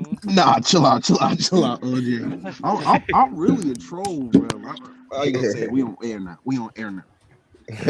[0.00, 0.34] Mm-hmm.
[0.34, 2.60] Nah, chill out, chill out, chill out, OJ.
[2.64, 4.48] I'm, I'm, I'm really a troll, bro.
[4.66, 4.76] I,
[5.16, 6.38] I ain't gonna say we on air now.
[6.44, 7.04] We on air now.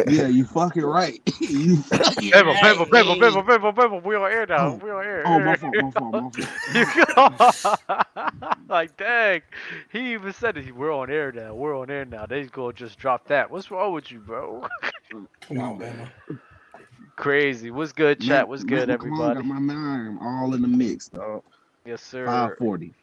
[0.07, 1.21] Yeah, you fucking right.
[1.41, 2.63] you fucking Bibble, right.
[2.63, 4.01] bibble, bibble, bibble, bibble, bibble.
[4.01, 4.75] We on air now.
[4.83, 5.23] We on air.
[5.27, 6.49] Oh, my fault, my fault, my fault.
[8.69, 9.43] Like, dang.
[9.93, 10.75] He even said it.
[10.75, 11.55] We're on air now.
[11.55, 12.27] We're on air now.
[12.27, 13.51] They go just drop that.
[13.51, 14.67] What's wrong with you, bro?
[15.43, 16.11] Come on, man.
[17.17, 17.71] Crazy.
[17.71, 18.49] What's good, chat?
[18.49, 19.41] What's good, Matt everybody?
[19.41, 21.43] Got my name all in the mix, dog.
[21.91, 22.57] Yes, sir.
[22.57, 22.95] 540.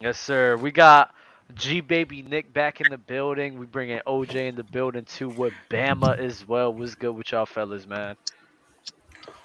[0.00, 0.56] Yes, sir.
[0.56, 1.14] We got
[1.54, 3.60] G Baby Nick back in the building.
[3.60, 6.74] We bringing OJ in the building too with Bama as well.
[6.74, 8.16] What's good with y'all fellas, man?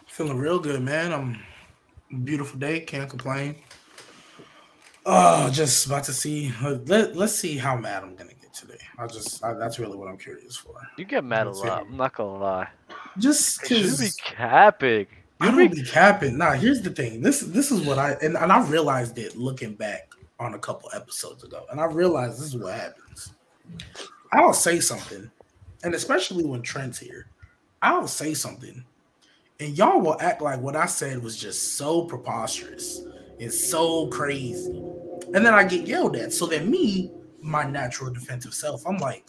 [0.08, 1.14] Feeling real good, man.
[1.14, 2.80] I'm beautiful day.
[2.80, 3.58] Can't complain.
[5.06, 6.52] Oh, just about to see.
[6.64, 8.80] uh, Let, let's see how mad I'm gonna get today.
[8.98, 10.74] I just I, that's really what I'm curious for.
[10.98, 11.84] You get mad a Let's lot.
[11.84, 11.92] see.
[11.92, 12.70] I'm not gonna lie.
[13.20, 15.08] Just You be capping.
[15.40, 16.38] I don't be capping.
[16.38, 17.22] Nah, here's the thing.
[17.22, 20.90] This this is what I and, and I realized it looking back on a couple
[20.96, 23.34] episodes ago, and I realized this is what happens.
[24.32, 25.30] I'll say something,
[25.84, 27.30] and especially when Trent's here,
[27.82, 28.84] I'll say something,
[29.60, 33.02] and y'all will act like what I said was just so preposterous
[33.40, 34.82] and so crazy,
[35.34, 36.34] and then I get yelled at.
[36.34, 39.28] So then me, my natural defensive self, I'm like,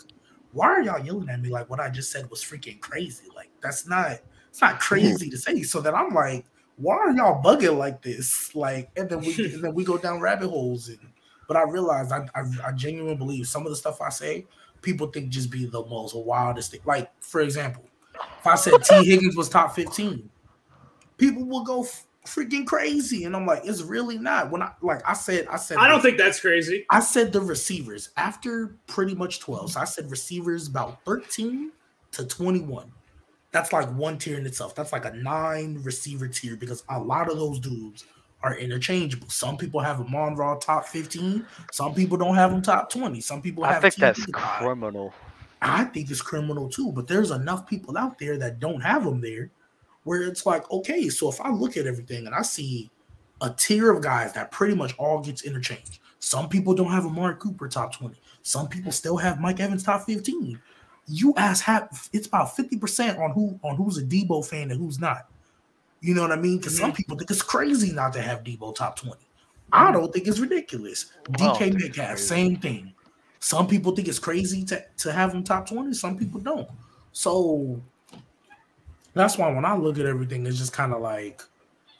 [0.53, 3.27] why are y'all yelling at me like what I just said was freaking crazy?
[3.37, 4.81] Like that's not it's not mm-hmm.
[4.81, 5.63] crazy to say.
[5.63, 6.45] So that I'm like,
[6.77, 8.55] why are y'all bugging like this?
[8.55, 10.89] Like, and then we and then we go down rabbit holes.
[10.89, 10.99] And
[11.47, 14.47] but I realize I, I I genuinely believe some of the stuff I say,
[14.83, 16.81] people think just be the most wildest thing.
[16.85, 20.29] Like, for example, if I said Tee Higgins was top 15,
[21.17, 23.25] people will go f- freaking crazy.
[23.25, 24.51] And I'm like, it's really not.
[24.51, 26.87] When I like I said, I said I don't think that's crazy.
[26.91, 29.73] I said the receivers after pretty much 12.
[29.73, 31.73] So I said receivers about 13
[32.13, 32.93] to 21.
[33.51, 34.75] That's like one tier in itself.
[34.75, 38.05] That's like a nine receiver tier because a lot of those dudes
[38.43, 39.29] are interchangeable.
[39.29, 41.45] Some people have them on raw top 15.
[41.73, 43.21] Some people don't have them top 20.
[43.21, 44.59] Some people I have think that's high.
[44.61, 45.13] criminal.
[45.61, 49.21] I think it's criminal too, but there's enough people out there that don't have them
[49.21, 49.51] there
[50.05, 52.91] where it's like, okay, so if I look at everything and I see
[53.41, 55.99] a tier of guys that pretty much all gets interchanged.
[56.21, 58.17] Some people don't have Amari Cooper top 20.
[58.43, 60.61] Some people still have Mike Evans top 15.
[61.09, 64.99] You ask half it's about 50% on who on who's a Debo fan and who's
[64.99, 65.27] not.
[66.01, 66.59] You know what I mean?
[66.59, 66.97] Because some mm-hmm.
[66.97, 69.17] people think it's crazy not to have Debo top 20.
[69.73, 69.95] I mm-hmm.
[69.95, 71.13] don't think it's ridiculous.
[71.31, 72.93] DK it's Metcalf, same thing.
[73.41, 76.69] Some people think it's crazy to, to have him top 20, some people don't.
[77.13, 77.81] So
[79.15, 81.43] that's why when I look at everything, it's just kind of like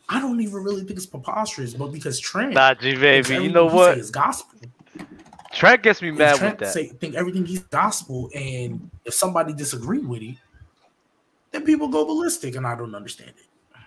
[0.09, 3.35] I don't even really think it's preposterous, but because Trent G baby.
[3.35, 3.99] You know what?
[3.99, 4.59] is gospel.
[5.59, 6.73] Trent gets me mad Trent with that.
[6.73, 10.37] say think everything he's gospel, and if somebody disagree with it,
[11.51, 13.81] then people go ballistic, and I don't understand it.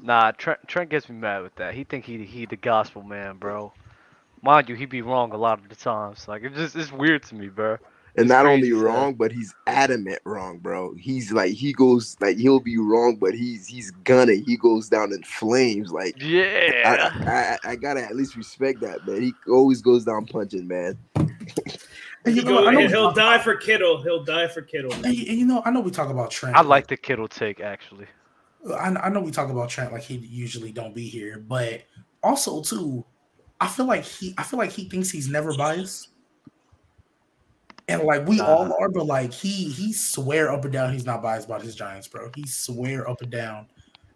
[0.00, 1.74] Nah, Trent, Trent gets me mad with that.
[1.74, 3.72] He think he he the gospel man, bro.
[4.42, 6.28] Mind you, he be wrong a lot of the times.
[6.28, 7.78] Like it's just it's weird to me, bro.
[8.16, 10.94] And not only wrong, but he's adamant wrong, bro.
[10.94, 15.12] He's like he goes like he'll be wrong, but he's he's gonna he goes down
[15.12, 15.92] in flames.
[15.92, 17.10] Like Yeah.
[17.24, 19.22] I, I, I gotta at least respect that, man.
[19.22, 20.98] He always goes down punching, man.
[21.16, 21.30] And
[22.34, 24.02] He you know, go, I know, he'll die for Kittle.
[24.02, 24.92] He'll die for Kittle.
[24.92, 26.56] and you- and you know, I know we talk about Trent.
[26.56, 28.06] I like the Kittle take actually.
[28.74, 31.82] I, I know we talk about Trent like he usually don't be here, but
[32.22, 33.04] also too,
[33.60, 36.08] I feel like he I feel like he thinks he's never biased.
[37.88, 41.22] And like we all are, but like he he swear up and down he's not
[41.22, 42.30] biased about his Giants, bro.
[42.34, 43.66] He swear up and down.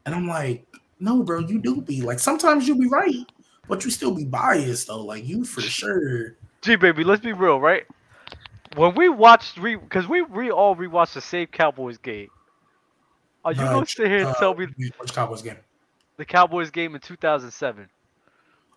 [0.05, 0.67] And I'm like,
[1.01, 3.25] no, bro, you do be like sometimes you'll be right,
[3.69, 5.03] but you still be biased though.
[5.03, 6.37] Like you for sure.
[6.61, 7.85] Gee, baby, let's be real, right?
[8.77, 12.29] When we watched re because we we all rewatched the same Cowboys game.
[13.45, 14.67] Are you Uh, gonna sit here and uh, tell me
[14.99, 15.57] which Cowboys game?
[16.19, 17.89] the Cowboys game in 2007?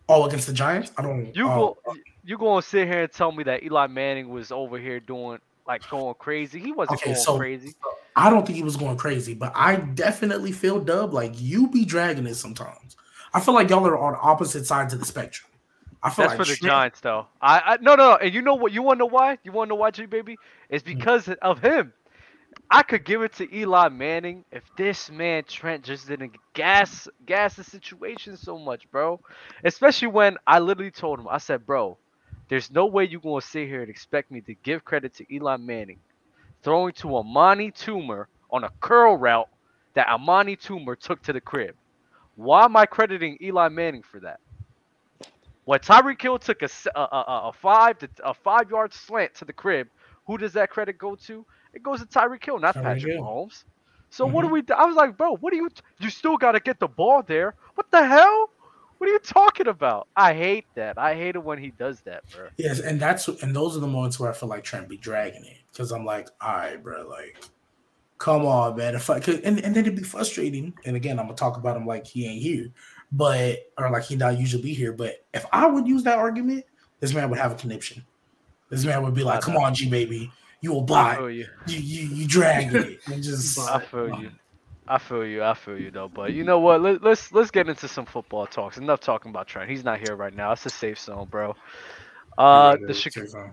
[0.08, 0.92] Oh, against the Giants?
[0.98, 1.96] I don't You oh, go,
[2.26, 5.88] you gonna sit here and tell me that Eli Manning was over here doing like
[5.90, 6.60] going crazy?
[6.60, 7.74] He wasn't Okay, going so- crazy.
[8.18, 11.84] I don't think he was going crazy, but I definitely feel dub like you be
[11.84, 12.96] dragging it sometimes.
[13.34, 15.50] I feel like y'all are on opposite sides of the spectrum.
[16.02, 17.28] I feel That's like for the Trent- Giants, though.
[17.42, 18.16] I, I no, no, no.
[18.18, 18.72] And you know what?
[18.72, 19.38] You want to know why?
[19.44, 20.38] You want to know why, G baby?
[20.70, 20.98] It's Hmm.
[20.98, 21.92] because of him.
[22.72, 27.56] I could give it to Eli Manning if this man Trent just didn't gas gas
[27.56, 29.20] the situation so much, bro.
[29.66, 31.98] Especially when I literally told him, I said, bro,
[32.50, 35.58] there's no way you're gonna sit here and expect me to give credit to Eli
[35.58, 36.00] Manning
[36.66, 39.48] throwing to Amani Toomer on a curl route
[39.94, 41.76] that Amani Toomer took to the crib.
[42.36, 44.40] Why am I crediting Eli Manning for that?
[45.66, 49.46] When Tyreek Hill took a, a, a- a- five to a five yard slant to
[49.46, 49.88] the crib,
[50.26, 51.46] who does that credit go to?
[51.74, 53.24] It goes to Tyreek Hill, not Tyreek Patrick Hill.
[53.24, 53.64] Mahomes.
[54.10, 54.54] So what do mm-hmm.
[54.54, 54.62] we?
[54.64, 54.74] do?
[54.74, 55.70] I was like, bro, what do you?
[56.00, 57.56] You still got to get the ball there.
[57.76, 58.50] What the hell?
[58.98, 60.08] What are you talking about?
[60.16, 60.98] I hate that.
[60.98, 62.48] I hate it when he does that, bro.
[62.58, 65.46] Yes, and that's and those are the moments where I feel like Trent be dragging
[65.46, 67.44] it because I'm like, all right, bro, like,
[68.18, 68.96] come on, man.
[68.96, 70.74] If I could, and, and then it'd be frustrating.
[70.86, 72.70] And again, I'm gonna talk about him like he ain't here,
[73.12, 74.94] but or like he not usually be here.
[74.94, 76.66] But if I would use that argument,
[77.00, 78.06] this man would have a conniption.
[78.70, 80.32] This man would be like, "Come on, G baby,
[80.62, 81.20] you will buy.
[81.28, 81.48] you.
[81.68, 84.32] You you you dragging it and just." I feel you.
[84.88, 85.44] I feel you.
[85.44, 86.08] I feel you though.
[86.08, 86.82] But you know what?
[86.82, 88.78] Let, let's let's get into some football talks.
[88.78, 89.70] Enough talking about Trent.
[89.70, 90.52] He's not here right now.
[90.52, 91.56] It's a safe zone, bro.
[92.38, 93.52] Uh, the Chicago.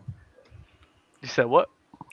[1.23, 1.69] You said what?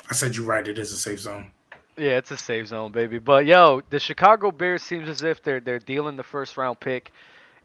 [0.10, 0.66] I said you're right.
[0.68, 1.52] It is a safe zone.
[1.98, 3.20] Yeah, it's a safe zone, baby.
[3.20, 7.12] But yo, the Chicago Bears seems as if they're they're dealing the first round pick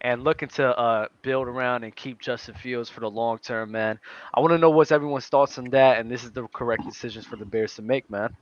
[0.01, 4.01] and looking to uh build around and keep Justin Fields for the long term, man.
[4.35, 7.27] I want to know what's everyone's thoughts on that, and this is the correct decisions
[7.27, 8.35] for the Bears to make, man.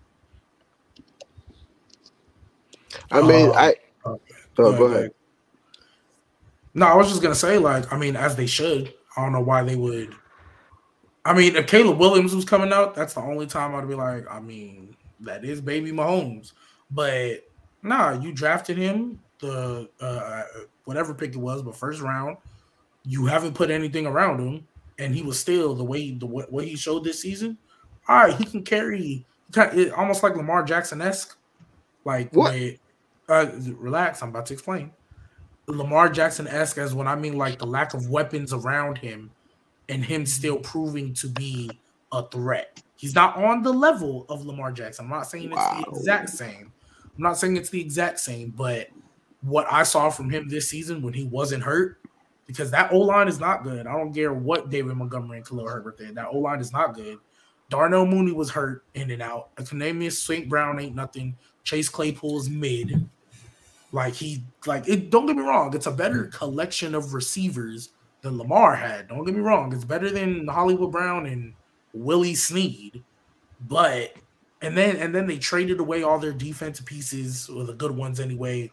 [3.10, 3.74] I mean, Oh, I.
[4.04, 4.20] Oh,
[4.76, 5.10] go ahead.
[6.74, 8.92] No, I was just gonna say, like, I mean, as they should.
[9.16, 10.14] I don't know why they would.
[11.24, 14.24] I mean, if Caleb Williams was coming out, that's the only time I'd be like,
[14.30, 16.52] I mean, that is baby Mahomes.
[16.90, 17.46] But
[17.82, 20.42] nah, you drafted him the uh
[20.84, 22.36] whatever pick it was, but first round.
[23.04, 24.66] You haven't put anything around him,
[24.98, 27.58] and he was still the way the what, he showed this season.
[28.08, 31.36] All right, he can carry kind of, almost like Lamar Jackson esque.
[32.04, 32.52] Like What?
[32.52, 32.78] way-
[33.32, 34.92] uh, relax, I'm about to explain.
[35.66, 39.30] Lamar Jackson esque as when I mean like the lack of weapons around him
[39.88, 41.70] and him still proving to be
[42.12, 42.82] a threat.
[42.96, 45.06] He's not on the level of Lamar Jackson.
[45.06, 45.84] I'm not saying it's Wow.
[45.84, 46.72] the exact same.
[47.16, 48.88] I'm not saying it's the exact same, but
[49.42, 51.98] what I saw from him this season when he wasn't hurt,
[52.46, 53.86] because that O line is not good.
[53.86, 56.14] I don't care what David Montgomery and Khalil Herbert did.
[56.14, 57.18] That O line is not good.
[57.70, 59.54] Darnell Mooney was hurt in and out.
[59.56, 60.48] Equanimeous St.
[60.48, 61.36] Brown ain't nothing.
[61.64, 63.08] Chase Claypool is mid.
[63.92, 66.32] Like he like it don't get me wrong, it's a better mm.
[66.32, 67.90] collection of receivers
[68.22, 69.08] than Lamar had.
[69.08, 71.52] Don't get me wrong, it's better than Hollywood Brown and
[71.92, 73.02] Willie Snead.
[73.68, 74.14] But
[74.62, 78.18] and then and then they traded away all their defensive pieces or the good ones
[78.18, 78.72] anyway.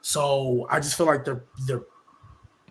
[0.00, 1.82] So I just feel like they're they're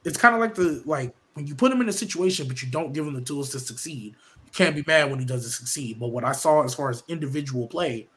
[0.04, 2.70] it's kind of like the like when you put him in a situation but you
[2.70, 4.16] don't give him the tools to succeed,
[4.46, 6.00] you can't be mad when he doesn't succeed.
[6.00, 8.08] But what I saw as far as individual play,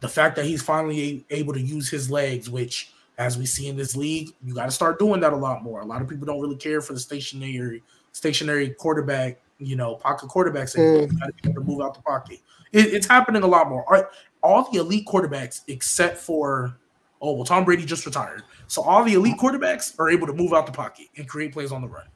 [0.00, 3.76] the fact that he's finally able to use his legs, which as we see in
[3.76, 5.80] this league, you got to start doing that a lot more.
[5.80, 7.82] A lot of people don't really care for the stationary
[8.12, 10.76] stationary quarterback, you know, pocket quarterbacks.
[10.76, 11.08] anymore.
[11.08, 11.12] Mm.
[11.12, 12.40] You got to be able to move out the pocket.
[12.72, 13.84] It, it's happening a lot more.
[13.94, 14.04] All,
[14.42, 16.76] all the elite quarterbacks, except for
[17.20, 20.52] oh well, Tom Brady just retired, so all the elite quarterbacks are able to move
[20.52, 22.06] out the pocket and create plays on the run.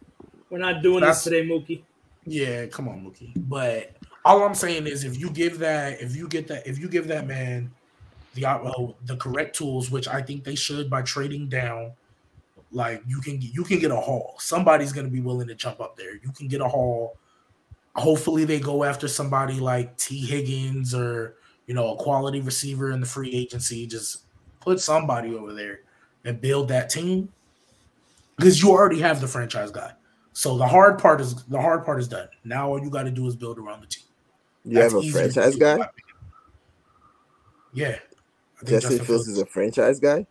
[0.51, 1.83] We're not doing That's- this today, Mookie.
[2.29, 3.33] Yeah, come on, Mookie.
[3.49, 3.95] But
[4.25, 7.07] all I'm saying is, if you give that, if you get that, if you give
[7.09, 7.71] that man
[8.37, 11.93] the uh, the correct tools, which I think they should by trading down,
[12.71, 14.37] like you can you can get a haul.
[14.39, 16.15] Somebody's going to be willing to jump up there.
[16.15, 17.17] You can get a haul.
[17.97, 21.37] Hopefully, they go after somebody like Tee Higgins or
[21.67, 23.87] you know a quality receiver in the free agency.
[23.87, 24.25] Just
[24.61, 25.81] put somebody over there
[26.25, 27.33] and build that team
[28.37, 29.93] because you already have the franchise guy.
[30.33, 32.29] So the hard part is the hard part is done.
[32.45, 34.05] Now all you got to do is build around the team.
[34.67, 35.73] You have a franchise guy.
[35.73, 36.17] in my opinion.
[37.73, 37.99] Yeah,
[38.65, 40.27] Justin Fields is a franchise guy.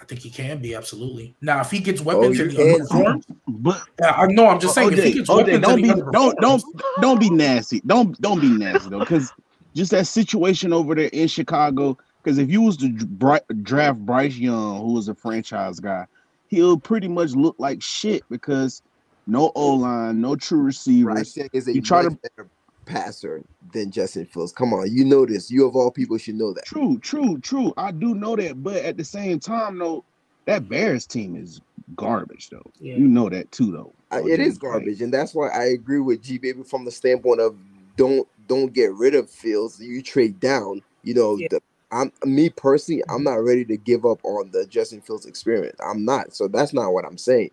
[0.00, 1.34] I think he can be absolutely.
[1.40, 2.80] Now, if he gets oh, weapons you and he can?
[2.80, 4.46] underperforms, But yeah, I know.
[4.46, 6.62] I'm just saying, if he gets OJ, weapons don't and be he don't don't
[7.00, 7.80] don't be nasty.
[7.86, 9.32] Don't don't be nasty though, because
[9.74, 11.98] just that situation over there in Chicago.
[12.22, 16.04] Because if you was to draft Bryce Young, who was a franchise guy,
[16.48, 18.82] he'll pretty much look like shit because
[19.26, 21.34] no O line, no true receivers.
[21.34, 22.50] Bryce is a You try to- better
[22.88, 24.52] passer than Justin Fields.
[24.52, 25.50] Come on, you know this.
[25.50, 26.64] You of all people should know that.
[26.64, 27.72] True, true, true.
[27.76, 30.04] I do know that, but at the same time, though,
[30.46, 31.60] that Bears team is
[31.94, 32.62] garbage, though.
[32.80, 32.96] Yeah.
[32.96, 33.92] You know that too, though.
[34.10, 36.90] I- it is Like, garbage, and that's why I agree with G Baby from the
[36.90, 37.56] standpoint of
[37.96, 39.78] don't don't get rid of Fields.
[39.78, 40.82] You trade down.
[41.02, 41.48] You know, Yeah.
[41.50, 43.02] the, I'm me personally.
[43.08, 43.24] I'm mm-hmm.
[43.24, 45.78] not ready to give up on the Justin Fields experience.
[45.84, 46.34] I'm not.
[46.34, 47.50] So that's not what I'm saying.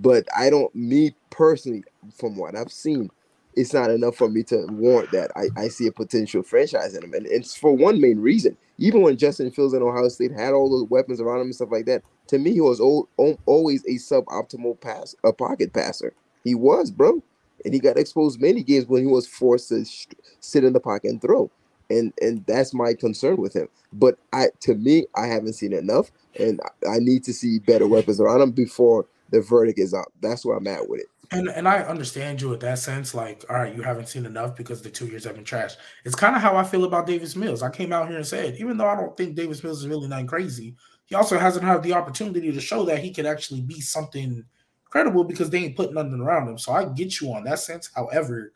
[0.00, 0.74] But I don't.
[0.74, 3.10] Me personally, from what I've seen,
[3.56, 5.30] it's not enough for me to warrant that.
[5.36, 8.56] I, I see a potential franchise in him, and it's for one main reason.
[8.78, 11.70] Even when Justin Fields in Ohio State had all those weapons around him and stuff
[11.72, 13.08] like that, to me, he was al-
[13.46, 16.14] always a suboptimal pass, a pocket passer.
[16.44, 17.22] He was, bro,
[17.64, 20.06] and he got exposed many games when he was forced to sh-
[20.40, 21.50] sit in the pocket and throw,
[21.90, 23.68] and and that's my concern with him.
[23.92, 27.86] But I, to me, I haven't seen enough, and I- I need to see better
[27.88, 30.12] weapons around him before the verdict is out.
[30.22, 31.06] That's where I'm at with it.
[31.30, 33.14] And and I understand you in that sense.
[33.14, 35.74] Like, all right, you haven't seen enough because the two years have been trash.
[36.04, 37.62] It's kind of how I feel about Davis Mills.
[37.62, 40.08] I came out here and said, even though I don't think Davis Mills is really
[40.08, 43.80] not crazy, he also hasn't had the opportunity to show that he could actually be
[43.80, 44.44] something
[44.84, 46.58] credible because they ain't putting nothing around him.
[46.58, 47.90] So I get you on that sense.
[47.94, 48.52] However,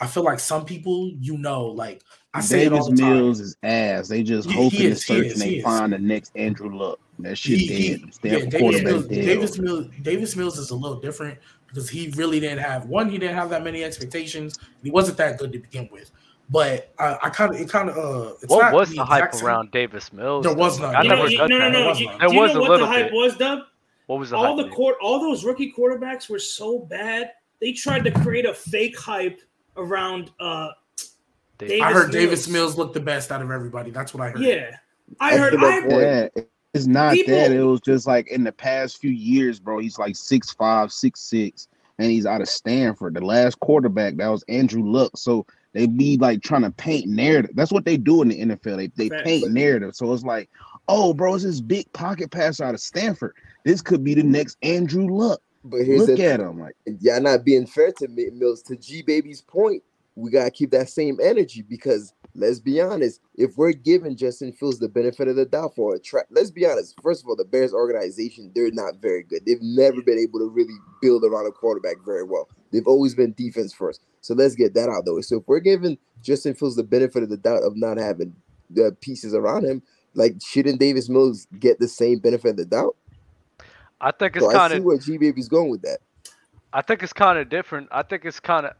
[0.00, 2.02] I feel like some people, you know, like
[2.34, 3.14] I say it all Davis the time.
[3.14, 4.08] Mills is ass.
[4.08, 6.98] They just hoping and he searching is, they find the next Andrew Luck.
[7.20, 8.10] That shit He- he- dead.
[8.22, 9.24] yeah, Davis Mills, dead.
[9.24, 13.08] Davis Mills, Davis Mills is a little different because he really didn't have one.
[13.08, 14.58] He didn't have that many expectations.
[14.82, 16.10] He wasn't that good to begin with.
[16.50, 19.04] But I, I kind of, it kind of, uh, it's What not was the the
[19.04, 20.44] hype same- around Davis Mills?
[20.44, 20.92] There was though?
[20.92, 20.96] none.
[20.96, 21.72] I You There know, never was got no, no, that.
[21.72, 21.92] No.
[21.94, 22.06] You.
[22.18, 23.12] There do you was know a what little the hype bit.
[23.14, 23.58] was, Dub?
[24.06, 24.66] What was the all hype?
[24.66, 27.32] the court, all those rookie quarterbacks were so bad.
[27.60, 29.40] They tried to create a fake hype
[29.76, 30.30] around.
[30.38, 30.68] uh
[31.58, 32.52] Davis I heard Davis Davis Mills.
[32.52, 33.90] Mills looked the best out of everybody.
[33.90, 34.42] That's what I heard.
[34.42, 34.76] Yeah,
[35.18, 35.64] I That's heard.
[35.64, 35.80] I,
[36.34, 36.48] point.
[36.72, 36.78] That.
[36.78, 37.52] It's not People- that.
[37.52, 39.78] It was just like in the past few years, bro.
[39.78, 41.68] He's like six five, six six,
[41.98, 43.14] and he's out of Stanford.
[43.14, 45.16] The last quarterback that was Andrew Luck.
[45.16, 47.52] So they be like trying to paint narrative.
[47.54, 48.76] That's what they do in the NFL.
[48.76, 49.22] They they Facts.
[49.24, 49.94] paint narrative.
[49.94, 50.48] So it's like,
[50.88, 53.34] oh, bro, it's this big pocket pass out of Stanford.
[53.64, 55.40] This could be the next Andrew Luck.
[55.64, 58.62] But here's Look the at him, like y'all not being fair to Mi- Mills.
[58.62, 59.82] To G Baby's point,
[60.16, 64.78] we gotta keep that same energy because let's be honest, if we're giving Justin Fields
[64.78, 66.94] the benefit of the doubt for a track, let's be honest.
[67.02, 69.44] First of all, the Bears organization, they're not very good.
[69.46, 72.48] They've never been able to really build around a quarterback very well.
[72.72, 74.02] They've always been defense first.
[74.20, 75.22] So let's get that out of the way.
[75.22, 78.34] So if we're giving Justin Fields the benefit of the doubt of not having
[78.70, 79.82] the pieces around him,
[80.14, 82.96] like shouldn't Davis Mills get the same benefit of the doubt?
[84.00, 84.84] I think it's So kind of.
[84.84, 85.98] where G Baby's going with that.
[86.72, 87.88] I think it's kind of different.
[87.92, 88.74] I think it's kind of.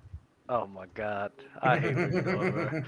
[0.48, 2.84] Oh my god, I hate when you go over.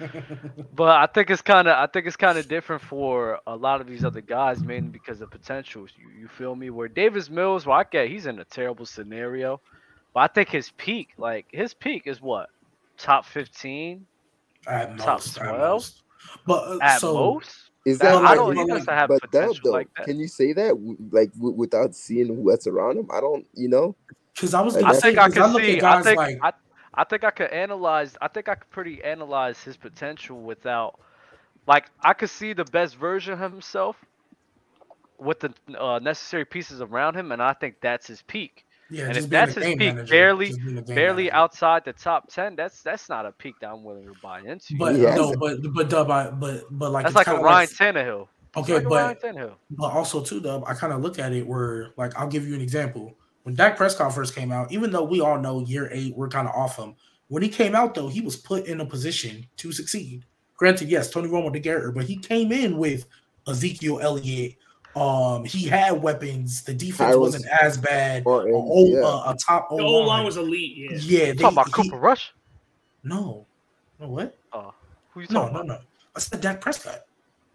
[0.74, 1.76] But I think it's kind of.
[1.76, 5.20] I think it's kind of different for a lot of these other guys, mainly because
[5.20, 5.90] of potentials.
[5.98, 6.70] You you feel me?
[6.70, 9.60] Where Davis Mills, well, I get he's in a terrible scenario,
[10.14, 12.48] but I think his peak, like his peak, is what
[12.96, 14.06] top fifteen
[14.68, 15.58] At Top most, at 12?
[15.58, 16.02] most.
[16.46, 17.70] But uh, at so most.
[17.84, 20.06] Is That- that I like, don't- he but doesn't have Dub, potential though, like that.
[20.06, 20.74] Can you say that
[21.10, 23.08] like w- without seeing what's around him?
[23.12, 23.96] I don't, you know.
[24.34, 25.76] because I was I gonna I think I 'cause can at see.
[25.76, 26.52] I guys think like I,
[26.98, 28.16] I think I could analyze.
[28.20, 30.98] I think I could pretty analyze his potential without,
[31.68, 33.96] like, I could see the best version of himself
[35.16, 38.64] with the uh, necessary pieces around him, and I think that's his peak.
[38.90, 41.36] yeah, and if that's his peak, manager, barely- just being a game Barely manager.
[41.36, 42.56] outside the top ten.
[42.56, 44.76] That's that's not a peak that I'm willing to buy into.
[44.76, 47.44] But He no, but but Dub, I, but but like that's it's like a kinda
[47.44, 48.26] Ryan Tannehill.
[48.56, 49.54] Okay, like a Ryan but Tannehill.
[49.70, 52.54] but also too, Dub, I kind of look at it where like I'll give you
[52.56, 53.14] an example.
[53.48, 56.46] When Dak Prescott first came out, even though we all know year eight we're kind
[56.46, 56.94] of off him,
[57.28, 60.26] when he came out though, he was put in a position to succeed.
[60.58, 63.06] Granted, yes, Tony Romo did get hurt, but he came in with
[63.48, 64.56] Ezekiel Elliott.
[64.94, 66.62] Um, he had weapons.
[66.62, 68.20] The defense Tyrus wasn't as bad.
[68.20, 69.00] A, Martin, o- yeah.
[69.02, 70.76] uh, a top the O old line was elite.
[70.76, 70.88] Yeah.
[71.00, 71.24] yeah.
[71.32, 72.34] They, talking about he- Cooper Rush?
[73.02, 73.46] no,
[73.98, 74.36] no what?
[74.52, 74.74] Oh,
[75.12, 75.80] who you No, talking no, about?
[75.80, 75.86] no.
[76.14, 77.00] I said Dak Prescott.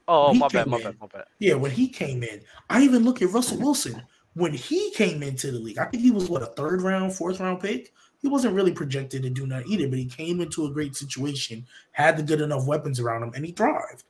[0.07, 1.25] Oh, my bad, came my bad, my bad.
[1.37, 4.01] Yeah, when he came in, I even look at Russell Wilson
[4.35, 5.77] when he came into the league.
[5.77, 7.93] I think he was what a third round, fourth round pick.
[8.21, 11.65] He wasn't really projected to do nothing either, but he came into a great situation,
[11.91, 14.03] had the good enough weapons around him, and he thrived.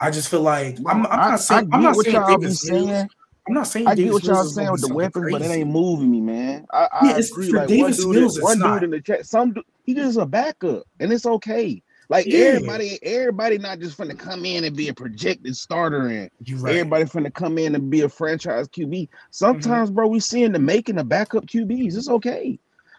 [0.00, 2.16] I just feel like I'm, I'm I- not saying I I'm get not what saying
[2.16, 3.08] y'all Davis saying.
[3.46, 6.10] I'm not saying I get what y'all saying with the weapons, but it ain't moving
[6.10, 6.66] me, man.
[6.70, 7.50] I, I Yeah, it's- agree.
[7.50, 8.74] for Like Davis one dude, Mills, one not.
[8.74, 11.82] dude in the chat, some dude, he just a backup, and it's okay.
[12.08, 12.38] Like Yeah.
[12.38, 16.30] everybody, everybody not just finna come in and be a projected starter, and
[16.62, 16.76] right.
[16.76, 19.02] everybody finna come in and be a franchise QB.
[19.02, 19.14] Mm-hmm.
[19.30, 21.96] Sometimes, bro, we seeing the making of backup QBs.
[21.96, 22.58] It's okay.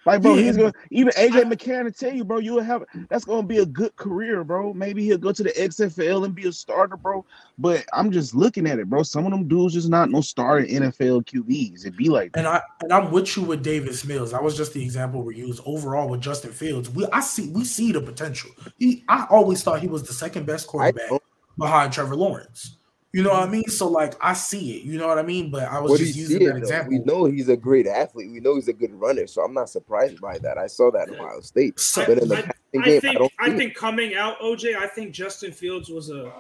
[0.10, 3.26] Like, bro, Yeah, he's gonna even AJ McCarron to tell you, bro, you'll have that's
[3.26, 4.74] gonna be a good career, bro.
[4.74, 7.24] Maybe he'll go to the XFL and be a starter, bro.
[7.60, 9.04] But I'm just looking at it, bro.
[9.04, 11.82] Some of them dudes just not no starting NFL QBs.
[11.82, 12.40] It'd be like that.
[12.40, 14.32] And I and I'm with you with Davis Mills.
[14.32, 15.62] That was just the example we used.
[15.66, 18.50] Overall, with Justin Fields, we I see we see the potential.
[18.80, 21.22] He I always thought he was the second best quarterback
[21.56, 22.79] behind Trevor Lawrence.
[23.12, 23.52] You know what I mm-hmm.
[23.54, 23.68] mean?
[23.70, 24.84] So like I see it.
[24.84, 25.50] You know what I mean?
[25.50, 26.58] But I was what just using it, that though?
[26.58, 26.90] example.
[26.92, 28.30] We know he's a great athlete.
[28.32, 30.58] We know he's a good runner, so I'm not surprised by that.
[30.60, 33.00] I saw that in Ohio State, So- but in the I- passing I game, I
[33.00, 33.34] think don't.
[33.40, 33.76] I see it.
[33.76, 36.32] coming out, OJ, I think Justin Fields was a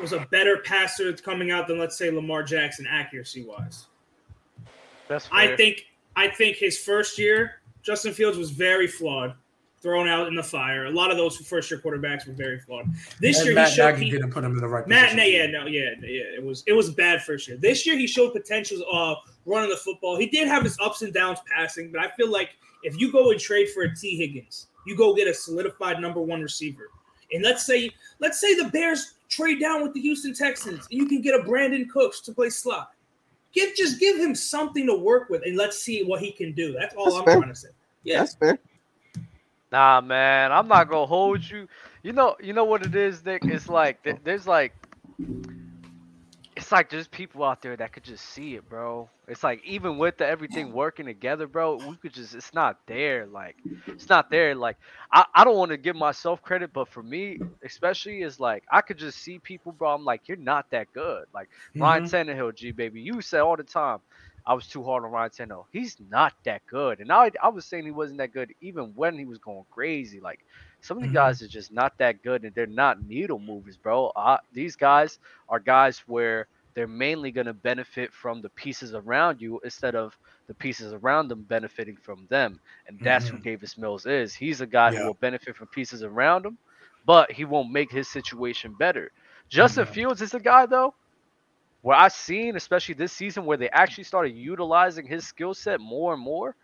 [0.00, 3.86] was a better passer coming out than let's say Lamar Jackson accuracy wise.
[5.08, 5.86] That's I think
[6.16, 9.34] I think his first year, Justin Fields was very flawed,
[9.80, 10.86] thrown out in the fire.
[10.86, 12.86] A lot of those first year quarterbacks were very flawed.
[13.20, 15.10] This and year Matt he showed Nagy he, didn't put him in the right Matt,
[15.10, 15.16] position.
[15.18, 16.36] no, yeah, no, yeah, yeah.
[16.36, 17.56] It was it was bad first year.
[17.56, 20.16] This year he showed potentials of uh, running the football.
[20.18, 22.50] He did have his ups and downs passing, but I feel like
[22.82, 26.20] if you go and trade for a Tee Higgins, you go get a solidified number
[26.20, 26.90] one receiver.
[27.32, 31.06] And let's say let's say the Bears trade down with the Houston Texans, and you
[31.06, 32.90] can get a Brandin Cooks to play slot.
[33.52, 36.72] Give just give him something to work with, and let's see what he can do.
[36.72, 37.36] That's all That's I'm fair.
[37.36, 37.68] trying to say.
[38.04, 38.58] Yeah, That's fair.
[39.72, 41.66] Nah, man, I'm not gonna hold you.
[42.02, 43.44] You know, you know what it is, Nick.
[43.46, 44.72] It's like th- there's like,
[46.56, 49.08] it's like there's people out there that could just see it, bro.
[49.28, 53.26] It's like even with the, everything working together, bro, we could just it's not there.
[53.26, 53.56] Like
[53.96, 54.54] it's not there.
[54.54, 54.76] Like
[55.12, 58.80] I, I don't want to give myself credit, but for me, especially is like I
[58.82, 59.94] could just see people, bro.
[59.94, 61.24] I'm like, you're not that good.
[61.32, 61.48] Like
[61.78, 62.04] Ryan Mhm.
[62.04, 63.00] Tannehill, G baby.
[63.00, 63.98] You say all the time
[64.48, 65.66] I was too hard on Ryan Tannehill.
[65.72, 67.00] He's not that good.
[67.00, 70.20] And I I was saying he wasn't that good even when he was going crazy.
[70.20, 70.40] Like
[70.82, 71.38] some of these Mhm.
[71.38, 74.08] guys are just not that good and they're not needle movers, bro.
[74.16, 79.40] Uh, these guys are guys where they're mainly going to benefit from the pieces around
[79.40, 80.14] you instead of
[80.48, 82.60] the pieces around them benefiting from them.
[82.88, 83.44] And that's who Mhm.
[83.44, 84.34] Davis Mills is.
[84.34, 85.00] He's a guy Yeah.
[85.00, 86.58] who will benefit from pieces around him,
[87.04, 89.10] but he won't make his situation better.
[89.50, 89.86] Justin Mhm.
[89.86, 90.94] Fields is a guy though
[91.82, 96.14] where I've seen, especially this season, where they actually started utilizing his skill set more
[96.14, 96.56] and more.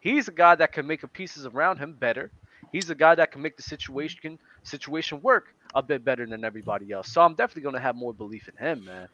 [0.00, 2.30] He's a guy that can make the pieces around him better.
[2.72, 6.92] He's a guy that can make the situation situation work a bit better than everybody
[6.92, 7.12] else.
[7.12, 9.08] So I'm definitely gonna have more belief in him, man.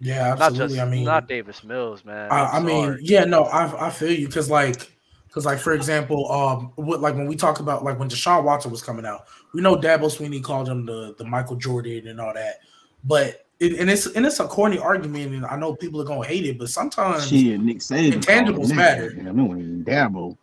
[0.00, 0.76] Yeah, Not absolutely.
[0.76, 2.30] just I mean, not Davis Mills, man.
[2.30, 4.92] I, I'm mean, yeah, no, I I feel you because like
[5.26, 8.70] because like for example, um, what like when we talk about like when Deshaun Watson
[8.70, 12.32] was coming out, we know Dabo Swinney called him the the Michael Jordan and all
[12.32, 12.60] that,
[13.04, 16.26] but it, and it's and it's a corny argument, and I know people are gonna
[16.26, 18.12] hate it, but sometimes Shit, Nick Saban.
[18.14, 19.12] Intangibles matter.
[19.16, 19.28] that.
[19.28, 20.36] I mean, when he Dabo.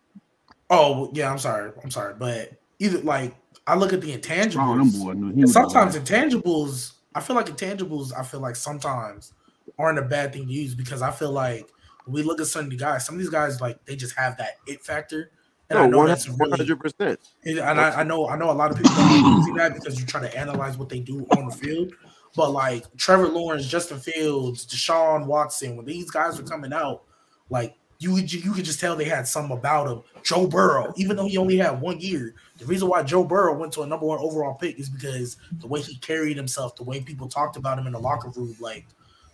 [0.70, 3.34] oh yeah, I'm sorry, I'm sorry, but either like
[3.66, 4.92] I look at the Oh, intangibles.
[4.92, 8.56] boy knew he And was sometimes doing intangibles, I feel like intangibles, I feel like
[8.56, 9.32] sometimes
[9.78, 11.68] aren't a bad thing to use because I feel like
[12.04, 14.16] when we look at some of the guys, some of these guys like they just
[14.16, 15.30] have that it factor.
[15.68, 17.18] And I No, know one that's hundred percent.
[17.44, 20.06] and I, I know I know a lot of people don't see that because you
[20.06, 21.92] try to analyze what they do on the field.
[22.36, 27.02] But like Trevor Lawrence, Justin Fields, Deshaun Watson, when these guys were coming out,
[27.48, 30.02] like you you could just tell they had something about him.
[30.22, 33.72] Joe Burrow, even though he only had one year, the reason why Joe Burrow went
[33.72, 37.00] to a number one overall pick is because the way he carried himself, the way
[37.00, 38.84] people talked about him in the locker room, like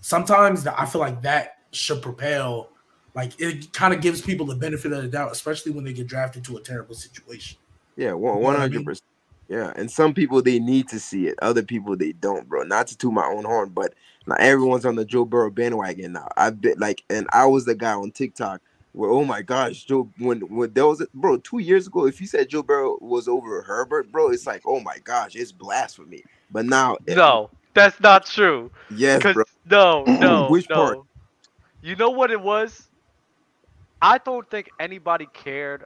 [0.01, 2.69] sometimes I feel like that should propel.
[3.15, 6.07] Like it kind of gives people the benefit of the doubt, especially when they get
[6.07, 7.59] drafted to a terrible situation.
[7.97, 9.05] Yeah, one know what one I hundred percent.
[9.53, 11.39] Yeah, and some people they need to see it.
[11.43, 12.63] Other people they don't, bro.
[12.63, 13.93] Not to toot my own horn, but
[14.27, 16.31] now everyone's on the Joe Burrow bandwagon now.
[16.39, 18.63] I've been like, and I was the guy on TikTok
[18.93, 20.11] where, oh my gosh, Joe.
[20.17, 23.29] When when there was, a, bro, two years ago, if you said Joe Burrow was
[23.29, 26.25] over Herbert, bro, it's like, oh my gosh, it's blasphemy.
[26.51, 28.71] But now, it- No, that's not true.
[28.89, 29.45] yes, bro.
[29.71, 30.77] no, no, Which no.
[30.77, 30.99] part?
[31.83, 32.89] You know what it was?
[34.01, 35.85] I don't think anybody cared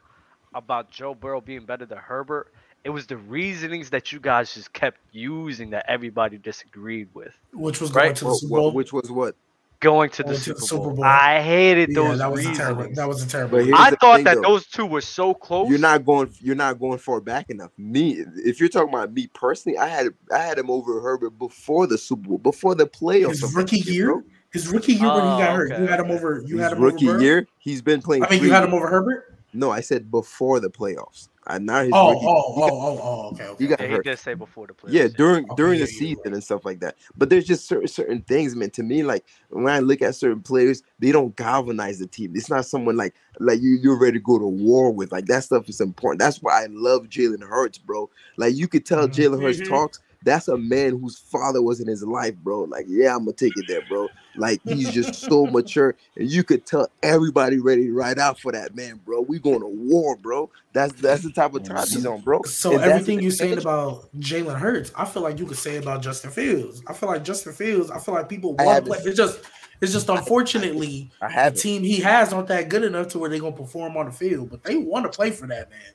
[0.55, 2.52] about Joe Burrow being better than Herbert.
[2.87, 7.35] It was the reasonings that you guys just kept using that everybody disagreed with.
[7.53, 8.16] which was going Right.
[8.16, 8.72] to the What- Super what- Bowl.
[8.72, 9.35] which was what?
[9.81, 10.94] Going to the, Going to Super, the Super Bowl.
[10.94, 11.05] Bowl.
[11.05, 12.87] I hated yeah, those that was a terrible.
[12.94, 13.75] That was a terrible.
[13.75, 14.42] I thought thing, that though.
[14.42, 15.68] those two were so close.
[15.68, 16.31] You're not going.
[16.40, 17.72] You're not going far back enough.
[17.77, 21.88] Me, if you're talking about me personally, I had I had him over Herbert before
[21.88, 23.31] the Super Bowl, before the playoffs.
[23.31, 24.07] his of rookie last year.
[24.12, 24.22] bro.
[24.53, 26.42] His rookie year when he got Oh, hurt, you had him over.
[26.46, 27.25] You His had him rookie over Burrow?
[27.27, 28.25] year, he's been playing.
[28.25, 29.35] I mean, you had him over Herbert.
[29.53, 31.29] No, I said before the playoffs.
[31.47, 32.27] I not his Oh, rookie.
[32.27, 33.65] oh, he oh, got, oh, oh, okay, okay.
[33.65, 34.01] he got Yeah, he hurt.
[34.01, 34.91] did say before the playoffs.
[34.93, 36.35] Yeah, during Okay, during yeah, the season right.
[36.35, 36.97] and stuff like that.
[37.17, 38.71] But there's just certain certain things, man.
[38.71, 42.33] To me, like when I look at certain players, they don't galvanize the team.
[42.37, 45.13] It's not someone like like you you're ready to go to war with.
[45.13, 46.21] Like that stuff is important.
[46.21, 48.11] That's why I love Jalen Hurts, bro.
[48.37, 49.09] Like you could tell Mhm.
[49.09, 49.69] Jalen Hurts Mhm.
[49.69, 50.01] talks.
[50.27, 52.65] That's a man whose father was in his life, bro.
[52.65, 54.09] Like, yeah, I'm gonna take it there, bro.
[54.35, 58.51] Like he's just so mature, and you could tell everybody ready to ride out for
[58.51, 59.21] that man, bro.
[59.21, 60.51] We going to war, bro.
[60.73, 62.43] That's that's the type of time he's on, bro.
[62.43, 66.03] So And everything you're saying about Jalen Hurts, I feel like you could say about
[66.03, 66.83] Justin Fields.
[66.89, 67.93] I feel like Justin Fields.
[67.93, 68.99] I feel like people want to play.
[69.05, 69.39] It's just,
[69.81, 71.61] it's just unfortunately I the have it.
[71.61, 74.51] team he has aren't that good enough to where they're gonna perform on the field.
[74.51, 75.93] But they want to play for that man.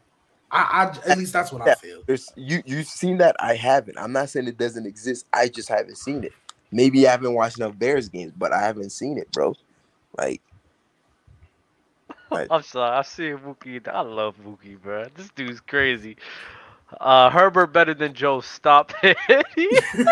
[0.51, 2.03] I, I at least that's what I feel.
[2.05, 3.97] There's you you've seen that I haven't.
[3.97, 5.25] I'm not saying it doesn't exist.
[5.33, 6.33] I just haven't seen it.
[6.71, 9.55] Maybe I haven't watched enough Bears games, but I haven't seen it, bro.
[10.17, 10.41] Like
[12.31, 12.97] I'm sorry.
[12.97, 13.87] I see Mookie.
[13.87, 15.05] I love Mookie, bro.
[15.15, 16.17] This dude's crazy.
[16.99, 18.41] Uh, Herbert better than Joe.
[18.41, 19.17] Stop it.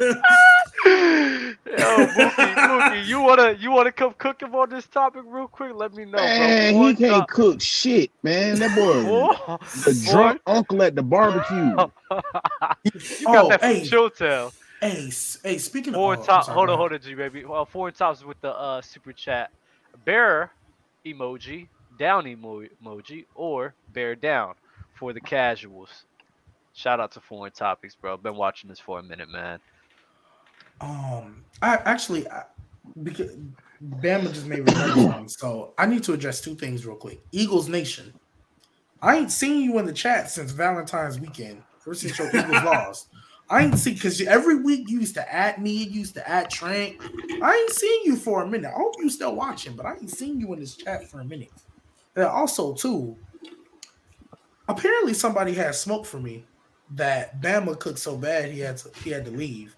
[0.84, 5.72] Yo, Mookie, Mookie, you wanna you wanna come cook him on this topic real quick?
[5.74, 6.86] Let me know, Man, bro.
[6.88, 8.58] he can't time- cook shit, man.
[8.58, 9.58] That boy, Whoa.
[9.84, 11.56] the drunk uncle at the barbecue.
[12.84, 13.80] you got Oh, that from hey.
[13.82, 14.52] Showtime.
[14.80, 16.44] Hey, s- hey, speaking of Foreign oh, top.
[16.44, 16.78] sorry, Hold on, ahead.
[16.78, 17.44] hold on, G baby.
[17.44, 19.50] Well, foreign tops with the uh super chat.
[20.04, 20.50] Bear
[21.06, 21.68] emoji,
[21.98, 24.54] down emo- emoji, or bear down
[24.94, 26.04] for the casuals.
[26.74, 28.16] Shout out to foreign topics, bro.
[28.18, 29.60] Been watching this for a minute, man.
[30.80, 32.44] Um, I actually, I,
[33.02, 33.36] because
[33.82, 37.20] Bama just made something, so I need to address two things real quick.
[37.32, 38.12] Eagles Nation,
[39.00, 41.62] I ain't seen you in the chat since Valentine's weekend.
[41.86, 43.08] Ever since your Eagles lost,
[43.50, 46.50] I ain't see because every week you used to at me, you used to at
[46.50, 46.96] Trent.
[47.42, 48.70] I ain't seen you for a minute.
[48.74, 51.24] I hope you still watching, but I ain't seen you in this chat for a
[51.24, 51.52] minute.
[52.16, 53.16] And also, too,
[54.68, 56.44] apparently somebody had smoke for me
[56.92, 59.74] that Bama cooked so bad he had to he had to leave.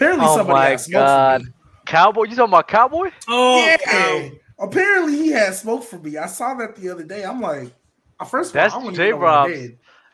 [0.00, 1.40] Apparently Oh somebody my had smoke God.
[1.42, 1.52] for me.
[1.86, 3.10] Cowboy, you talking about Cowboy?
[3.28, 3.76] Oh, Yeah.
[3.76, 4.30] cow.
[4.58, 6.16] Apparently he had smoke for me.
[6.16, 7.24] I saw that the other day.
[7.24, 7.72] I'm like,
[8.18, 9.70] uh, first of That's all, I don't even know what I J-Rob.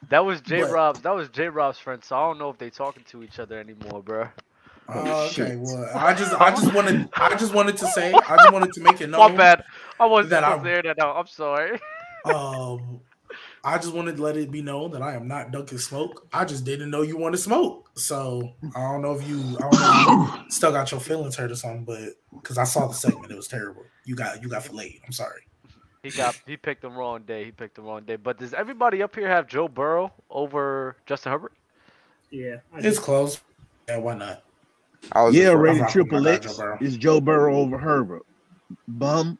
[0.08, 1.00] That was J But- Rob's.
[1.00, 2.02] That was J Rob's friend.
[2.02, 4.28] So I don't know if they talking to each other anymore, bro.
[4.88, 5.58] Oh, okay, shit.
[5.58, 8.80] well, I just, I just wanted, I just wanted to say, I just wanted to
[8.82, 9.32] make it known.
[9.32, 9.64] My bad.
[9.98, 11.16] I wasn't that supposed I- to hear that out.
[11.16, 11.78] I'm sorry.
[12.26, 13.00] Um,
[13.66, 16.28] I just wanted to let it be known that I am not dunking smoke.
[16.32, 19.80] I just didn't know you wanted smoke, so I don't know if you, I don't
[19.80, 22.94] know if you still got your feelings hurt or something, but because I saw the
[22.94, 23.82] segment, it was terrible.
[24.04, 25.00] You got, you got filleted.
[25.04, 25.40] I'm sorry.
[26.04, 27.46] He got he picked the wrong day.
[27.46, 28.14] He picked the wrong day.
[28.14, 31.52] But does everybody up here have Joe Burrow over Justin Herbert?
[32.30, 32.58] Yeah.
[32.76, 33.40] It's close.
[33.88, 34.44] Yeah, why not?
[35.10, 38.24] I was Yeah, the rated triple X Joe is Joe Burrow over Herbert.
[38.86, 39.36] Bum.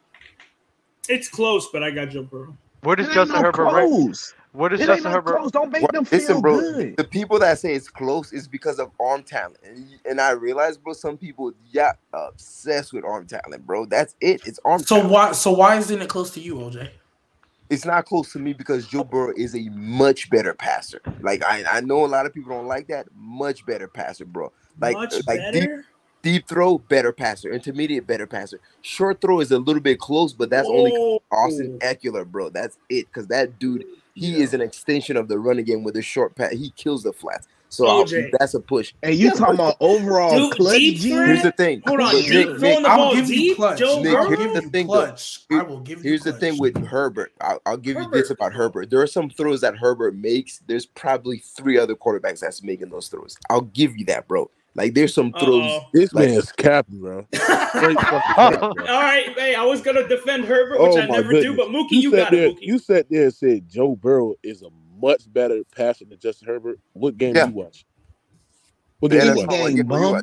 [1.09, 2.57] It's close, but I got Joe Burrow.
[2.87, 3.89] Where does It Justin no Herbert rank?
[3.91, 4.35] close.
[4.53, 5.37] Where does It Justin no Herbert?
[5.39, 5.51] close.
[5.51, 6.61] Don't make What- them feel listen, bro.
[6.61, 6.97] good.
[6.97, 10.79] The people that say it's close is because of arm talent, and, and I realize,
[10.79, 13.87] bro, some people yeah obsessed with arm talent, bro.
[13.87, 14.47] That's it.
[14.47, 14.79] It's arm.
[14.81, 15.11] So talent.
[15.13, 16.89] why, so why isn't it close to you, OJ?
[17.69, 21.01] It's not close to me because Joe Burrow is a much better passer.
[21.21, 23.07] Like I, I know a lot of people don't like that.
[23.17, 24.53] Much better passer, bro.
[24.81, 25.85] Like Much like better.
[26.27, 27.53] Deep throw, better passer.
[27.53, 28.59] Intermediate, better passer.
[28.83, 30.91] Short throw is a little bit close, but that's only
[31.31, 32.51] Austin Ekeler, bro.
[32.51, 33.07] That's it.
[33.07, 33.85] Because that dude,
[34.15, 34.39] he Yeah.
[34.43, 36.51] is an extension of the running game with a short pass.
[36.51, 37.47] He kills the flats.
[37.69, 38.05] So
[38.41, 38.93] that's a push.
[39.05, 41.83] And you Yeah, talking about overall Dude, clutch deep Here's the thing.
[41.87, 43.79] Hold on, But Nick, Nick, I'll ball give you deep, clutch.
[43.79, 45.15] Joe Nick, I'll here's the you thing, though.
[45.53, 46.11] I will give you.
[46.11, 47.33] Here's the thing with Herbert.
[47.41, 48.91] I'll, I'll give you this about Herbert.
[48.91, 50.61] There are some throws that Herbert makes.
[50.67, 53.37] There's probably three other quarterbacks that's making those throws.
[53.49, 54.51] I'll give you that, bro.
[54.77, 55.63] Like there's some throws.
[55.65, 55.87] Uh-oh.
[55.93, 57.27] This Like- man's capping, bro.
[57.35, 58.69] Straight fucking cap, bro.
[58.69, 61.69] All right, hey, I was gonna defend Herbert, which Oh I my never do, but
[61.69, 62.63] Mookie, you, sat got there, it, Mookie.
[62.63, 64.69] You sat there and said Joe Burrow is a
[65.01, 66.79] much better passer than Justin Herbert.
[66.93, 67.47] What game Yeah.
[67.49, 67.85] you watch?
[69.01, 69.51] What Yeah, game that's you watch?
[69.51, 70.23] game, get when you bum.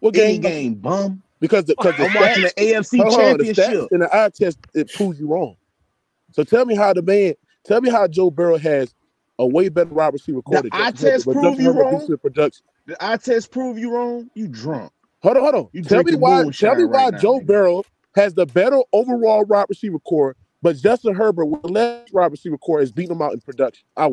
[0.00, 0.40] What game?
[0.40, 1.22] game, bum.
[1.40, 3.64] Because the because the I'm watching stats, the AFC hold on, the Championship.
[3.64, 5.56] stats and the eye test it proves you wrong.
[6.32, 8.94] So tell me how the man, tell me how Joe Burrow has
[9.38, 12.06] a way better wide receiver core The eye test but prove you wrong?
[12.20, 12.64] production.
[12.86, 14.30] The eye test prove you wrong.
[14.34, 14.92] You drunk.
[15.22, 15.68] Hold on, hold on.
[15.72, 16.44] You tell me why.
[16.50, 17.46] Tell me why right now, Joe nigga.
[17.46, 17.84] Burrow
[18.16, 22.80] has the better overall wide receiver core, but Justin Herbert with less wide receiver core
[22.80, 23.84] is beating him out in production.
[23.96, 24.10] I,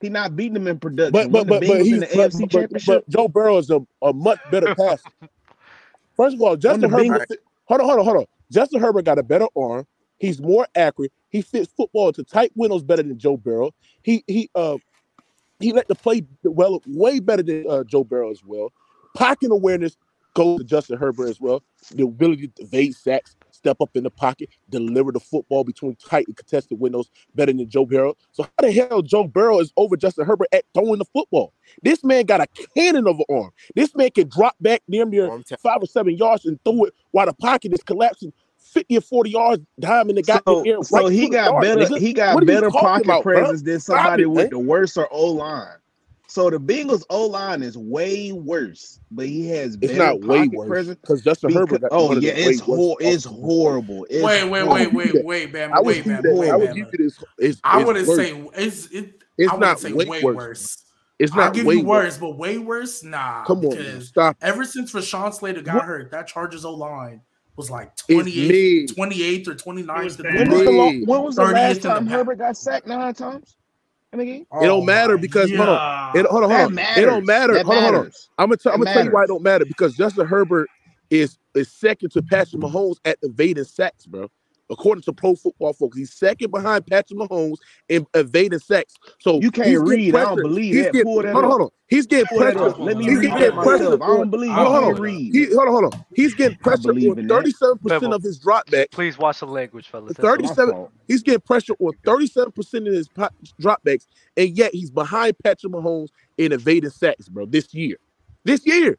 [0.00, 1.12] He not beating him in production.
[1.12, 3.04] but but but but he's in the but, AFC but, Championship.
[3.06, 5.08] but Joe Burrow is a, a much better passer.
[6.16, 7.28] First of all, Justin Herbert.
[7.28, 7.36] Bengals.
[7.66, 8.24] Hold on, hold on, hold on.
[8.50, 9.86] Justin Herbert got a better arm.
[10.18, 11.12] He's more accurate.
[11.28, 13.70] He fits football into tight windows better than Joe Burrow.
[14.02, 14.78] He he uh
[15.60, 18.72] he let the play well way better than uh, Joe Burrow as well.
[19.14, 19.96] Pocket awareness
[20.34, 21.62] goes to Justin Herbert as well.
[21.90, 26.26] The ability to evade sacks, step up in the pocket, deliver the football between tight
[26.28, 28.14] and contested windows better than Joe Burrow.
[28.32, 31.52] So how the hell Joe Burrow is over Justin Herbert at throwing the football?
[31.82, 33.50] This man got a cannon of an arm.
[33.74, 35.28] This man can drop back near near
[35.60, 38.32] five or seven yards and throw it while the pocket is collapsing
[38.68, 40.82] 50 or 40 yards behind and the guy So, in the air.
[40.82, 41.84] so right he got better.
[41.86, 41.98] nigga.
[41.98, 43.42] He got What are you better pocket about, bro?
[43.42, 44.50] presence than somebody it, with man.
[44.50, 45.76] the worse or O line.
[46.28, 50.38] So the Bengals O line is way worse, but he has It's better not way
[50.38, 51.00] pocket worse presence.
[51.00, 54.06] because Justin Because, Herbert got oh one yeah, it's way hor- it's horrible.
[54.10, 54.74] It's Wait, wait, horrible.
[54.92, 56.52] wait, wait, wait, Bama, I would wait, give Bama, you wait, that.
[56.52, 56.74] I would Bama.
[56.74, 57.24] give you this.
[57.38, 59.22] It's, I it's wouldn't say it's it.
[59.38, 60.36] It's I wouldn't not say way way worse.
[60.36, 60.84] worse.
[61.18, 62.04] It's I'll not give way you worse.
[62.04, 63.44] worse, but way worse, nah.
[63.44, 64.00] Come on, man.
[64.02, 64.36] stop.
[64.42, 65.84] ever since Rashawn Slater got What?
[65.84, 67.22] hurt, that Chargers O line
[67.58, 70.04] was like It's 28th, 28th or It 29th.
[70.04, 70.32] was in bad.
[70.32, 71.08] the When was the league.
[71.08, 72.06] lo- when was the last in the time.
[72.06, 73.56] Herbert got sacked nine times
[74.12, 74.42] in a game?
[74.42, 76.16] It don't Oh matter my because- hold on.
[76.16, 76.78] It, hold on, hold on.
[76.78, 77.54] It don't matter.
[77.54, 78.12] That hold on, hold on.
[78.38, 80.68] I'm gonna, t- I'm gonna tell you why it don't matter because Justin Herbert
[81.10, 84.30] is is second to Patrick Mahomes at evading sacks, bro.
[84.70, 87.56] According to Pro Football Focus, he's second behind Patrick Mahomes
[87.88, 88.94] in evading sacks.
[89.18, 90.14] So You can't he's getting read.
[90.14, 90.92] I don't believe He's that.
[90.92, 91.44] getting, hold on, up.
[91.44, 91.68] hold on.
[91.88, 92.68] He's getting Pull pressure.
[92.82, 93.94] Let me He's read getting pressure.
[93.94, 95.00] I don't believe hold on, hold on.
[95.00, 95.34] read.
[95.34, 96.04] He, hold on, hold on.
[96.14, 98.90] He's getting pressure on 37 percent of his dropbacks.
[98.90, 100.14] Please watch the language, fellas.
[100.16, 100.86] That's 37 My.
[101.06, 103.08] He's getting pressure on 37% of his
[103.58, 107.96] dropbacks, and yet he's behind Patrick Mahomes in evading sacks, bro, this year.
[108.44, 108.98] This year.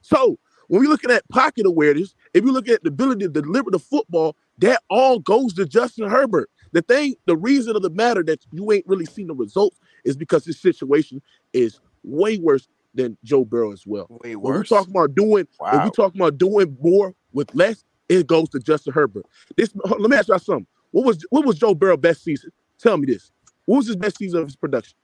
[0.00, 3.70] So when we're looking at pocket awareness, if you look at the ability to deliver
[3.70, 6.50] the football, that all goes to Justin Herbert.
[6.72, 10.16] The thing, the reason of the matter that you ain't really seen the results is
[10.16, 11.20] because this situation
[11.52, 14.06] is way worse than Joe Burrow as well.
[14.24, 14.42] Way worse.
[14.44, 14.68] When we worse.
[14.68, 15.90] talking about doing, when we Wow.
[15.90, 19.26] talking about doing more with less, it goes to Justin Herbert.
[19.56, 20.66] This let me ask y'all something.
[20.92, 22.50] What was what was Joe Burrow best season?
[22.80, 23.30] Tell me this.
[23.66, 24.96] What was his best season of his production?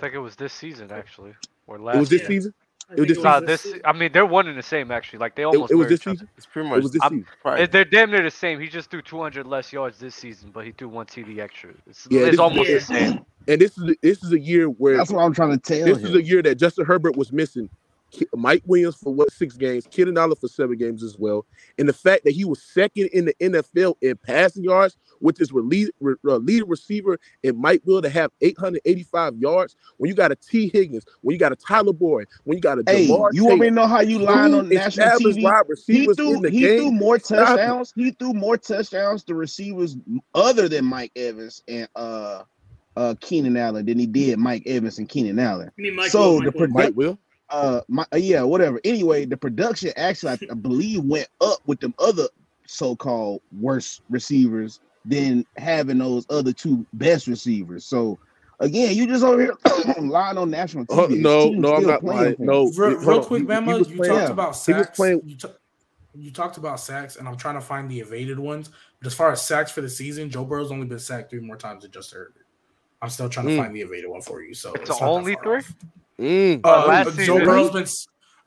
[0.00, 1.34] I think it was this season actually,
[1.66, 1.80] or last.
[1.80, 2.00] It last.
[2.00, 2.26] was this Yeah.
[2.28, 2.54] season.
[2.90, 3.74] I It was think this Nah, this this.
[3.84, 5.20] I mean, they're one and the same actually.
[5.20, 5.72] Like they almost.
[5.72, 6.16] it was mirror this each other.
[6.16, 6.28] season.
[6.36, 6.78] It's pretty much.
[6.78, 7.26] It much was this I'm- season.
[7.42, 8.60] probably- They're damn near the same.
[8.60, 11.70] He just threw 200 less yards this season, but he threw one TD extra.
[11.88, 12.76] It's, Yeah, it's almost yeah.
[12.76, 13.26] the same.
[13.48, 15.94] And this is this is a year where That's what I'm trying to tell you.
[15.94, 16.06] this him.
[16.06, 17.79] is a year that Justin Herbert was missing Ki-
[18.34, 21.46] Mike Williams for what six games, Keenan Allen for seven games as well,
[21.78, 25.52] and the fact that he was second in the NFL in passing yards, with his
[25.52, 29.76] lead, re, uh, lead receiver in Mike Will to have 885 yards.
[29.98, 32.78] When you got a Tee Higgins, when you got a Tyler Boyd, when you got
[32.78, 35.42] a Hey, Ja'Marr you Chase, already know how you line on national established TV.
[35.42, 36.78] wide He threw in the he game.
[36.78, 37.92] threw more Stop touchdowns.
[37.94, 39.96] He threw more touchdowns to receivers
[40.34, 42.44] other than Mike Evans and uh
[42.96, 45.70] uh Keenan Allen than he did Mike Evans and Keenan Allen.
[45.76, 46.66] I mean, Mike So Will, the Mike Will.
[46.66, 47.18] produ- Mike Will.
[47.50, 48.80] Uh, my uh, yeah, whatever.
[48.84, 52.24] Anyway, the production actually I, I believe went up with them other
[52.66, 57.84] so-called worst receivers than having those other two best receivers.
[57.84, 58.18] So
[58.60, 59.56] again, you just over here
[60.00, 61.04] lying on national TV.
[61.04, 62.36] Uh, no, no, I'm not lying.
[62.38, 64.30] No, Real, real quick, He- he Bama, you playing- talked yeah.
[64.32, 64.96] about He was sacks.
[64.96, 65.48] playing- You, ta-
[66.14, 68.70] you talked about sacks, and I'm trying to find the evaded ones.
[69.00, 71.56] But as far as sacks for the season, Joe Burrow's only been sacked three more
[71.56, 72.46] times than just Herbert.
[73.02, 73.58] I'm still trying to Mm.
[73.58, 74.52] find the evaded one for you.
[74.54, 75.58] So It's not that only three?
[75.58, 75.74] off.
[76.20, 76.60] Mm.
[76.64, 77.86] Uh, last Joe season- Burrow's been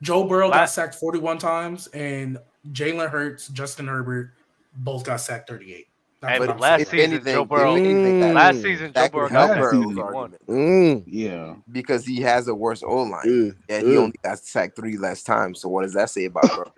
[0.01, 2.37] Joe Burrow got sacked 41 times, and
[2.71, 4.31] Jalen Hurts, Justin Herbert,
[4.75, 5.87] both got sacked 38.
[6.25, 9.47] Hey, but last season, anything, Joe Burrow- anything, that- Last season, Joe Burrow could got
[9.57, 11.03] help sacked Burrow's Mm.
[11.05, 11.55] Yeah.
[11.71, 13.23] because he has a worse O line.
[13.25, 13.55] Mm.
[13.69, 13.97] and he Mm.
[13.97, 15.59] only got sacked three less times.
[15.61, 16.71] So what does that say about bro?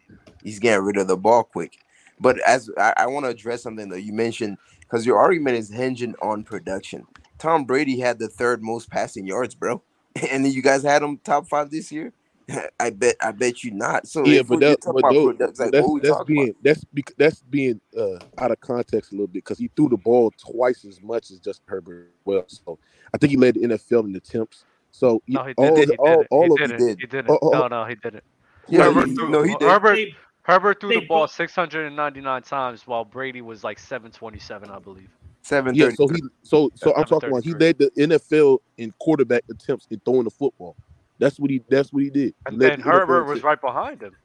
[0.43, 1.77] He's getting rid of the ball quick.
[2.19, 5.69] But as I, I want to address something though, you mentioned because your argument is
[5.69, 7.05] hinging on production.
[7.37, 9.81] Tom Brady had the third most passing yards, bro,
[10.31, 12.13] and then you guys had him top five this year.
[12.79, 14.07] I bet, I bet you not.
[14.07, 16.63] So Yeah, if but that, but those, production, like, that's that's being about?
[16.63, 19.97] that's bec- that's being uh, out of context a little bit because he threw the
[19.97, 22.11] ball twice as much as Justin Herbert.
[22.23, 22.77] Well, so
[23.13, 24.63] I think he led the NFL in attempts.
[24.91, 25.89] So No, he all didn't.
[25.91, 26.27] He all, didn't.
[26.29, 26.77] all He of didn't.
[26.87, 26.99] did.
[27.01, 27.31] He didn't.
[27.31, 28.23] Oh, oh, No, no, he didn't.
[28.69, 29.61] Yeah, Herbert he- threw- no, he did.
[29.69, 29.99] Herbert
[30.43, 35.09] Herbert threw the ball 699 times, while Brady was like 727, I believe.
[35.45, 35.91] Seven yeah.
[35.91, 39.99] So he so so I'm talking about he led the NFL in quarterback attempts in
[40.03, 40.75] throwing the football.
[41.19, 42.29] That's what he that's what he did.
[42.29, 43.43] He And led then the Herbert in was attempts.
[43.43, 44.15] right behind him.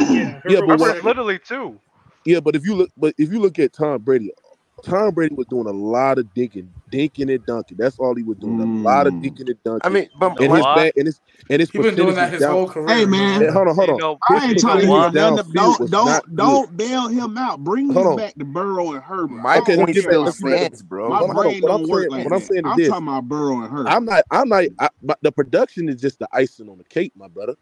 [0.00, 1.04] yeah, Yeah, but was what- Herbert's second.
[1.06, 1.80] literally two.
[2.26, 4.30] Yeah, but if you look, but if you look at Tom Brady,
[4.86, 7.76] Tom Brady was doing a lot of dinking, dinking and dunking.
[7.76, 8.60] That's all he was doing.
[8.60, 9.22] A lot of Mm.
[9.24, 9.80] dinking and dunking.
[9.82, 11.20] I mean, but and his back and his
[11.50, 12.88] and his He's been doing that his down- whole career.
[12.88, 13.40] Hey, man.
[13.40, 13.98] Hey, hold on, hold You on.
[14.00, 15.14] know, I ain't trying to know hear what?
[15.14, 15.52] nothing.
[15.52, 17.64] Don't don't don't bail him out.
[17.64, 18.16] Bring Hold him on.
[18.18, 19.30] back to Burrow and Herbert.
[19.34, 21.08] my Okay, let's point get still let's stands, bro.
[21.08, 21.50] My Hold on, hold on.
[21.52, 22.46] brain don't work saying- like what I'm that.
[22.46, 22.88] saying is I'm this.
[22.88, 23.88] talking about Burrow and Herbert.
[23.90, 24.24] I'm not.
[24.30, 24.64] I'm not.
[24.78, 27.54] I, but the production is just the icing on the cake, my brother.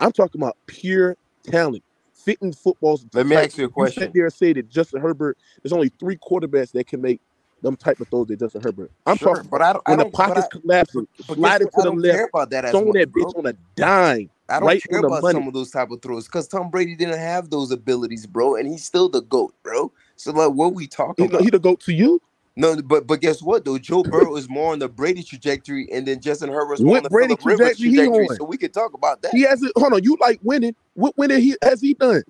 [0.00, 1.84] I'm talking about pure talent,
[2.26, 3.06] fitting footballs.
[3.14, 4.02] Let me ask you a question.
[4.02, 5.38] You sit there and say that Justin Herbert.
[5.62, 7.22] There's only three quarterbacks that can make
[7.62, 8.92] them type of throws that Justin Herbert.
[9.06, 9.84] I'm Sure, talking but I don't.
[9.86, 10.16] I when the don't.
[10.30, 13.12] I, pocket's collapsing, slide it to I the don't left, care about that throwing that
[13.12, 13.24] bro.
[13.24, 14.30] bitch on a dime.
[14.48, 15.24] I don't right care about money.
[15.26, 18.68] some of those type of throws because Tom Brady didn't have those abilities, bro, and
[18.68, 19.92] he's still the goat, bro.
[20.16, 21.42] So like, what we talking He, about?
[21.44, 22.20] he to go to you.
[22.56, 23.78] No, but but guess what though?
[23.78, 27.02] Joe Burrow is more on the Brady trajectory, and then Justin Herbert's more What on
[27.04, 28.36] the Brady Philip Rivers trajectory he trajectory.
[28.36, 29.32] So we can talk about that.
[29.32, 29.72] He hasn't.
[29.76, 30.02] Hold on.
[30.02, 30.74] You like winning?
[30.94, 32.22] What winning he has he done?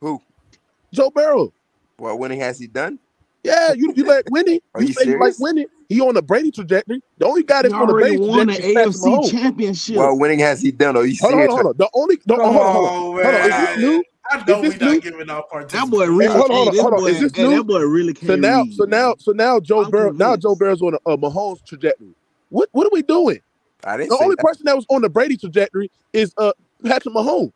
[0.00, 0.20] Who?
[0.92, 1.52] Joe Burrow.
[1.96, 2.98] What winning has he done?
[3.42, 4.60] Yeah, you you like winning?
[4.74, 5.38] Are you you say you like serious?
[5.40, 5.66] winning?
[5.88, 7.02] He on the Brady trajectory.
[7.18, 9.30] The only guy He that's on the already Brady won the trajectory is Patrick AFC
[9.30, 9.96] championship.
[9.96, 10.96] What winning has he done?
[10.96, 11.48] Are you Hold on, serious?
[11.48, 11.76] hold on, hold on.
[11.78, 12.92] The only the, Come hold on, hold on.
[12.92, 14.04] on, Hold on, is this new?
[14.30, 15.02] I know we this not new?
[15.02, 15.90] giving out that participation.
[15.90, 17.00] boy really, Hey, hold on, hold on, that hold on.
[17.00, 17.48] boy, Is this hey, new?
[17.48, 20.36] that boy really can't So now, read, so now, so now Joe I'm Burrow, now.
[20.36, 22.14] Joe Burrow's on a, a Mahomes trajectory.
[22.50, 23.40] What what are we doing?
[23.84, 24.38] I didn't The only that.
[24.38, 26.52] person that was on the Brady trajectory is uh
[26.84, 27.52] Patrick Mahomes.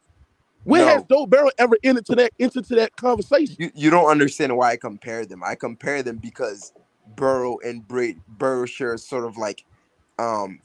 [0.64, 0.86] When No.
[0.86, 3.58] has Joe Burrow ever entered to that into to that conversation?
[3.58, 5.42] You you don't understand why I compare them.
[5.44, 6.72] I compare them because
[7.06, 9.64] Burrow and Brady Burrow share sort of like
[10.18, 10.60] um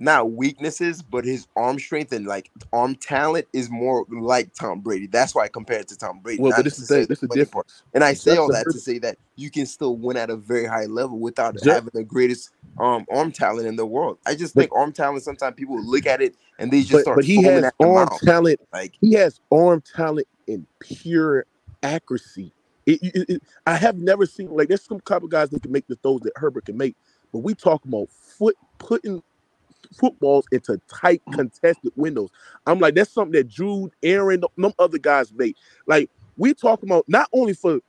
[0.00, 5.06] not weaknesses, but his arm strength and like arm talent is more like Tom Brady.
[5.06, 6.42] That's why I compare it to Tom Brady.
[6.42, 7.82] Well, not but this is the this is the difference.
[7.94, 10.64] And I say all that to say that you can still win at a very
[10.66, 14.18] high level without Ju- having the greatest um arm talent in the world.
[14.26, 15.22] I just But- think arm talent.
[15.22, 17.16] Sometimes people look at it and they just But, start.
[17.16, 21.44] but he has arm talent Like he has arm talent and pure
[21.82, 22.52] accuracy.
[22.86, 25.86] It, it- it- I have never seen like there's some couple guys that can make
[25.88, 26.96] the throws that Herbert can make,
[27.32, 29.22] but we talk about foot putting
[29.94, 31.34] footballs into tight mm.
[31.34, 32.30] contested windows.
[32.66, 35.56] I'm like that's something that Jude, Aaron, them other guys make.
[35.86, 37.80] Like we talk about not only for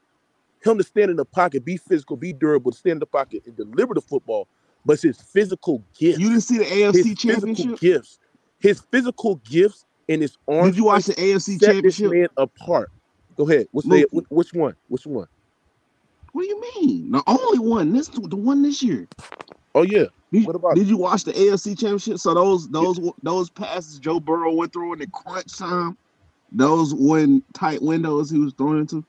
[0.63, 3.55] him to stand in the pocket, be physical, be durable, stand in the pocket and
[3.55, 4.47] deliver the football,
[4.85, 7.79] but it's his physical gifts You didn't see the his AFC physical championship?
[7.79, 8.19] gifts,
[8.59, 10.67] his physical gifts, and his arm.
[10.67, 12.11] Did you watch the AFC championship?
[12.11, 12.91] man apart.
[13.37, 13.67] Go ahead.
[13.71, 14.25] What's the, Look.
[14.29, 14.75] which one?
[14.87, 15.27] Which one?
[16.33, 17.11] What do you mean?
[17.11, 19.07] The only one this the one this year.
[19.75, 20.05] Oh yeah.
[20.31, 22.17] Did, What about did you watch the AFC Championship?
[22.17, 25.97] So those those those passes Joe Burrow went through in the crunch time,
[26.51, 29.03] those when tight windows he was throwing into.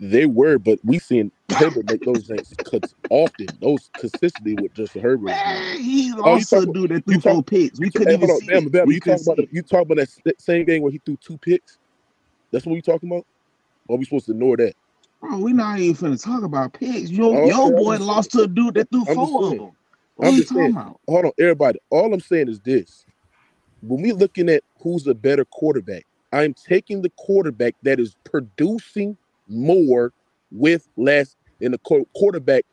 [0.00, 3.46] they were, but we seen Herbert make those things cuts often.
[3.60, 5.26] Those consistently with Justin Herbert.
[5.26, 7.78] Man, he Oh, to a dude that threw talk- four picks.
[7.80, 8.68] We couldn't even on, see damn.
[8.68, 11.38] Bell, you talking about the, you talking about that same game where he threw two
[11.38, 11.78] picks?
[12.52, 13.26] That's what we talking about?
[13.88, 14.74] Or are we supposed to ignore that?
[15.20, 17.10] Bro, we not even finna talk about picks.
[17.10, 19.58] Yo, oh, Okay, yo I'm boy lost to a dude that threw I'm four of
[19.58, 19.72] them.
[20.16, 20.76] What I'm are you just talking saying.
[20.76, 21.00] about?
[21.08, 21.78] Hold on, everybody.
[21.90, 23.04] All I'm saying is this:
[23.82, 29.16] when we're looking at who's a better quarterback, I'm taking the quarterback that is producing
[29.48, 30.12] more
[30.50, 32.64] with less than the quarterback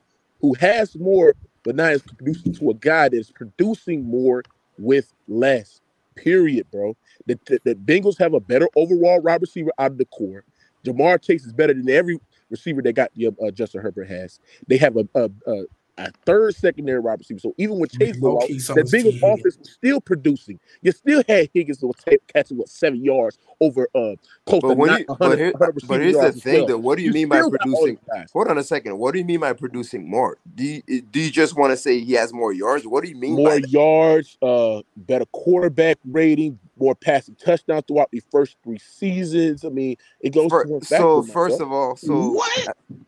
[0.42, 4.44] who has more but not is producing to a guy that's producing more
[4.78, 5.82] with less.
[6.16, 6.96] Period, bro.
[7.28, 10.44] The, the, the Bengals have a better overall wide receiver out of the core.
[10.86, 14.40] Ja'Marr Chase is better than every receiver that got the uh, Justin Herbert has.
[14.68, 15.64] They have a, a, a,
[16.00, 17.40] a third secondary wide receiver.
[17.40, 19.20] So even with Chase go out, Low-key, so the is T.
[19.22, 20.60] Offense was still producing.
[20.82, 24.70] You still had Higgins that was ta- catching what seven yards over uh close But
[24.70, 25.54] to when not you, 100, but, here,
[25.88, 26.78] but here's the thing, though.
[26.78, 28.00] What do you, mean by still got all producing?
[28.16, 28.32] those.
[28.32, 28.98] Hold on a second.
[28.98, 30.38] What do you mean by producing more?
[30.56, 32.88] Do you, do you just want to say he has more yards?
[32.88, 33.70] What do you mean more by that?
[33.70, 39.64] yards, uh, better quarterback rating, more passing touchdowns throughout the first three seasons.
[39.66, 42.68] I mean, it goes Fir- to one so first my of all, so what?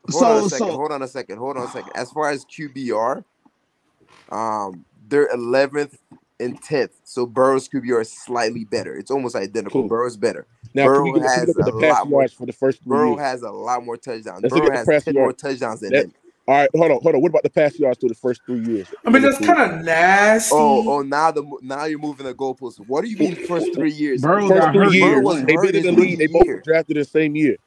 [0.10, 0.68] hold So- on a second.
[0.68, 1.38] so- hold on a second.
[1.38, 1.92] Hold on a second.
[1.96, 3.24] As far as QBR,
[4.32, 5.98] um, they're 11th
[6.40, 6.92] and 10th.
[7.04, 8.96] So Burrow's QBR is slightly better.
[8.96, 9.82] It's almost identical.
[9.82, 9.90] Cool.
[9.90, 10.48] Burrow's better.
[10.74, 13.20] Now, Burrow get, has look a lot more- yards for the first Burrow years?
[13.22, 14.42] has a lot more touchdowns.
[14.42, 16.14] Let's Burrow has pass 10 more touchdowns than That- him.
[16.48, 17.22] All right, hold on, hold on.
[17.22, 18.88] What about the pass yards through the first three years?
[19.06, 20.54] I mean, that's kind of nasty.
[20.58, 22.78] Oh, oh, now the now you're moving the goalposts.
[22.88, 24.22] What do you mean first three years?
[24.22, 24.94] Burrow First got three hurt.
[24.94, 26.18] years, Burrow they hurt been in the league.
[26.18, 26.56] They both year.
[26.56, 27.58] were drafted the same year.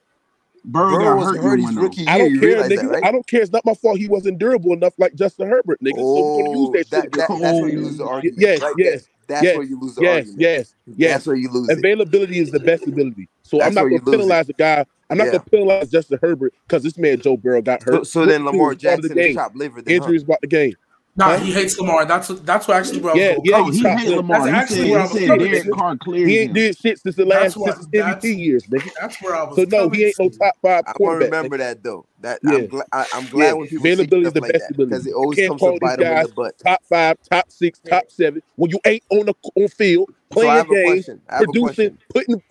[0.67, 1.81] Burrow, Burrow was hurt hurt his one, though.
[1.83, 2.69] rookie I don't care, nigga.
[2.81, 3.05] that, right?
[3.05, 3.43] I don't care.
[3.43, 3.99] It's not my fault.
[3.99, 5.97] He wasn't durable enough like Justin Herbert, nigga.
[5.97, 8.41] so we're gonna use Oh, that, that, that, just- that's where you lose the argument.
[8.41, 9.11] yes, right yes, there.
[9.27, 10.41] That's yes, where you lose the yes, argument.
[10.41, 11.13] yes, yes.
[11.13, 11.69] That's where you lose.
[11.71, 13.29] Availability is the best ability.
[13.43, 14.85] So That's I'm not gonna penalize the guy.
[15.15, 15.39] I'm not Yeah.
[15.39, 18.07] gonna penalize Justin Herbert because this man Joe Burrow got hurt.
[18.07, 19.35] so then Lamar dude, part of the Jackson is game.
[19.35, 19.83] chopped liver.
[19.83, 20.13] Then, huh?
[20.13, 20.75] About the game.
[21.17, 21.39] nah, huh?
[21.39, 22.05] he hates Lamar.
[22.05, 24.17] That's that's what actually where I was Yeah, yeah, he he chopped hate liver.
[24.17, 24.39] Lamar.
[24.39, 25.39] That's He actually said, where I he was said.
[25.65, 26.55] Derek Carr cleared He ain't him.
[26.55, 28.91] did shit since the last what- since his MVP that's- years, nigga.
[29.01, 29.57] That's where I was.
[29.57, 31.31] So no, he ain't no top five I quarterback.
[31.33, 32.05] remember that though.
[32.21, 32.51] That Yeah.
[32.55, 34.65] I'm, gla- I, I'm glad Yeah, when people say availability is stuff the like best
[34.71, 36.59] that because it always comes call to these bite them in guys the butt.
[36.59, 40.24] top five, top six, top seven when you ain't on the on field So I
[40.35, 41.21] playing have a games, question.
[41.29, 42.43] I have a producing, putting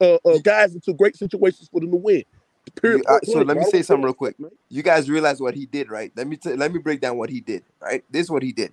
[0.00, 2.24] uh, uh, guys into great situations for them to win.
[2.80, 2.98] Period.
[3.00, 4.36] You- uh, so let me say care something real quick.
[4.68, 6.12] You guys realize what he did, right?
[6.16, 7.62] Let me t- let me break down what he did.
[7.80, 8.72] Right, this is what he did.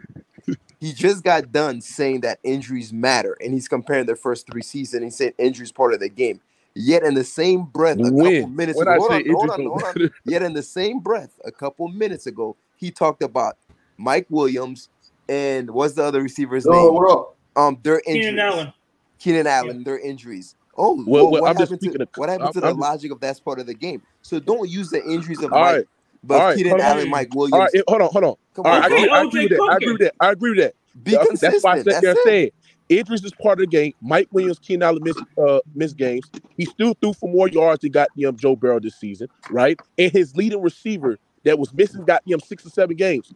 [0.80, 5.04] He just got done saying that injuries matter, and he's comparing their first three seasons.
[5.04, 6.42] He said injuries part of the game.
[6.76, 9.66] Yet in the same breath, a couple minutes when ago, I say on, hold on,
[9.66, 9.96] hold on.
[10.26, 13.58] Yet in the same breath, a couple minutes ago, he talked about
[13.98, 14.90] Mike Williams
[15.30, 17.06] and what's the other receiver's name?
[17.56, 17.62] Up?
[17.62, 18.26] Um, their injuries.
[18.26, 18.74] Keenan Allen.
[19.20, 20.56] Keenan Allen, their injuries.
[20.78, 23.12] Oh, Well, well, well, what happened to of- what happened I'm- to the I'm logic
[23.12, 24.02] of that's part of the game?
[24.22, 25.86] So don't use the injuries of All Mike, right,
[26.24, 26.88] but all right, Keenan hold on.
[26.88, 27.54] Allen, Mike Williams.
[27.54, 27.72] all right.
[27.88, 28.36] Hold on, hold on.
[28.56, 29.62] Come All on, right, I agree, I agree with that.
[29.72, 30.14] I agree with that.
[30.20, 30.76] I agree with that.
[31.04, 31.52] Be That's, consistent.
[31.54, 32.24] that's why I said That's they're it.
[32.24, 32.52] saying
[32.90, 33.94] injuries is part of the game.
[34.02, 36.30] Mike Williams, Keenan Allen missed uh missed games.
[36.58, 39.80] He still threw for more yards than goddamn Joe Burrow this season, right?
[39.98, 43.32] And his leading receiver that was missing goddamn six or seven games.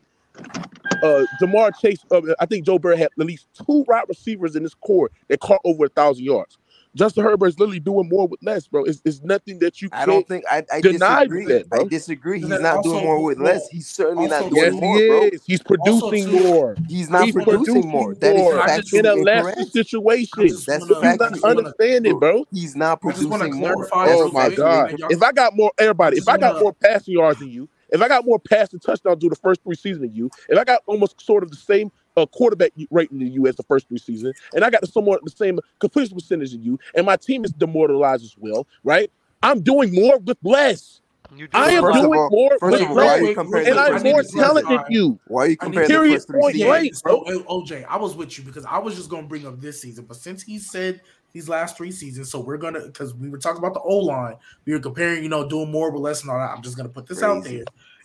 [1.04, 4.64] Uh Ja'Marr Chase, uh, I think Joe Burrow had at least two wide receivers in
[4.64, 6.58] this core that caught over a thousand yards.
[6.96, 8.84] Justin Herbert is literally doing more with less, bro.
[8.86, 10.10] It's, it's nothing that you I can't.
[10.10, 11.46] don't think I, I deny disagree.
[11.46, 11.82] that, bro.
[11.82, 12.40] I disagree.
[12.40, 13.68] He's not doing more with well, less.
[13.70, 15.22] He's certainly not doing Yes, more, he bro.
[15.26, 15.44] is.
[15.46, 16.76] He's producing too, more.
[16.90, 18.16] He's not He's producing, producing more.
[18.16, 20.48] That is more I just- in a factually less situation.
[20.66, 22.46] That's wanna- You're not understanding, bro.
[22.52, 23.88] He's not I just wanna producing more.
[23.94, 24.96] Oh my god!
[25.12, 28.08] If I got more, everybody, if I got more passing yards than you, if I
[28.08, 31.22] got more passing touchdowns through the first three seasons than you, if I got almost
[31.22, 34.64] sort of the same uh, quarterback rating than you as the first three seasons, and
[34.64, 38.24] I got the somewhat the same completion percentage than you, and my team is demoralized
[38.24, 39.12] as well, right?
[39.44, 41.02] I'm doing more with less.
[41.36, 43.26] You do I am First doing all- more first with of all, why less, are
[43.26, 44.42] you comparing and I I'm first need more to seasons?
[44.42, 44.94] talented than clarify.
[44.94, 45.20] you.
[45.28, 46.70] Why are you comparing the Period, first three point seasons?
[46.70, 46.96] blank.
[46.96, 49.82] So uh, OJ, I was with you because I was just gonna bring up this
[49.82, 51.02] season, but since he said
[51.34, 54.36] these last three seasons, so we're gonna because we were talking about the O line,
[54.66, 56.52] we were comparing, you know, doing more with less and all that.
[56.56, 57.64] I'm just gonna put this out there.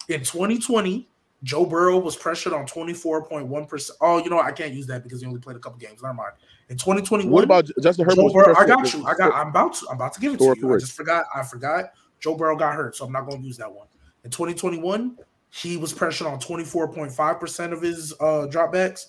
[0.09, 1.09] In 2020,
[1.43, 3.99] Joe Burrow was pressured on 24.1 percent.
[4.01, 4.41] Oh, you know?
[4.41, 6.03] I can't use that because he only played a couple games.
[6.03, 6.33] Never mind.
[6.69, 8.33] In 2021, What about Justin Herbert?
[8.33, 8.55] Burrow?
[8.57, 9.05] I got you.
[9.05, 9.35] I got.
[9.35, 9.87] I'm about to.
[9.89, 10.75] I'm about to give it to you.
[10.75, 11.27] I just forgot.
[11.35, 11.87] I forgot.
[12.21, 13.89] Joe Burrow got hurt, so I'm not going to use that one.
[14.25, 15.19] In 2021,
[15.51, 19.07] he was pressured on 24.5 percent of his uh, dropbacks.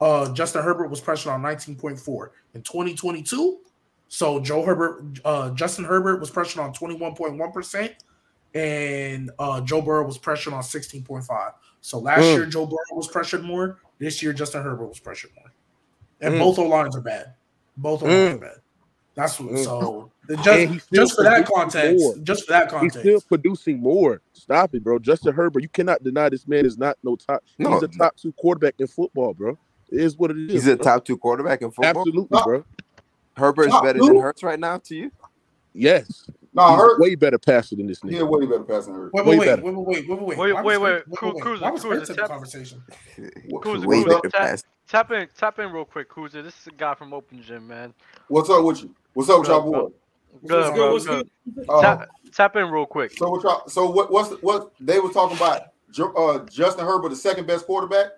[0.00, 3.58] Uh, Justin Herbert was pressured on 19.4 in 2022.
[4.08, 7.92] So Joe Herbert, uh, Justin Herbert was pressured on 21.1 percent,
[8.54, 11.52] and uh, Joe Burrow was pressured on 16.5.
[11.80, 12.34] So last Mm.
[12.36, 13.78] year Joe Burrow was pressured more.
[13.98, 15.52] This year Justin Herbert was pressured more,
[16.20, 16.38] and Mm.
[16.40, 17.34] both O lines are bad.
[17.76, 18.34] Both O lines Mm.
[18.34, 18.56] are bad.
[19.14, 19.52] That's what.
[19.52, 19.64] Mm.
[19.64, 22.16] So And just just for that producing context, more.
[22.22, 24.22] just for that He's context, still producing more.
[24.32, 24.98] Stop it, bro.
[24.98, 27.42] Justin Herbert, you cannot deny this man is not no top.
[27.58, 27.74] No.
[27.74, 29.58] he's a top two quarterback in football, bro.
[29.90, 30.52] It is what it is.
[30.52, 32.02] He's a top two quarterback in football.
[32.02, 32.44] Absolutely, No.
[32.44, 32.64] bro.
[33.36, 34.06] Herbert's Top better two?
[34.06, 35.10] than Hurts right now to you.
[35.72, 36.26] Yes.
[36.52, 36.98] No, He's Hurt.
[36.98, 38.20] a way better passer than this He nigga.
[38.20, 39.12] a way better passer than Hurt.
[39.14, 39.62] Wait, Way wait, wait, better.
[39.62, 40.38] wait, wait, wait, wait, wait.
[40.38, 42.82] Wait, Why wait, was wait, Spence- Cru- wait, Cruiser, was Cruiser, the tap- conversation?
[43.60, 46.42] Cruiser, Cruiser, tap- Tap in, tap in real quick, Cruiser.
[46.42, 47.92] This is a guy from Open Gym, man.
[48.28, 48.94] What's up with you?
[49.14, 49.88] What's up with y'all boy?
[50.46, 50.74] Good, What's bro.
[50.76, 50.92] good?
[50.92, 51.30] What's good.
[51.56, 51.64] good?
[51.70, 53.12] Uh, Tap, tap in real quick.
[53.16, 53.66] so what y'all?
[53.68, 54.12] So what?
[54.12, 55.62] What's the, what they was talking about?
[56.16, 58.08] Uh, Justin Herbert, the second best quarterback.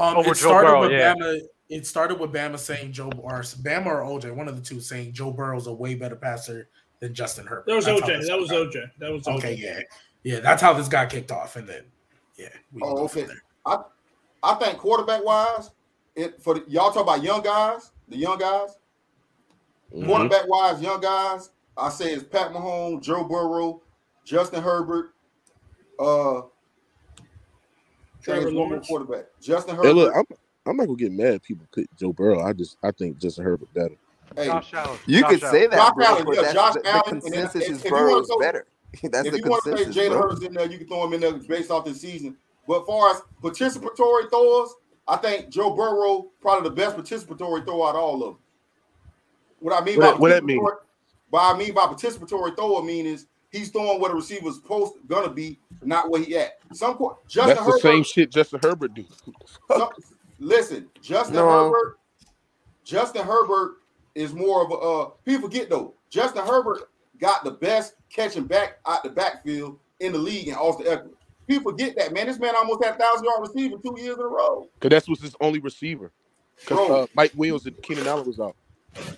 [0.00, 1.14] Um, Over it started Burrow, with yeah.
[1.14, 1.40] Bama.
[1.68, 5.12] It started with Bama saying Joe or Bama or OJ, one of the two, saying
[5.12, 6.68] Joe Burrow's a way better passer
[7.00, 7.66] than Justin Herbert.
[7.66, 8.26] That was That's OJ.
[8.26, 8.90] That was got- OJ.
[8.98, 9.36] That was OJ.
[9.36, 9.80] Okay, yeah,
[10.22, 10.40] yeah.
[10.40, 11.84] That's how this got kicked off, and then
[12.36, 12.48] yeah.
[12.72, 13.24] We Oh, go okay.
[13.24, 13.42] there.
[14.42, 15.70] I think quarterback wise,
[16.16, 18.78] it for the, y'all talk about young guys, the young guys.
[19.94, 20.06] Mhm.
[20.06, 21.50] Quarterback wise, young guys.
[21.76, 23.82] I say it's Pat Mahomes, Joe Burrow,
[24.24, 25.12] Justin Herbert.
[25.98, 26.42] Uh,
[28.22, 28.86] Trevor there's Lawrence.
[28.86, 29.26] quarterback.
[29.40, 29.94] Justin Hey, Herbert.
[29.94, 30.24] look, I'm
[30.66, 31.34] I'm not gonna get mad.
[31.34, 32.42] if People pick Joe Burrow.
[32.42, 33.96] I just I think Justin Herbert better.
[34.36, 34.98] hey, Josh Allen.
[35.06, 35.54] You Josh could Allen.
[35.54, 37.62] say that, Josh bro, Allen, but yeah, that's Josh the, the Allen, and then consensus
[37.62, 38.66] if- is if you wanna Burrow's go- better.
[39.04, 40.20] That's if the you want to say consensus, Jalen.
[40.20, 42.36] Hurts in there, you can throw him in there based off the season.
[42.66, 44.74] But as far as participatory throwers,
[45.06, 48.38] I think Joe Burrow probably the best participatory throw out of all of them.
[49.60, 50.60] What I mean What- by what that mean?
[50.60, 50.76] participatory-
[51.30, 55.30] What I mean by participatory thrower mean is he's throwing where the receiver's supposed gonna
[55.30, 56.58] be, not where he at.
[56.72, 57.80] Some qu- Justin That's the Herbert.
[57.82, 59.04] same shit Justin Herbert do.
[59.68, 59.88] some-
[60.38, 61.48] listen, Justin No.
[61.72, 61.96] Herbert.
[62.84, 63.76] Justin Herbert
[64.14, 64.74] is more of a.
[64.74, 65.94] Uh, people forget though.
[66.10, 66.90] Justin Herbert
[67.20, 71.10] got the best catching back out the backfield in the league in Austin Ekeler.
[71.46, 72.26] People forget that man.
[72.26, 74.66] This man almost had a thousand yard receiver two years in a row.
[74.80, 76.10] Cause that's what's his only receiver.
[76.66, 78.56] Cause uh, Mike Williams and Keenan Allen was out.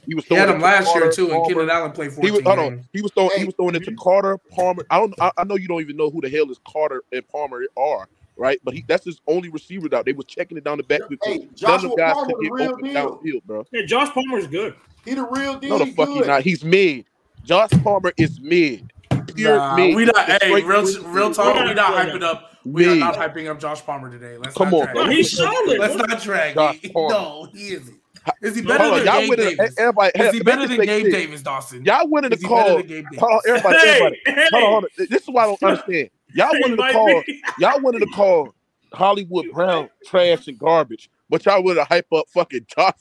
[0.07, 1.49] He was He had throwing him it to last year Carter, too, and Palmer.
[1.49, 2.85] Keenan Allen played He 14 was hold on.
[2.93, 3.31] He was throwing.
[3.31, 3.39] Hey.
[3.39, 4.87] He was throwing it to Carter Palmer.
[4.91, 5.15] I don't.
[5.21, 8.07] I, I know you don't even know who the hell is Carter and Palmer are,
[8.37, 8.59] right?
[8.65, 10.05] But he that's his only receiver out.
[10.05, 11.19] They was checking it down the backfield.
[11.25, 12.95] Hey, None of Joshua them guys Palmer could the real open deal.
[13.19, 13.67] downfield, bro.
[13.73, 14.75] Yeah, Josh Palmer's good.
[15.05, 15.79] He the real deal.
[15.79, 16.43] No, the fuck he not.
[16.43, 17.07] He's mid.
[17.45, 18.93] Josh Palmer is mid.
[19.35, 19.97] Pure Nah, mid.
[19.97, 20.17] we not.
[20.27, 21.03] Hey, Straight real, mid.
[21.05, 21.55] real talk.
[21.57, 22.49] We're We not not doing hyping up.
[22.65, 24.37] We are not hyping up Josh Palmer today.
[24.37, 25.05] Let's Come not on, drag bro.
[25.07, 25.17] No, it.
[25.17, 25.79] he's solid.
[25.81, 26.93] Let's not drag it.
[26.95, 27.99] No, he isn't.
[28.43, 29.47] Is he better than y'all Gabe winning.
[29.47, 29.75] Eh, Davis?
[29.79, 31.25] Everybody, Is eh, he hey, better make than this Gabe make sense.
[31.25, 31.85] Davis, Dawson?
[31.85, 32.77] Y'all wanted to Is he call.
[32.77, 33.19] than Gabe Davis?
[33.21, 34.21] Hold on, everybody, Hey, everybody.
[34.27, 35.07] hey, Hold on, hold on.
[35.11, 36.11] This is why I don't understand.
[36.35, 37.23] Y'all hey, wanted to Mike, call.
[37.59, 38.55] Y'all wanted to call
[38.93, 42.93] Hollywood Brown trash and garbage, but y'all would have hype up fucking Josh.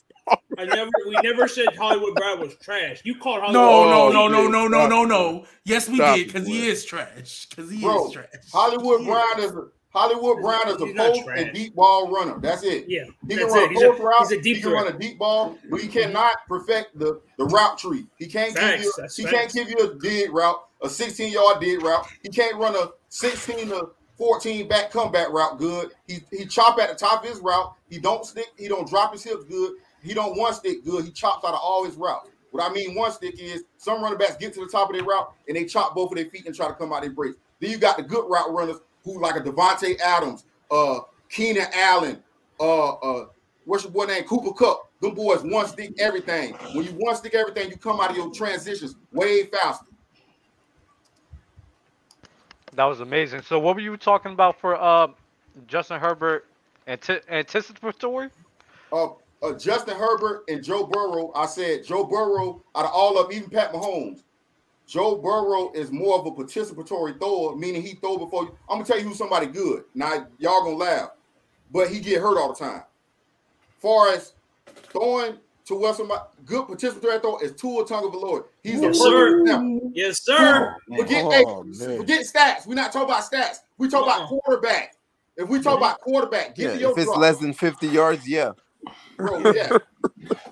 [0.56, 3.00] I never, we never said Hollywood Brown was trash.
[3.04, 3.54] You called Hollywood.
[3.54, 5.44] No, no, Oh, no, no, no, no, no, no.
[5.64, 7.46] Yes, we Stop did because he is trash.
[7.48, 8.26] Because he Bro, is trash.
[8.52, 12.38] Hollywood Brown is a Hollywood Brown is a post and deep ball runner.
[12.38, 12.88] That's it.
[12.88, 13.66] Yeah, He can run it.
[13.66, 14.18] a He's a, post route.
[14.20, 14.84] he's a deep he can threat.
[14.84, 16.00] run a deep ball, but he mm-hmm.
[16.00, 18.06] cannot perfect the, the route tree.
[18.18, 19.34] He can't Facts, give you that's he facts.
[19.34, 22.06] can't give you a dead route, a 16 yard dead route.
[22.22, 25.90] He can't run a 16 to 14 back comeback route good.
[26.06, 27.74] He he chop at the top of his route.
[27.90, 28.46] He don't stick.
[28.56, 29.72] He don't drop his hips good.
[30.02, 31.04] He don't one stick good.
[31.04, 32.30] He chops out of all his routes.
[32.50, 35.04] What I mean one stick is some running backs get to the top of their
[35.04, 37.36] route and they chop both of their feet and try to come out their breaks.
[37.60, 42.22] Then you got the good route runners who like a Davante Adams, uh, Keenan Allen,
[42.60, 43.26] uh, uh,
[43.64, 44.24] what's your boy name?
[44.24, 44.90] Cooper Kupp.
[45.00, 46.54] Them boys one stick everything.
[46.74, 49.86] When you one stick everything, you come out of your transitions way faster.
[52.74, 53.42] That was amazing.
[53.42, 55.08] So, what were you talking about for uh,
[55.66, 56.46] Justin Herbert
[56.86, 58.30] anti- anticipatory?
[58.92, 59.08] Uh,
[59.42, 61.32] uh, Justin Herbert and Joe Burrow.
[61.34, 64.22] I said Joe Burrow out of all of them, even Pat Mahomes.
[64.92, 68.42] Joe Burrow is more of a participatory thrower, meaning he throw before.
[68.42, 68.58] You.
[68.68, 69.84] I'm gonna tell you who's somebody good.
[69.94, 71.12] Now y'all gonna laugh,
[71.70, 72.82] but he get hurt all the time.
[73.78, 74.34] Far as
[74.90, 78.44] throwing to where somebody good participatory throw is Tua Tagovailoa.
[78.62, 79.40] He's a Yes, perfect sir.
[79.40, 79.90] example.
[79.94, 80.76] Yes, sir.
[80.94, 82.66] Forget, Oh, hey, forget stats.
[82.66, 83.60] We're not talking about stats.
[83.78, 84.96] We talk about quarterback.
[85.38, 87.16] If we talk about quarterback, give Yeah, me your if it's drop.
[87.16, 88.52] less than 50 yards, yeah.
[89.16, 89.68] Bro, oh, yeah.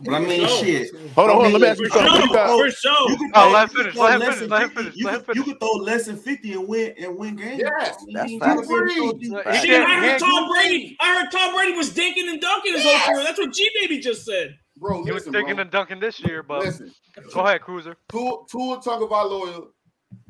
[0.02, 0.48] But I mean, No.
[0.48, 0.90] shit.
[1.14, 1.52] Hold on, hold on.
[1.52, 2.12] Let me ask you For something.
[2.14, 2.26] sure.
[2.26, 3.10] You got, For sure.
[3.10, 4.82] You could Oh, throw- let him finish, let him less finish, than let him 50
[4.82, 7.60] finish, You let could, you could throw less than 50 and win and win games.
[7.64, 8.54] Yes, I mean, that's you facts.
[8.68, 9.20] gotta be able to Agreed.
[9.44, 10.96] do- He Shit, I heard Tom Brady.
[11.00, 13.04] I heard Tom Brady was dinking and dunking his Yes.
[13.04, 13.24] whole career.
[13.24, 14.56] That's what G Baby just said.
[14.76, 15.04] bro.
[15.04, 15.60] He was dinking bro.
[15.60, 16.92] and dunking this year, but Listen,
[17.34, 17.96] go ahead, Cruiser.
[18.10, 19.66] Tua Tua Tagovailoa.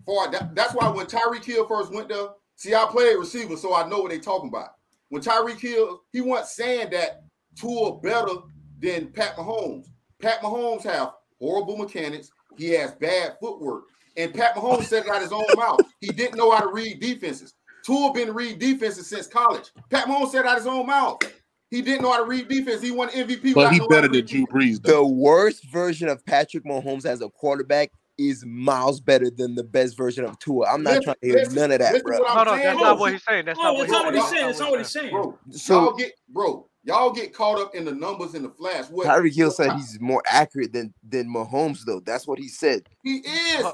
[0.07, 3.75] For that, that's why when Tyreek Hill first went there, see, I played receiver, so
[3.75, 4.71] I know what they talking about.
[5.11, 7.23] When Tyreek Hill, he wasn't saying that
[7.61, 8.33] Tua better
[8.81, 9.87] than Pat Mahomes.
[10.21, 12.31] Pat Mahomes have horrible mechanics.
[12.57, 13.85] He has bad footwork,
[14.17, 15.81] and Pat Mahomes said it out his own mouth.
[16.01, 17.55] He didn't know how to read defenses.
[17.85, 19.71] Tua been read defenses since college.
[19.91, 21.19] Pat Mahomes said out his own mouth.
[21.71, 22.83] He didn't know how to read defense.
[22.83, 23.55] He won MVP.
[23.55, 24.47] But without he better than read Drew.
[24.47, 24.83] Brees.
[24.83, 25.05] Though.
[25.05, 29.97] The worst version of Patrick Mahomes as a quarterback is miles better than the best
[29.97, 30.67] version of Tua.
[30.67, 32.19] I'm not Listen- trying to hear listen- none of that, bro.
[32.19, 32.83] what I'm No, no, that's though.
[32.85, 33.45] not what he's saying.
[33.47, 34.47] That's Oh, not what he's he's saying.
[34.47, 35.11] That's not what he's saying.
[35.11, 38.87] Bro, So- y'all get bro, y'all get caught up in the numbers in the flash.
[38.91, 42.01] What Tyreek Hill said he's more accurate than than Mahomes, though.
[42.01, 42.89] That's what he said.
[43.03, 43.67] he is.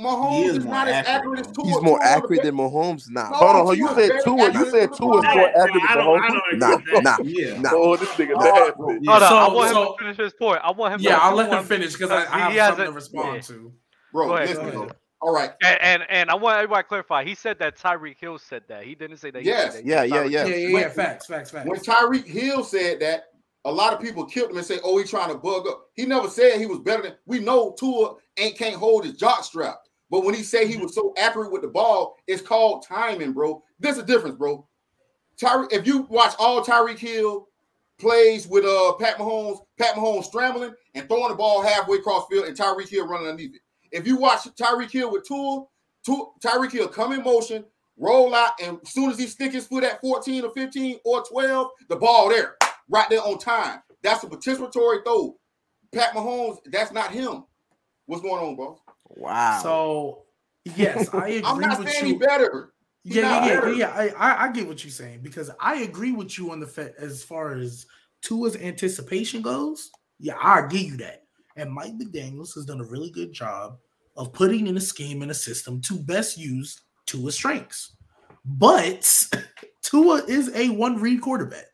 [0.00, 1.46] Mahomes He is, is more not as accurate, accurate as.
[1.52, 1.64] Tua.
[1.66, 3.10] He's more Tua accurate than Mahomes.
[3.10, 4.52] Nah, No, Hold on, you said very Tua.
[4.52, 5.34] You said than Tua is Mahomes.
[5.34, 6.58] more Nah, accurate I than don't, Mahomes.
[6.94, 7.60] nah, nah, Yeah.
[7.60, 7.70] nah.
[7.74, 8.72] Oh, this nigga Uh, nasty.
[8.78, 10.60] bro, Hold on, I So- want him so- to finish his point.
[10.64, 11.00] I want him.
[11.02, 13.40] Yeah, to, I'll let him finish because I, I have something a- to respond yeah.
[13.42, 13.72] to.
[14.12, 14.82] Bro, Go ahead, listen, go bro.
[14.84, 14.96] ahead.
[15.24, 15.52] All right.
[15.64, 17.24] And, and and I want everybody to clarify.
[17.24, 18.84] He said that Tyreek Hill said that.
[18.84, 19.42] He didn't say that.
[19.42, 19.74] he said Yes.
[19.76, 19.86] that.
[19.86, 20.46] Yeah, yeah, Tyreek yeah.
[20.46, 20.88] Yeah, yeah, yeah.
[20.90, 21.66] Facts, facts, facts.
[21.66, 23.24] When Tyreek Hill said that,
[23.64, 26.04] a lot of people killed him and say, "Oh, he trying to bug up." He
[26.04, 27.14] never said he was better than.
[27.24, 29.78] We know Tua ain't can't hold his jock strap.
[30.10, 33.62] But when he say he was so accurate with the ball, it's called timing, bro.
[33.80, 34.68] There's a difference, bro.
[35.40, 37.48] Tyreek, if you watch all Tyreek Hill
[37.98, 42.44] plays with uh Pat Mahomes, Pat Mahomes scrambling and throwing the ball halfway across field,
[42.44, 43.62] and Tyreek Hill running underneath it.
[43.94, 45.64] If you watch Tyreek Hill with Tua,
[46.04, 47.64] Tua Tyreek Hill come in motion,
[47.96, 51.22] roll out, and as soon as he stick his foot at 14 or 15 or
[51.22, 52.56] 12, the ball there,
[52.88, 53.80] right there on time.
[54.02, 55.36] That's a participatory throw.
[55.92, 57.44] Pat Mahomes, that's not him.
[58.06, 58.80] What's going on, bro?
[59.10, 59.60] Wow.
[59.62, 60.24] So
[60.64, 62.12] yes, I agree I'm not with saying you.
[62.14, 62.72] he better.
[63.04, 63.72] He's yeah, yeah, yeah, better.
[63.74, 63.90] yeah.
[63.94, 66.96] I, I, I get what you're saying because I agree with you on the fact
[66.98, 67.86] as far as
[68.22, 69.90] Tua's anticipation goes.
[70.18, 71.23] Yeah, I give you that.
[71.56, 73.78] And Mike McDaniels has done a really good job
[74.16, 77.96] of putting in a scheme and a system to best use Tua's strengths.
[78.44, 79.08] But
[79.82, 81.66] Tua is a one read quarterback.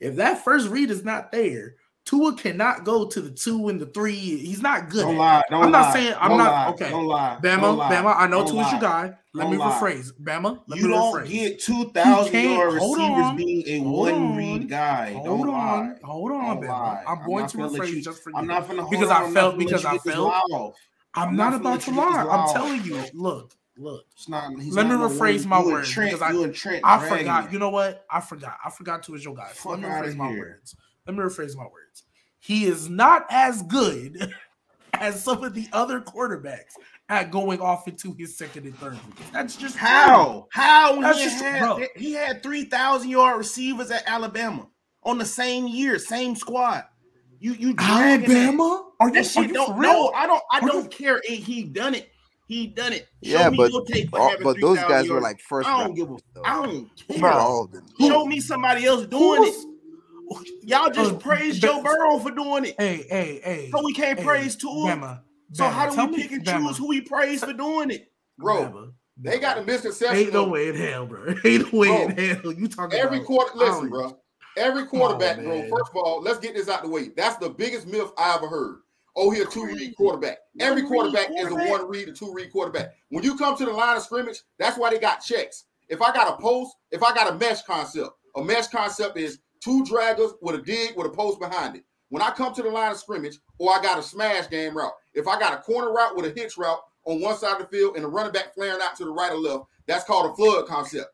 [0.00, 1.76] If that first read is not there,
[2.10, 4.16] Tua cannot go to the two and the three.
[4.16, 5.02] He's not good.
[5.02, 5.42] Don't lie.
[5.48, 6.90] Don't I'm not lie, saying- I'm don't not- lie, okay.
[6.90, 7.38] Don't lie.
[7.40, 9.14] Bama, don't lie, Bama, I know Tua's your guy.
[9.32, 9.78] Let Don't me lie.
[9.80, 10.12] rephrase.
[10.20, 11.28] Bama, let You me don't rephrase.
[11.30, 15.12] get two thousand yard hold receivers on, being a hold one on, read guy.
[15.12, 15.94] Hold don't on, lie.
[16.02, 16.68] hold on, Don't Bama.
[16.68, 17.04] lie.
[17.06, 18.48] I'm going to rephrase you- just for I'm you.
[18.48, 20.74] not gonna hold Because I I'm felt- not finna let because I felt-.
[21.14, 22.36] I'm, I'm not about to you get this lie.
[22.36, 23.04] I'm telling you.
[23.14, 24.04] Look, look.
[24.16, 24.50] It's not.
[24.52, 27.52] Let me rephrase my words, because I- you and Trent I dragging forgot.
[27.52, 28.04] You know what?
[28.10, 28.56] I forgot.
[28.64, 29.52] I forgot to is your guy.
[29.64, 30.74] Let me rephrase my words.
[31.06, 31.79] Let me rephrase my words.
[32.40, 34.32] He is not as good
[34.94, 36.72] as some of the other quarterbacks
[37.08, 38.92] at going off into his second and third.
[38.92, 39.02] read.
[39.32, 39.86] That's just true.
[39.86, 40.46] How?
[40.52, 41.80] How when That's he just- had bro.
[41.96, 44.68] he had three thousand yard receivers at Alabama
[45.02, 46.84] on the same year, same squad.
[47.38, 48.36] You you dragging that.
[48.36, 48.86] Alabama?
[49.00, 49.92] Are you, That are shit you don't for real?
[49.92, 52.10] no, I don't I Are don't care if he done it.
[52.46, 53.06] He done it.
[53.22, 55.40] Show yeah, me but your tape for all- having but those 3,000 guys were like
[55.40, 56.42] first I don't give a though.
[56.44, 57.18] I don't care.
[57.18, 57.86] Not all of them.
[58.00, 59.69] Show me somebody else doing was- it.
[60.62, 62.74] Y'all just Uh, praise but- Joe Burrow for doing it.
[62.78, 63.70] Hey, hey, hey.
[63.72, 64.70] So we can't hey, praise Tua.
[64.92, 65.20] Bama,
[65.52, 67.90] So Bama, how do we me- pick and Bama, choose who we praise for doing
[67.90, 68.12] it?
[68.38, 69.66] Bro, Bama, they got the Bama.
[69.66, 70.16] misconception.
[70.18, 71.34] Ain't no of way in hell, bro.
[71.44, 72.52] Ain't no way Bro, in hell.
[72.52, 74.16] You talking Every about quarter, listen, bro.
[74.56, 75.62] Every quarterback, on, bro.
[75.68, 77.08] First of all, let's get this out the way.
[77.16, 78.80] That's the biggest myth I ever heard.
[79.16, 80.38] Oh, he a two read quarterback.
[80.60, 82.94] Every One read quarterback is a one read or two read quarterback.
[83.08, 85.64] When you come to the line of scrimmage, that's why they got checks.
[85.88, 89.40] If I got a post, if I got a mesh concept, a mesh concept is
[89.60, 91.84] two draggers with a dig with a post behind it.
[92.08, 94.92] When I come to the line of scrimmage, or I got a smash game route,
[95.14, 97.76] if I got a corner route with a hitch route on one side of the
[97.76, 100.34] field and a running back flaring out to the right or left, that's called a
[100.34, 101.06] flood concept.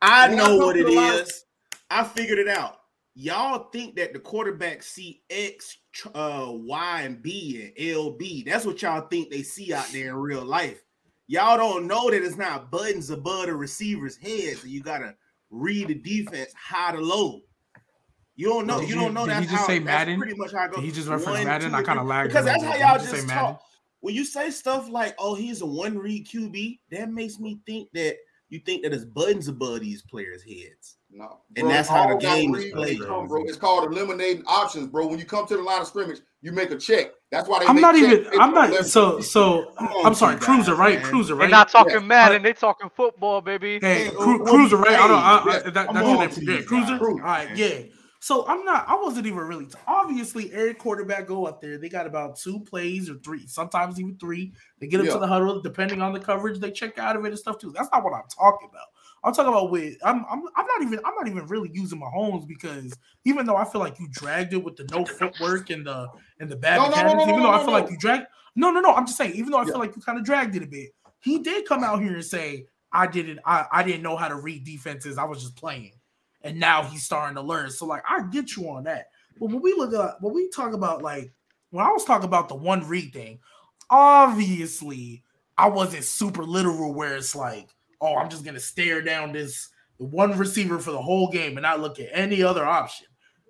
[0.00, 1.44] I When know come what it line- is.
[1.90, 2.78] I figured it out.
[3.16, 5.76] Y'all think that the quarterback see X,
[6.14, 8.44] uh, Y, and B and LB.
[8.44, 10.82] That's what y'all think they see out there in real life.
[11.28, 15.14] Y'all don't know that it's not buttons above the receiver's head, so you gotta
[15.50, 17.42] read the defense high to low.
[18.36, 18.80] You don't know.
[18.80, 19.66] Did you you- don't know did that's he just how.
[19.68, 20.18] say Madden?
[20.18, 20.76] pretty much how it goes.
[20.80, 21.70] Did he just reference One, Madden?
[21.70, 22.08] two, I kinda three.
[22.10, 23.26] lagged because that's how y'all Did just say talk.
[23.28, 23.56] Madden?
[24.00, 27.88] When you say stuff like, "Oh, he's a one read QB," that makes me think
[27.94, 28.16] that
[28.50, 30.96] you think that it's buttons above these players' heads.
[31.10, 33.08] No, And that's how the game is read when you played.
[33.08, 33.44] come, bro.
[33.44, 35.06] It's called eliminating options, bro.
[35.06, 37.12] When you come to the line of scrimmage, you make a check.
[37.30, 37.66] That's why they.
[37.66, 38.40] I'm make not checks even.
[38.40, 38.84] I'm not.
[38.84, 39.72] So so.
[39.78, 41.00] On, I'm sorry, Cruiser, guys, right?
[41.00, 41.10] man.
[41.10, 41.40] Cruiser, right?
[41.42, 41.98] They're not talking Yeah.
[42.00, 42.42] Madden.
[42.42, 43.78] They talking football, baby.
[43.80, 44.98] Hey, Hey, Cru- Cruiser, you right?
[44.98, 45.18] I don't.
[45.18, 46.30] I, I, Yeah, that, that's I'm your name.
[46.42, 46.98] Yeah, Cruiser.
[47.00, 47.78] All right, yeah.
[48.24, 48.88] So I'm not.
[48.88, 49.66] I wasn't even really.
[49.86, 51.76] obviously, every quarterback go up there.
[51.76, 54.50] They got about two plays or three, sometimes even three.
[54.80, 55.12] They get up Yeah.
[55.12, 56.58] to the huddle, depending on the coverage.
[56.58, 57.70] They check out of it and stuff too.
[57.72, 58.86] That's not what I'm talking about.
[59.24, 59.98] I'm talking about with.
[60.02, 60.24] I'm.
[60.30, 60.42] I'm.
[60.56, 61.00] I'm not even.
[61.04, 62.94] I'm not even really using Mahomes because
[63.26, 66.08] even though I feel like you dragged it with the no footwork and the
[66.40, 68.24] and the bad No, no, no, no, even though I feel like you dragged.
[68.56, 68.94] No, no, no.
[68.94, 69.34] I'm just saying.
[69.34, 69.72] Even though I Yeah.
[69.72, 72.24] feel like you kind of dragged it a bit, he did come out here and
[72.24, 73.40] say, "I didn't.
[73.44, 75.18] I, I didn't know how to read defenses.
[75.18, 75.92] I was just playing."
[76.44, 77.70] And now he's starting to learn.
[77.70, 79.08] So like, I get you on that.
[79.40, 81.32] But when we look at when we talk about like
[81.70, 83.40] when I was talking about the one read thing,
[83.90, 85.22] obviously
[85.58, 87.68] I wasn't super literal where it's like,
[88.00, 91.80] oh, I'm just gonna stare down this one receiver for the whole game and not
[91.80, 93.06] look at any other option.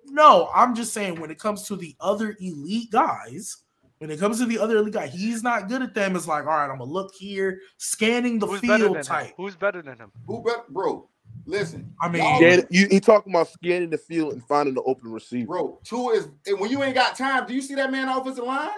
[0.07, 3.57] No, I'm just saying when it comes to the other elite guys,
[3.97, 6.15] when it comes to the other elite guy, he's not good at them.
[6.15, 9.27] It's like, all right, I'm gonna look here, scanning the Who's field type.
[9.27, 9.33] him?
[9.37, 10.11] Who's better than him?
[10.27, 11.09] Who bet, bro?
[11.47, 15.11] Listen, I mean, y'all- you, he talking about scanning the field and finding the open
[15.11, 15.45] receiver.
[15.47, 17.45] bro, two is and when you ain't got time.
[17.45, 18.69] Do you see that man offensive line?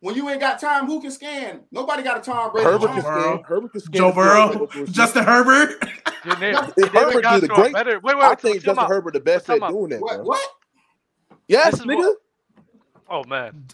[0.00, 1.60] When you ain't got time, who can scan?
[1.70, 2.68] Nobody got a Tom Brady.
[2.70, 3.42] Herbert can scan.
[3.42, 3.92] Herbert can scan.
[3.94, 4.92] Joe Burrow, like open receiver.
[4.96, 5.70] Justin Herbert.
[6.26, 8.00] You name, If you name Herbert guys did a great- better.
[8.00, 8.88] Wait, wait, I think time Justin out.
[8.88, 10.16] Herbert the best at doing that, What?
[10.16, 10.24] bro.
[10.24, 10.48] What?
[11.48, 11.96] Yes, nigga.
[11.98, 12.16] what-
[13.10, 13.66] Oh man,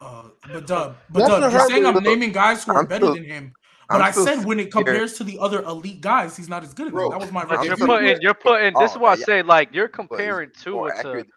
[0.00, 2.78] Uh, but uh, Dub, uh, but Justin Dub, you're saying I'm naming guys who are
[2.78, 3.52] I'm better still- than him.
[3.90, 4.86] But I'm I said when it scared.
[4.86, 7.10] compares to the other elite guys, he's not as good as Bro.
[7.10, 8.76] That was my but If you're putting, you're putting.
[8.76, 9.26] This is Oh, why I yeah.
[9.26, 10.98] say like you're comparing Tua to.
[11.00, 11.28] accurate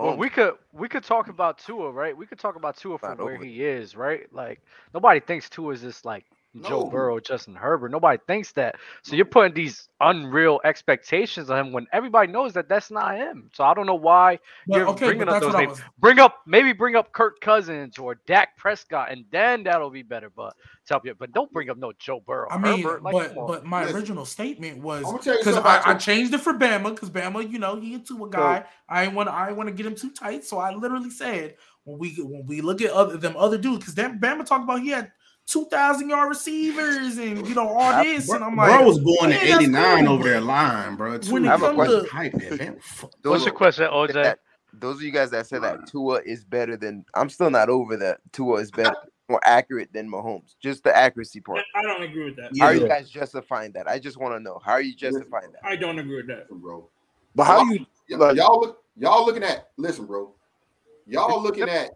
[0.00, 2.16] Well, we could we could talk about Tua, right?
[2.16, 4.26] We could talk about Tua from where he is, right?
[4.32, 4.60] Like
[4.94, 6.24] nobody thinks Tua is this like
[6.62, 7.90] Joe Burrow, Justin Herbert.
[7.90, 8.76] Nobody thinks that.
[9.02, 13.50] So you're putting these unreal expectations on him when everybody knows that that's not him.
[13.54, 15.70] So I don't know why But, you're okay, bringing up those names.
[15.70, 15.80] was.
[15.98, 20.30] Bring up maybe bring up Kirk Cousins or Dak Prescott, and then that'll be better.
[20.30, 20.54] But
[20.86, 22.48] tell you, but don't bring up no Joe Burrow.
[22.50, 23.96] I mean, Herbert, like, but but my Listen.
[23.96, 27.10] original statement was I'm gonna tell you because I, I changed it for Bama because
[27.10, 28.64] Bama, you know, he into a guy.
[28.88, 31.98] I ain't want I want to get him too tight, so I literally said when
[31.98, 34.88] we when we look at other them other dudes because that Bama talked about he
[34.88, 35.12] had
[35.46, 39.30] two thousand yard receivers and you know all this, and I'm like, Bro was going
[39.30, 41.18] yeah, to 89 over but that line, bro.
[41.18, 41.32] Too.
[41.32, 42.04] when it I have a comes question.
[42.04, 42.80] to hype that man.
[43.22, 44.12] Those What's your question, OJ?
[44.14, 44.38] that-
[44.76, 47.96] those of you guys that said that Tua is better than I'm still not over
[47.98, 48.92] that Tua is better
[49.28, 50.56] more accurate than Mahomes.
[50.60, 51.60] Just the accuracy part.
[51.76, 52.50] I don't agree with that.
[52.58, 53.88] How are you guys justifying that?
[53.88, 54.60] I just want to know.
[54.64, 55.60] How are you justifying that?
[55.64, 56.48] I don't agree with that.
[56.50, 56.88] bro.
[57.34, 59.70] But how you Like- y'all look, y'all looking at.
[59.76, 60.34] Listen, bro.
[61.06, 61.90] Y'all looking at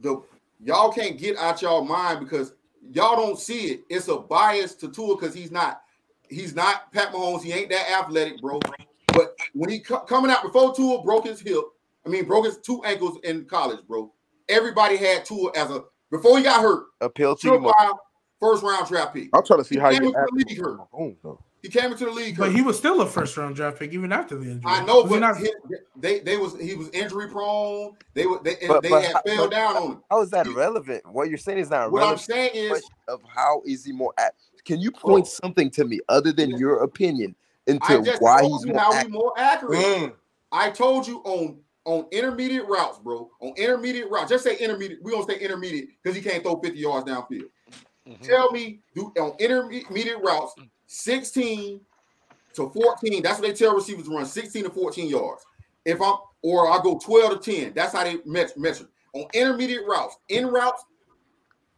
[0.00, 0.22] the.
[0.60, 2.52] Y'all can't get out y'all mind because
[2.92, 3.80] y'all don't see it.
[3.88, 5.82] It's a bias to Tua because he's not.
[6.28, 7.42] He's not Pat Mahomes.
[7.42, 8.60] He ain't that athletic, bro.
[9.14, 11.64] But when he co- coming out before Tua broke his hip,
[12.04, 14.12] I mean broke his two ankles in college, bro.
[14.48, 16.86] Everybody had Tua as a before he got hurt.
[17.00, 17.72] Appeal to you
[18.40, 19.30] first round draft pick.
[19.34, 20.78] I'm trying to see He how you league hurt.
[20.78, 21.42] Mahomes, though.
[21.62, 24.12] He came into the league but he was still a first round draft pick even
[24.12, 24.62] after the injury.
[24.70, 25.52] I know, Was but not- he-
[25.96, 27.96] they they was he was injury prone.
[28.14, 30.02] They were they, But- they but had how- fell but down on him.
[30.10, 31.04] How is that relevant?
[31.10, 32.20] What you're saying is not What I'm relevant.
[32.20, 34.30] saying is, of how is he more ac-
[34.64, 37.34] can you point something to me other than your opinion
[37.68, 39.78] I into just why told he's more how ac- he more accurate.
[39.80, 40.12] Mm.
[40.52, 43.30] I told you on on intermediate routes, bro.
[43.40, 45.02] On intermediate routes, just say intermediate.
[45.02, 47.48] We gonna say intermediate because he can't throw 50 yards downfield.
[48.08, 48.20] Mhm.
[48.22, 50.54] Tell me, do on intermediate routes,
[50.86, 51.80] 16
[52.54, 53.22] to 14.
[53.22, 55.44] That's what they tell receivers to run 16 to 14 yards.
[55.84, 58.88] If I'm or I go 12 to 10, that's how they measure.
[59.14, 60.84] On intermediate routes, in routes,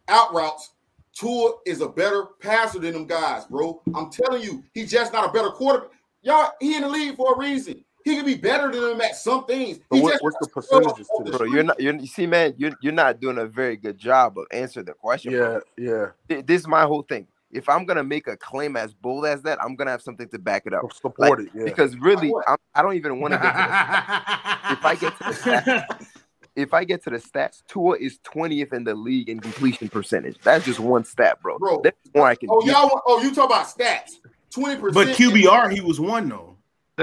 [0.07, 0.73] out routes,
[1.13, 3.81] Tua is a better passer than them guys, bro.
[3.95, 5.91] I'm telling you, he's just not a better quarterback.
[6.21, 7.83] Y'all, he in the league for a reason.
[8.03, 9.79] He can be better than them at some things.
[9.89, 11.37] But He what- just what's the not percentages to the this?
[11.37, 14.37] bro you're not you're, you see man you're, you're not doing a very good job
[14.37, 16.11] of answering the question Yeah, bro.
[16.29, 16.41] yeah.
[16.41, 19.61] This is my whole thing if i'm gonna make a claim as bold as that
[19.61, 21.49] i'm gonna have something to back it up Support it.
[21.53, 21.65] Yeah.
[21.65, 22.45] because really what?
[22.47, 26.07] I'm, i don't even want to get to the, if i get to the stats,
[26.55, 30.37] if i get to the stats Tua is 20th in the league in completion percentage
[30.43, 31.81] that's just one stat bro, Bro.
[31.83, 34.11] There's more i can Oh, y'all oh, you talk about stats.
[34.55, 34.93] 20%.
[34.93, 36.50] But QBR, he was one though.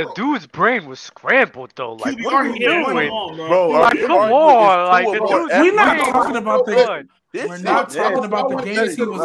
[0.07, 1.95] The dude's brain was scrambled though.
[1.95, 2.59] Like, QBR, what are you was
[2.95, 3.11] doing?
[3.11, 3.49] on, bro.
[3.49, 5.53] Bro, Like, come on, is like the dude's?
[5.53, 8.03] We're not brain talking about the- This We're not yeah.
[8.03, 9.21] talking about the Bro, games he was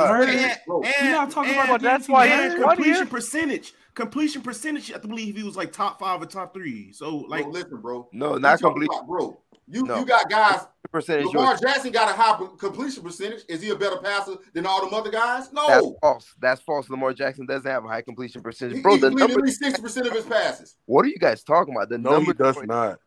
[0.68, 0.82] bro.
[0.84, 2.66] And, We're not talking and- about the that's games he why was he's and hurt.
[2.66, 3.74] one completion percentage.
[3.96, 4.92] Completion percentage.
[4.92, 6.92] I believe he was like top five or top three.
[6.92, 8.10] So like bro, listen, bro.
[8.12, 9.40] no not talking complete bro.
[9.68, 10.00] You No.
[10.00, 10.62] you got guys.
[10.92, 13.44] percentage Lamar Jackson got a high completion percentage.
[13.48, 15.50] Is he a better passer than all them other guys?
[15.50, 15.54] That's
[15.84, 15.98] No.
[16.02, 16.34] false.
[16.40, 16.90] That's false.
[16.90, 18.98] Lamar Jackson doesn't have a high completion He, percentage, he bro.
[18.98, 20.76] The completed at least 60% of his passes.
[20.86, 21.90] What are you guys talking about?
[21.90, 23.00] The No, number he does not.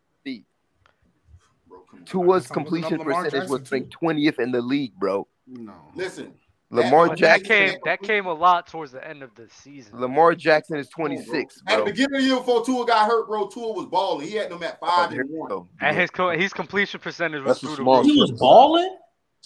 [1.69, 2.05] Bro, come on.
[2.07, 5.29] Tua's completion up Lamar percentage was Jackson, ranked twentieth in the league, bro.
[5.47, 5.75] no.
[5.95, 6.35] Listen.
[6.71, 7.47] Lamar That- But that Jackson.
[7.47, 10.01] came that came a lot towards the end of the season.
[10.01, 11.17] Lamar Jackson is Come on, bro.
[11.17, 13.87] twenty six, At the beginning of the year before Tua got hurt, bro, Tua was
[13.87, 14.27] balling.
[14.27, 15.69] He had them at Oh, five here and one.
[15.81, 18.05] And his co- his completion percentage was That's through the roof.
[18.07, 18.97] He was balling.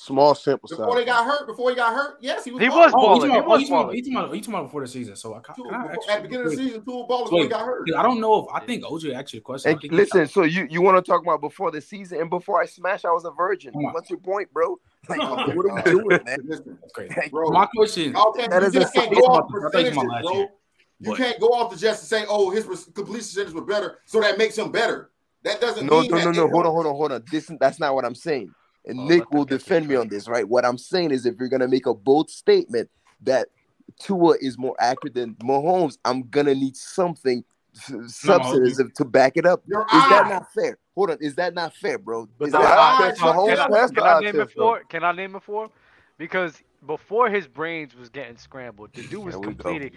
[0.02, 0.78] Small sample size.
[0.78, 2.62] Before they got hurt, before he got hurt, yes, he was.
[2.62, 2.84] He balling.
[2.84, 3.20] was Oh, balling.
[3.20, 3.96] you He talking was you talking about, balling.
[3.96, 4.02] you
[4.40, 5.16] talking about, you before the season.
[5.16, 7.38] So I, ca- can I actually, at the beginning of the season, Tua balling before
[7.38, 7.88] he wait, got hurt.
[7.94, 9.68] I don't know if I think OJ asked you a question.
[9.68, 12.30] I And think listen, so you you want to talk about before the season and
[12.30, 13.72] before I smash, I was a virgin.
[13.74, 13.92] Come on.
[13.92, 14.76] What's your point, bro?
[15.08, 16.38] Like, oh what are we doing, man?
[16.44, 17.28] Listen, okay.
[17.30, 17.50] bro.
[17.50, 18.12] My question.
[18.12, 20.46] Y'all can't, That you is just can't go off you percentages, bro.
[21.00, 24.20] You can't go off to just to say, "Oh, his completion percentage was better," so
[24.20, 25.10] that makes him better.
[25.42, 26.48] That doesn't No, mean no, that no, no.
[26.48, 27.24] Hold on, hold on, hold on.
[27.30, 28.54] This that's not what I'm saying.
[28.86, 30.48] And Oh, Nick will defend me on this, right?
[30.48, 32.88] What I'm saying is if you're gonna make a bold statement
[33.22, 33.48] that
[33.98, 39.46] Tua is more accurate than Mahomes, I'm gonna need something substantive substances to back it
[39.46, 39.62] up.
[39.66, 40.78] Your Is that not fair?
[40.94, 42.28] Hold on, is that not fair, bro?
[42.40, 44.38] Is that eye not test- Mahomes Can I, passed the can I eye name it
[44.44, 44.62] test, though.
[44.62, 44.84] for?
[44.84, 45.70] Can I name it for?
[46.18, 49.48] Because before his brains was getting scrambled, the dude was There go.
[49.48, 49.90] completing.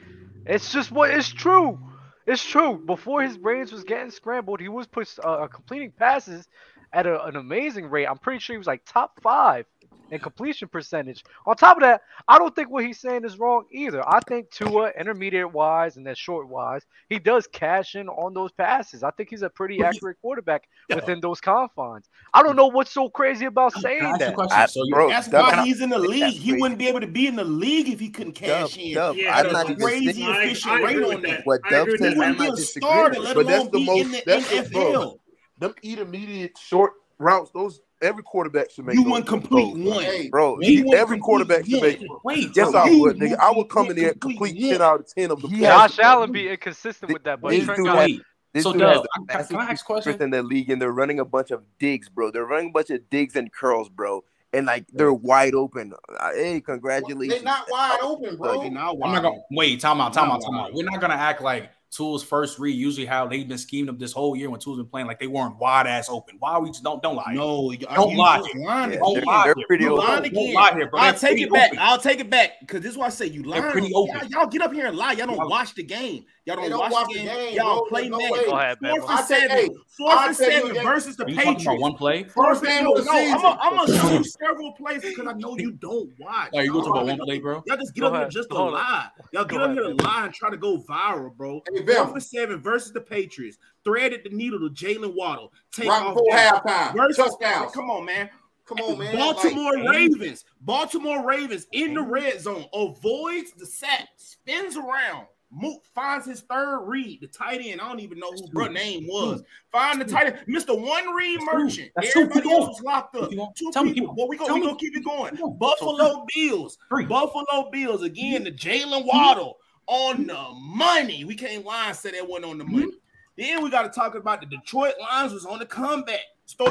[0.46, 1.80] It's just what it's true.
[2.26, 2.82] It's true.
[2.86, 6.48] Before his brains was getting scrambled, he was push, uh, completing passes
[6.94, 8.06] at a, an amazing rate.
[8.06, 9.66] I'm pretty sure he was like top five
[10.12, 11.24] in completion percentage.
[11.48, 14.08] On top of that, I don't think what he's saying is wrong either.
[14.08, 18.52] I think Tua, intermediate wise and then short wise, he does cash in on those
[18.52, 19.02] passes.
[19.02, 22.10] I think he's a pretty accurate quarterback within those confines.
[22.34, 24.36] I don't know what's so crazy about saying ask you a that.
[24.36, 24.60] question?
[24.60, 26.34] I- so you, bro, That's Dub, why he's in the league.
[26.34, 28.94] He wouldn't be able to be in the league if he couldn't Dub, cash in.
[28.94, 31.22] Dub, Yeah, I'm That's not a even crazy saying efficient rate on that.
[31.24, 31.46] that.
[31.48, 32.02] what I Dub says.
[32.14, 35.20] I wouldn't be a starter, But that's the most- in that's the- bro.
[35.58, 35.60] NFL.
[35.60, 38.95] Them intermediate short routes, those every quarterback should make.
[38.95, 39.91] You those wouldn't complete throws, bro.
[39.95, 40.04] one.
[40.04, 42.01] Hey, Bro, He he, every quarterback should make.
[42.24, 43.38] wait, yes, I would, nigga.
[43.39, 45.62] I would come in there complete complete ten out of ten of the He.
[45.62, 48.10] Josh Allen be inconsistent with that, but This Trent got.
[48.54, 50.22] This So dude has the I- can- fastest can I ask question?
[50.22, 52.30] in the league, and they're running a bunch of digs, bro.
[52.30, 54.24] They're running a bunch of digs and curls, bro,
[54.54, 55.93] and like they're wide open.
[56.20, 57.41] Uh, Hey, congratulations!
[57.41, 58.62] They're not wide open, bro.
[58.62, 59.80] They not I'm not gonna wait.
[59.80, 60.14] Time out.
[60.14, 60.43] Time out.
[60.43, 60.72] Time out.
[60.74, 62.72] We're not gonna act like Tool's first read.
[62.76, 65.28] Usually, how they've been scheming up this whole year when Tool's been playing, like they
[65.28, 66.38] weren't wide ass open.
[66.39, 67.34] Why we just don't don't lie?
[67.34, 68.38] No, are Don't you lie.
[68.39, 69.00] just lying Yeah.
[69.00, 69.66] Don't they're, lie they're here.
[69.68, 70.06] pretty You open.
[70.08, 70.54] lying Don't again.
[70.54, 71.00] lie here, bro.
[71.00, 71.68] I'll take it back.
[71.72, 71.80] open.
[71.80, 73.62] I'll take it back because this is why I say you lying.
[73.62, 75.12] They're pretty Y'all- Y'all, get up here and lie.
[75.14, 76.26] Y'all don't Y'all- watch the game.
[76.46, 77.36] Y'all don't, don't watch, watch the the game.
[77.38, 77.86] game, Y'all bro.
[77.86, 78.32] play There's no man.
[78.32, 78.46] way.
[78.46, 79.50] Go ahead, Fourth and I tell- seven.
[79.50, 81.82] hey, Fourth I'll and tell you seven that- versus the Are you talking about Patriots.
[81.82, 82.24] one play?
[82.26, 83.39] First game no, of the no, season.
[83.62, 86.50] I'm gonna show you several plays because I know you don't watch.
[86.54, 87.64] Are you Y'all talking about one play, bro?
[87.66, 89.08] Y'all just get up here just to Hold lie.
[89.32, 91.62] Y'all get up here ahead, to lie and try to go viral, bro.
[91.86, 92.22] Hey, Fourth Bama.
[92.22, 93.58] seven versus the Patriots.
[93.84, 95.52] Threaded the needle to Jalen Waddle.
[95.72, 96.96] Take Right off before halftime.
[96.96, 97.74] Versus, Touchdowns.
[97.74, 98.30] Come on, man.
[98.66, 99.16] Come on, man.
[99.16, 100.46] Baltimore Like, Ravens.
[100.62, 102.12] Baltimore Ravens in the mm-hmm.
[102.12, 105.28] red zone avoids the sack, spins around.
[105.56, 107.22] Mook finds his third read.
[107.22, 109.44] The tight end, I don't even know who bro name was.
[109.72, 110.80] Find the tight end, Mr.
[110.80, 111.92] One Read Merchant.
[111.96, 112.16] That's.
[112.16, 113.30] Everybody else was locked up.
[113.30, 114.16] Two Tell people.
[114.18, 115.36] Well, we go, Tell we gonna keep it going.
[115.60, 116.80] Buffalo Bills.
[116.90, 117.06] Three.
[117.06, 118.46] Buffalo Bills again.
[118.46, 119.58] The Jalen Waddle
[119.88, 121.24] on the money.
[121.26, 122.86] We can't lie and say that wasn't on the money.
[122.88, 122.98] Mm-hmm.
[123.38, 126.20] Then we got to talk about the Detroit Lions was on the comeback.
[126.46, 126.66] So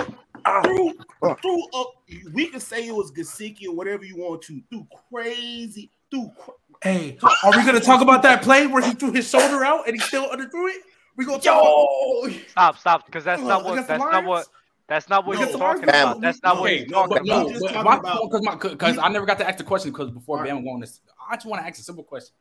[0.44, 0.62] ah.
[0.62, 0.92] through,
[1.40, 1.94] through up,
[2.32, 4.60] we can say it was Gasicki or whatever you want to.
[4.70, 9.12] Through crazy, through cra- Hey, are we gonna talk about that play where he threw
[9.12, 10.82] his shoulder out and he still underthrew it?
[11.16, 12.28] We gonna talk yo.
[12.48, 14.46] Stop, stop, because that's not what that's not what
[14.88, 16.20] that's not what No, he's the talking Lions- about.
[16.20, 17.48] That's not what Okay, he's no, talking but no, about.
[17.50, 19.92] just but talking my about- because my because I never got to ask the question
[19.92, 20.50] because before Right.
[20.50, 21.00] Bama going this,
[21.30, 22.34] I just want to ask a simple question.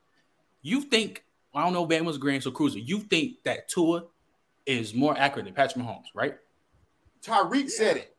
[0.62, 4.04] You think I don't know if Bama was agreeing, so Cruiser, you think that Tua
[4.66, 6.36] is more accurate than Patrick Mahomes, right?
[7.22, 8.16] Tyreek said it.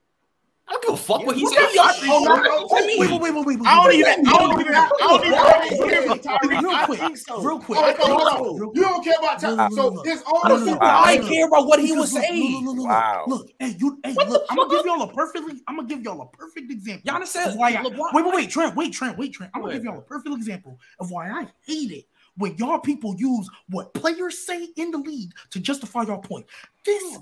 [0.68, 1.68] I don't give a fuck what he What said.
[1.70, 1.96] the Y'all fuck?
[1.96, 3.58] think- y'all think- I mean, Wait, wait, wait, wait, wait.
[3.66, 5.74] I don't wait, even, I wait, don't wait, even, wait, I don't even have to
[5.74, 6.62] hear from wait, Tyreek.
[6.62, 7.42] Real I quick, think so.
[7.42, 7.78] real quick.
[7.80, 8.36] Okay, hold Real on.
[8.36, 8.82] quick, real You quick.
[8.84, 9.56] don't care about No, Tyreek.
[9.56, 10.02] no, no, So no.
[10.02, 10.84] his No, own no, no, super.
[10.84, 10.90] no.
[10.90, 11.28] I no, no.
[11.28, 12.52] care about what he Because was look, saying.
[12.52, 13.24] Look, look, look, Wow.
[13.26, 14.78] look, hey, you, hey, What the look, I'm gonna fuck?
[14.78, 17.12] give y'all a perfectly, I'm gonna give y'all a perfect example.
[17.12, 19.50] Giannis said, of why I, LeBron- wait, wait, wait, Trent, wait, Trent, wait, Trent.
[19.54, 22.04] I'm gonna give y'all a perfect example of why I hate it
[22.36, 26.46] when y'all people use what players say in the league to justify your point.
[26.84, 27.18] This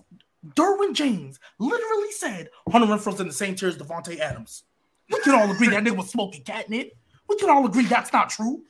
[0.54, 4.64] Derwin James literally said Hunter Renfrow's in the same tier as Davante Adams.
[5.10, 6.92] We can all agree that nigga was smoking catnip.
[7.28, 8.62] We can all agree that's not true.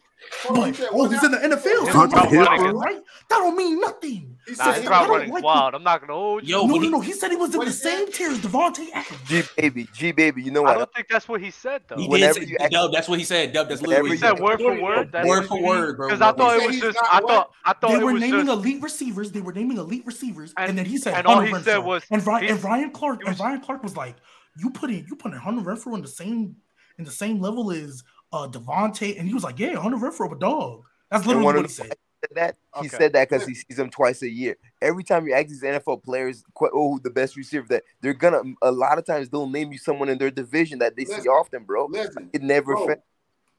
[0.42, 3.00] Hold But oh, he's in the NFL, His so route right, running right?
[3.28, 4.36] That don't mean nothing.
[4.46, 5.74] He Nah, said his he route don't running's like wild.
[5.74, 6.56] I'm not gonna hold you.
[6.56, 7.00] Yo, no, no, no.
[7.00, 9.20] He said he was in the same tier as Davante Adams.
[9.28, 10.42] G baby, G baby.
[10.42, 10.74] You know what?
[10.76, 11.96] I don't think that's what he said though.
[11.96, 13.52] He He, did Whenever say, you act- Dub, that's what he said.
[13.52, 15.12] Dub, that's literally what he said word for word.
[15.12, 16.08] That's Word for word, bro.
[16.08, 16.98] Because I thought it was just.
[17.10, 17.50] I thought.
[17.64, 19.32] I thought They were naming elite receivers.
[19.32, 22.04] They were naming elite receivers, and, And- then he said and all he said was-
[22.10, 24.16] and, Ryan, he- and Ryan Clark and Ryan Clark was like,
[24.56, 26.56] "You put in you put in Hunter Renfrow in the same
[26.98, 28.02] in the same level as
[28.32, 31.44] uh Davante," and he was like, "Yeah, on the Hunter Renfrow a dog." That's literally
[31.44, 31.86] one what he said.
[31.88, 32.88] said that he Okay.
[32.88, 34.56] said that because he sees them twice a year.
[34.80, 38.14] Every time you ask these NFL players, qu- oh, who the best receiver that they're
[38.14, 38.42] gonna.
[38.62, 41.64] A lot of times they'll name you someone in their division that they see often,
[41.64, 41.86] bro.
[41.86, 42.74] Listen, It never.
[42.74, 43.02] bro, fa-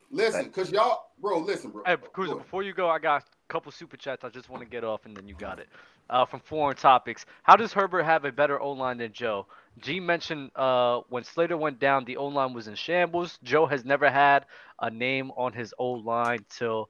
[0.10, 1.84] listen, because y'all, bro, listen, bro.
[1.86, 4.70] Hey, Cruiser, before you go, I got a couple super chats I just want to
[4.70, 5.68] get off, and then you got it.
[6.12, 9.48] Uh, from foreign topics, how does Herbert have a better O line than Joe?
[9.80, 13.40] G mentioned uh, when Slater went down, the O line was in shambles.
[13.44, 14.46] Joe has never had
[14.82, 16.90] a name on his O line till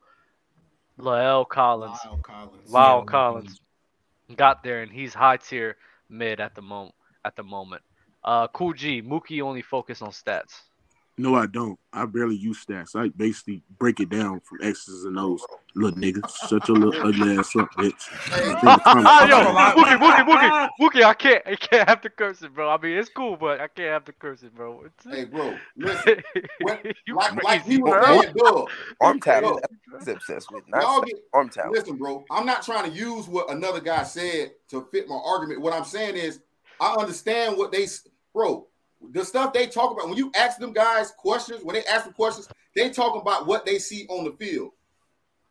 [0.99, 1.99] La'el Collins.
[2.05, 2.71] Lyle Collins.
[2.71, 3.61] Lyle Yeah, Collins
[4.35, 5.77] got there, and he's high tier
[6.09, 6.95] mid at the moment.
[7.25, 7.83] At the moment,
[8.23, 10.61] uh, Cool G, Mookie only focus on stats.
[11.17, 11.77] No, I don't.
[11.93, 12.95] I barely use stats.
[12.95, 15.45] I basically break it down from X's and O's.
[15.75, 18.09] Little nigga, shut your little ugly ass up, bitch.
[18.31, 19.37] Yo,
[19.75, 22.69] Wookie, Wookie, Wookie, Wookie, I can't, I can't have the cursing, bro.
[22.69, 24.85] I mean, it's cool, but I can't have the cursing, bro.
[25.09, 26.23] Hey, bro, listen.
[26.61, 28.21] When, You like, like crazy, he was bro.
[28.21, 28.69] saying, Doug,
[29.01, 29.55] Arm talent.
[29.55, 30.63] Look, That's obsessed with.
[30.69, 31.73] Not y'all stats, get, arm talent.
[31.73, 32.25] listen, bro.
[32.31, 35.61] I'm not trying to use what another guy said to fit my argument.
[35.61, 36.39] What I'm saying is,
[36.79, 37.87] I understand what they,
[38.33, 38.67] bro.
[39.11, 42.13] The stuff they talk about when you ask them guys questions, when they ask them
[42.13, 44.71] questions, they talk about what they see on the field.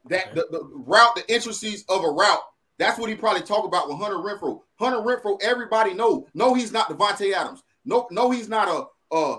[0.09, 2.41] That the, the route, the intricacies of a route.
[2.79, 4.63] That's what he probably talk about with Hunter Renfrow.
[4.77, 6.27] Hunter Renfrow, everybody know.
[6.33, 7.63] No, he's not Davante Adams.
[7.85, 9.39] No, no, he's not a a,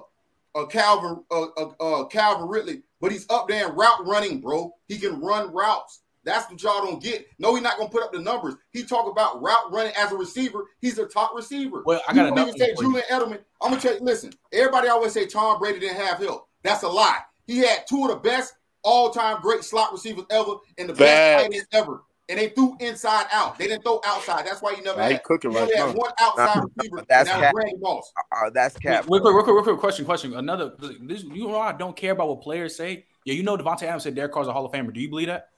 [0.55, 4.73] a Calvin a, a, a Calvin Ridley, but he's up there in route running, bro.
[4.87, 6.00] He can run routes.
[6.23, 7.25] That's what y'all don't get.
[7.39, 8.55] No, he's not gonna put up the numbers.
[8.71, 10.65] He talk about route running as a receiver.
[10.79, 11.81] He's a top receiver.
[11.85, 13.01] Well, I got don't another even say one for you.
[13.01, 13.05] Julian
[13.39, 13.43] Edelman.
[13.61, 14.01] I'm gonna tell you.
[14.01, 16.47] Listen, everybody always say Tom Brady didn't have help.
[16.63, 17.19] That's a lie.
[17.47, 18.53] He had two of the best
[18.83, 22.03] all-time great slot receivers ever and the best tight ends ever.
[22.29, 23.57] And they threw inside out.
[23.57, 24.45] They didn't throw outside.
[24.45, 25.23] That's why you never Nah, he had.
[25.23, 25.93] cooking You right had now.
[25.93, 27.03] one outside receiver.
[27.09, 27.53] That's that cap.
[27.55, 28.11] Randy Moss.
[28.31, 29.05] Uh, that's cap.
[29.09, 29.79] Real quick, real quick, real quick.
[29.79, 30.33] Question, question.
[30.35, 30.71] Another.
[31.01, 33.05] This, you know, I don't care about what players say.
[33.25, 34.93] Yeah, you know, Davante Adams said Derek Carr's a Hall of Famer.
[34.93, 35.49] Do you believe that?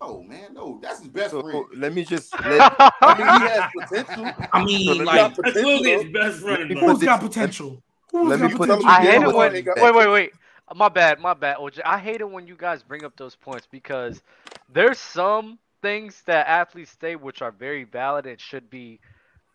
[0.00, 1.64] Oh man, no, that's his best So, friend.
[1.76, 2.32] let me just.
[2.44, 4.30] Let, I mean, he has potential.
[4.52, 6.02] I mean, So like, put That's this, literally though.
[6.02, 6.80] his best friend, Let me bro.
[6.82, 7.82] put Who's this- got potential?
[8.12, 8.90] Who's let got me put potential?
[8.90, 10.32] I hate it when wait, wait, wait.
[10.74, 11.80] My bad, my bad, OJ.
[11.84, 14.22] I hate it when you guys bring up those points because
[14.72, 19.00] there's some things that athletes say which are very valid and should be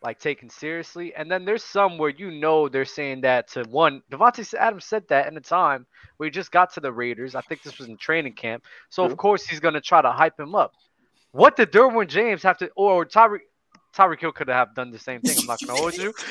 [0.02, 4.02] like taken seriously, and then there's some where you know they're saying that to one.
[4.10, 5.86] Davante Adams said that in the time
[6.16, 7.34] where he just got to the Raiders.
[7.34, 10.38] I think this was in training camp, so of course he's gonna try to hype
[10.38, 10.72] him up.
[11.32, 13.40] What did Derwin James have to, or Tyreek?
[13.96, 15.38] Tyreek Hill could have done the same thing.
[15.38, 16.12] I'm not gonna hold you.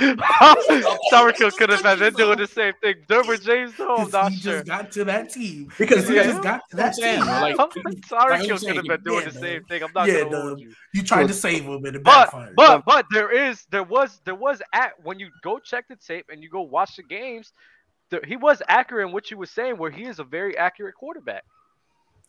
[1.11, 2.95] Tyreek Hill could have been doing the same thing.
[3.07, 4.53] Derwin James, though, I'm 'Cause not he sure.
[4.55, 6.23] just got to that team because he Yeah.
[6.23, 7.27] just got to that I'm saying, team.
[7.29, 9.41] like, Tyreek Hill could have been doing yeah, the man.
[9.41, 9.83] same thing.
[9.83, 10.73] I'm not Yeah, gonna hold you.
[10.93, 14.35] You tried to save him and it But but but there is there was there
[14.35, 17.53] was at when you go check the tape and you go watch the games,
[18.13, 20.95] there, he was accurate in what you were saying, where he is a very accurate
[20.95, 21.43] quarterback.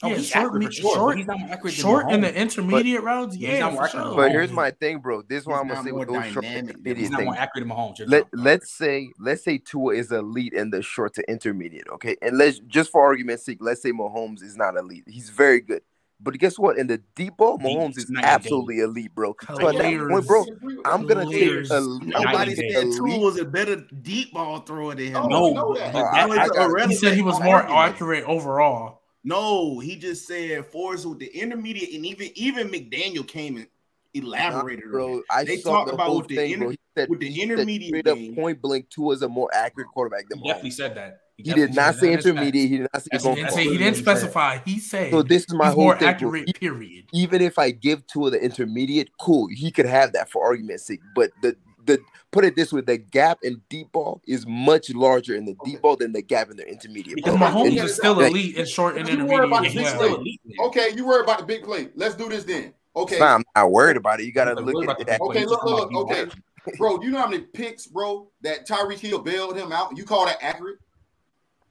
[0.03, 2.21] oh, yeah, he's short, accurate for sure, short, he's not more accurate than short in
[2.23, 3.35] the intermediate rounds.
[3.37, 4.17] he's Yeah, not more accurate sure.
[4.17, 5.23] But here's my thing, bro.
[5.23, 7.27] This is what He's I'm gonna say with those short dynamic intermediate He's not things.
[7.27, 8.01] more accurate than Mahomes.
[8.07, 12.17] Let, let's say let's say Tua is elite in the short to intermediate, okay?
[12.23, 15.05] And let's just for argument's sake, let's say Mahomes is not elite.
[15.07, 15.83] He's very good.
[16.21, 16.79] But guess what?
[16.79, 18.35] In the deep ball, Mahomes is Night and day.
[18.35, 19.35] absolutely elite, bro.
[19.47, 20.27] So at that Hilarious.
[20.27, 20.45] point, bro,
[20.85, 21.71] I'm gonna take Hilarious.
[21.71, 22.03] elite.
[22.09, 22.71] Night Nobody and day.
[22.73, 23.21] said Tua elite.
[23.21, 25.17] was a better deep ball thrower than him.
[25.17, 25.93] Oh, No, we know that.
[25.93, 27.79] but that- I- I got- He said he was more argument.
[27.95, 29.03] accurate overall.
[29.25, 33.67] No, he just said Forrest with the intermediate, and even even McDaniel came and
[34.15, 35.19] elaborated on bro.
[35.19, 35.25] it.
[35.31, 36.71] I They talked the about whole with the thing, inter- bro.
[36.71, 38.89] He said, with the he said intermediate straight up point blank.
[38.91, 41.21] Tua is a more accurate quarterback than He definitely said that.
[41.37, 42.15] He did not say that.
[42.17, 42.27] That's facts.
[42.27, 42.71] intermediate.
[42.71, 44.03] He did not say That's- He going didn't he didn't what he said.
[44.03, 44.59] specify.
[44.65, 46.55] He said So this is my he's whole more thing, accurate.
[46.61, 47.05] Period.
[47.13, 51.01] even if I give Tua the intermediate, cool, he could have that for argument's sake.
[51.15, 51.57] But the
[51.87, 51.99] the
[52.31, 55.83] put it this way, the gap in deep ball is much larger in the deep
[55.83, 57.17] ball than the gap in the intermediate.
[57.17, 57.47] Because bro.
[57.49, 59.75] Mahomes is still like, elite in short and You about intermediate.
[59.75, 60.17] the as big well.
[60.17, 60.39] play.
[60.67, 61.89] Okay, you worry about the big play.
[61.95, 62.73] Let's do this then.
[62.97, 64.25] Okay, fam, I'm not worried about it.
[64.27, 65.07] You gotta look at about it.
[65.07, 65.29] the big play.
[65.29, 66.11] okay, He's look, look, look.
[66.13, 66.31] Okay,
[66.79, 69.97] bro, you know how many picks, bro, that Tyreek Hill bailed him out?
[69.97, 70.79] You call that accurate?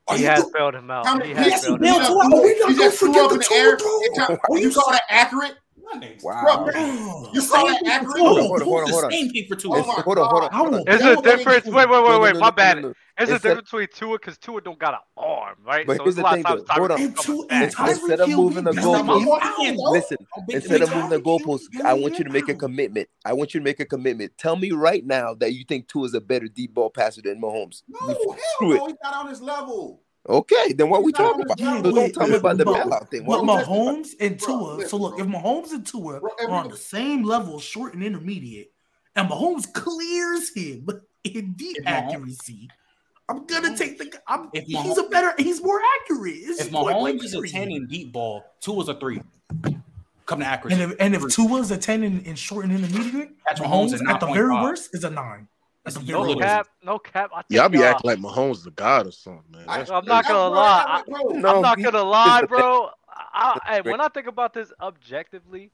[0.08, 1.06] Are He you has do- bailed him out.
[1.06, 2.08] How many He picks has he bailed him out.
[2.08, 2.30] Tua?
[2.34, 3.76] Oh, we not He just gonna threw up forget in the the air.
[3.78, 4.26] Tua and throw.
[4.28, 5.54] count- Are You you call that accurate?
[6.24, 6.66] Wow.
[7.34, 8.22] You call that accurate?
[8.22, 9.12] Hold on, hold on, hold on, the hold on.
[9.12, 9.70] same thing for two.
[9.74, 10.80] Oh hold on, hold on, I hold on.
[10.80, 11.66] will There's a difference.
[11.66, 12.36] Wait, wait, wait, wait.
[12.38, 12.78] My bad.
[12.78, 12.94] no, no.
[13.18, 15.86] There's a difference between Tua because Tua don't got an arm, right?
[15.86, 16.74] But so here's it's a the thing, of times though.
[16.74, 16.98] Hold on.
[16.98, 17.64] Hill And comes two back.
[17.90, 19.80] Instead of moving the be That's not bailing my him point.
[19.80, 19.92] out.
[19.92, 20.18] Listen,
[20.50, 23.10] instead of moving the Tyreek Hill goalposts, I want you to make a commitment.
[23.26, 24.38] I want you to make a commitment.
[24.38, 27.40] Tell me right now that you think Tua is a better deep ball passer than
[27.42, 27.84] Mahomes.
[27.88, 30.03] No, hell no, he's not on his level.
[30.28, 31.60] Okay, then what we He's talking about?
[31.60, 31.92] his Yeah, So level.
[31.92, 33.26] don't wait, tell me about the but- bailout thing.
[33.26, 33.96] What But we talking about?
[33.98, 34.74] Mahomes and Tua.
[34.76, 35.26] listen, So look, bro.
[35.26, 38.72] if Mahomes and Tua Bro, are on the same level, short and intermediate,
[39.16, 40.88] and Mahomes clears him
[41.26, 42.70] in deep If Mahomes- accuracy,
[43.30, 44.12] I'm gonna take the.
[44.28, 45.34] I'm, If he's a better.
[45.38, 46.36] He's more accurate.
[46.38, 49.22] It's If Mahomes is a 10 in deep ball, Tua is a three.
[50.26, 50.82] Come to accuracy.
[50.82, 53.94] and if and if Tua's a ten in, in short and intermediate, that's Mahomes Mahomes
[53.96, 54.64] is at the very 9.5.
[54.64, 55.48] worst is a nine.
[55.86, 57.30] At the That's very No Yo, cap, no cap.
[57.34, 59.66] I Y'all think be y'all- acting like Mahomes is the god or something, man.
[59.68, 61.04] I, I'm not gonna lie.
[61.08, 61.42] I'm.
[61.42, 62.90] No, I'm not gonna lie, bro.
[63.10, 65.72] I, I, when I think about this objectively,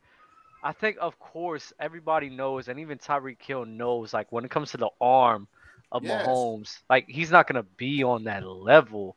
[0.64, 4.72] I think of course everybody knows, and even Tyreek Hill knows, like when it comes
[4.72, 5.48] to the arm
[5.92, 6.26] of Yes.
[6.26, 9.16] Mahomes, like he's not gonna be on that level.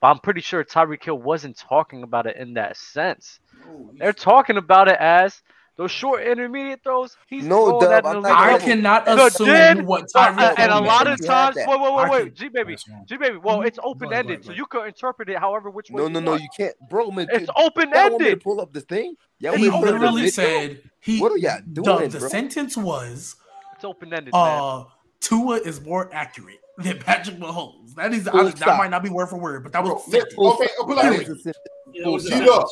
[0.00, 3.40] But I'm pretty sure Tyreek Hill wasn't talking about it in that sense.
[3.64, 5.40] No, he's- They're talking about it as
[5.76, 8.28] those short intermediate throws, he's No, Dub, that in I'm the.
[8.28, 8.66] I level.
[8.68, 11.94] cannot The assume did- what Uh, Tyreek uh, and a lot of times, wait, wait,
[11.94, 13.36] wait, wait, G baby, G baby.
[13.38, 16.02] Well, it's open Go ahead, ended, go so you could interpret it however which way
[16.02, 17.10] No, you no, no, you can't, bro.
[17.10, 18.42] Man, It's open want me to ended.
[18.42, 19.16] pull up this thing?
[19.40, 21.20] Y'all He want me to pull up literally said he.
[21.20, 22.28] What are y'all doing, Dub, the bro?
[22.28, 23.36] sentence was,
[23.74, 24.84] It's open ended, uh,
[25.20, 27.94] Tua is more accurate than Patrick Mahomes.
[27.94, 30.10] That is, I, that might not be word for word, but that was Bro, the
[30.10, 30.38] li- sentence.
[30.38, 31.28] okay, I'll put like That this.
[31.28, 32.66] was the sen- Yeah, it was a G Dub.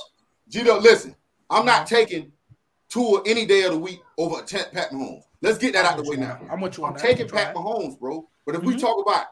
[0.49, 1.17] G Dub, listen.
[1.51, 2.33] I'm not taking
[2.93, 5.23] Tua any day of the week over Pat Pat Mahomes.
[5.41, 6.39] Let's get that out the way now.
[6.51, 7.03] I'm with you on I'm that.
[7.03, 8.29] taking I'm with you Pat Mahomes, bro.
[8.45, 8.81] But if we Mhm.
[8.81, 9.27] talk about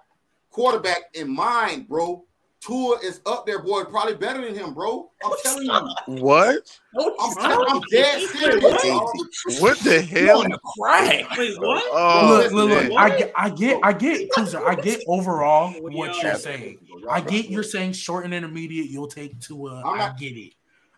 [0.51, 2.25] quarterback in mind, bro,
[2.61, 5.11] Tua is up there, boy, probably better than him, bro.
[5.25, 6.23] I'm telling you.
[6.23, 6.79] What?
[6.99, 8.63] I'm, I'm dead serious.
[8.63, 9.61] What?
[9.61, 10.03] What the that.
[10.05, 10.41] hell?
[10.43, 11.37] On the crack.
[11.39, 11.83] Wait, what?
[11.91, 12.99] Oh, look, look, look.
[12.99, 14.67] I get, I get, I get, Cruiser.
[14.67, 16.79] I get overall What what y'all- you're saying.
[17.11, 18.91] I get you're saying short and intermediate.
[18.91, 19.83] You'll take Tua.
[19.85, 20.53] I'm I get it,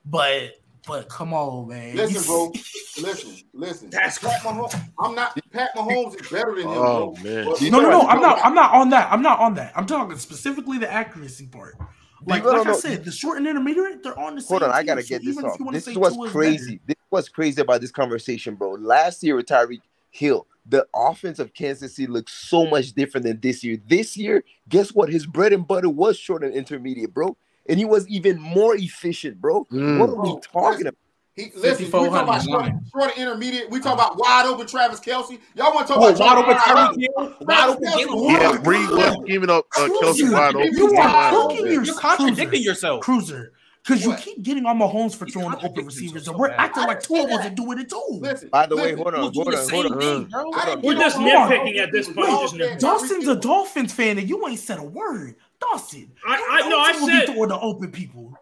[0.04, 1.96] but, but come on, man.
[1.96, 2.52] Listen, bro.
[3.00, 3.88] Listen, listen.
[3.90, 4.78] That's Pat Mahomes.
[4.98, 5.38] I'm not.
[5.50, 7.22] Pat Mahomes is better than him, Oh, bro.
[7.24, 7.44] man.
[7.46, 8.00] But- No, no, no.
[8.02, 8.38] I'm not.
[8.44, 9.10] I'm not on that.
[9.10, 9.72] I'm not on that.
[9.74, 11.76] I'm talking specifically the accuracy part.
[12.24, 14.48] Like, You like don't I said, the short and intermediate, they're on the same.
[14.60, 15.58] Hold on, I gotta so get this off.
[15.72, 16.76] This say is what's crazy.
[16.76, 18.72] better- This was crazy about this conversation, bro.
[18.72, 19.80] Last year with Tyreek
[20.10, 23.78] Hill, the offense of Kansas City looked so much different than this year.
[23.88, 25.08] This year, guess what?
[25.08, 27.36] His bread and butter was short and intermediate, bro.
[27.68, 29.64] And he was even more efficient, bro.
[29.72, 29.98] Mm.
[29.98, 30.96] What are we talking about?
[31.34, 33.70] He, listen, we talk about short, short intermediate.
[33.70, 35.38] We talk about wide open Travis Kelce.
[35.54, 37.00] Y'all want to talk Oh, about wide open Tyreek Kelce?
[37.00, 38.00] Hill, wide open Kelce.
[38.00, 38.62] Yeah, Warren.
[38.64, 40.72] Reed was giving up uh, Kelce Cruiser, wide open.
[40.74, 41.56] You Wide are open.
[41.56, 42.62] cooking You're contradicting Cruiser.
[42.68, 43.00] yourself.
[43.02, 43.52] Cruiser.
[43.84, 46.48] Because you keep getting on Mahomes for throwing the open receivers, himself and so we're
[46.50, 46.60] bad.
[46.60, 48.02] acting like Tua I didn't wasn't doing it too.
[48.10, 48.98] Listen, By the way, listen.
[48.98, 49.98] hold on, We're doing hold on, hold on.
[49.98, 50.80] thing, bro.
[50.84, 52.16] We're just nitpicking at this point.
[52.18, 52.78] We all Just said nitpicking.
[52.78, 55.34] Dawson's a Tyreek Dolphins fan, and you ain't said a word.
[55.70, 58.36] Dawson, I- I- no, I said- be throwing the open people.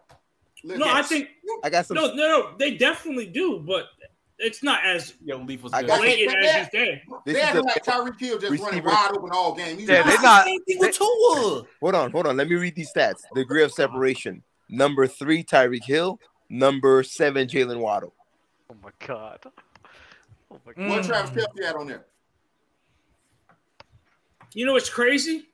[0.63, 1.29] Listen, No, I think
[1.63, 1.95] I got some.
[1.95, 2.55] no, no, no.
[2.57, 3.87] They definitely do, but
[4.37, 5.87] it's not as Yo, Leaf was I good.
[5.87, 7.03] got blatant as you say.
[7.25, 9.77] They is acting the like Tyreek Hill just running wide open all game.
[9.79, 11.63] He's Yeah, they That's not- the same thing with Tua.
[11.81, 12.37] Hold on, hold on.
[12.37, 13.21] Let me read these stats.
[13.33, 14.43] Degree of separation.
[14.69, 16.19] Number three, Tyreek Hill.
[16.49, 18.13] Number seven, Jaylen Waddle.
[18.69, 19.39] Oh my god.
[19.45, 20.89] Oh my god.
[20.89, 21.07] What Mm.
[21.07, 22.05] Travis Kelce had on there?
[24.53, 25.47] You know what's crazy?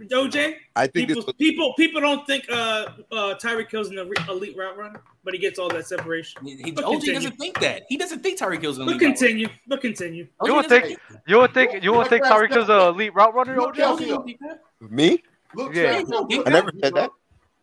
[0.00, 4.56] OJ, I think people, was, people, people don't think uh, uh, Tyreek Hill's an elite
[4.56, 6.44] route runner, but he gets all that separation.
[6.44, 7.14] He, he- But OG continue.
[7.14, 7.82] doesn't think that.
[7.88, 9.16] He doesn't think Tyreek Hill's an But elite route runner.
[9.16, 10.28] continue, but continue.
[10.44, 13.34] You would doesn't think you would think you would think Tyreek Hill's an elite route
[13.34, 13.78] runner, Look OJ?
[13.78, 14.08] Kelce OG up.
[14.08, 14.90] don't think that.
[14.90, 15.22] me.
[15.54, 16.02] Look, Yeah.
[16.46, 17.10] I never said that.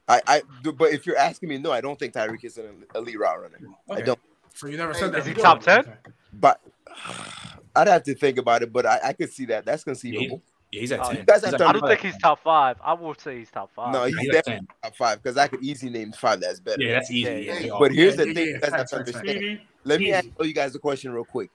[0.08, 0.42] I, I,
[0.78, 3.58] but if you're asking me, no, I don't think Tyreek is an elite route runner.
[3.90, 4.20] I don't.
[4.54, 5.20] So you never said that.
[5.20, 5.80] is he top 10?
[5.80, 5.92] Okay.
[6.34, 6.60] But
[7.76, 8.72] I'd have to think about it.
[8.72, 9.66] But I, I could see that.
[9.66, 10.42] That's conceivable.
[10.46, 11.18] yeah, he's at Oh, 10.
[11.18, 12.78] You guys He's have at to I don't think he's top five.
[12.84, 13.94] I would say he's top five.
[13.94, 14.68] No, he's he's definitely 10.
[14.84, 16.82] top five because I could easily name five that's better.
[16.82, 17.22] Yeah, that's easy.
[17.30, 17.60] Yeah, Yeah, yeah.
[17.60, 18.54] they all- But here's Yeah, the yeah, thing: yeah.
[18.54, 19.60] you guys have to Facts, facts, understand.
[19.84, 20.14] Let me Easy.
[20.14, 21.50] ask you guys a question real quick.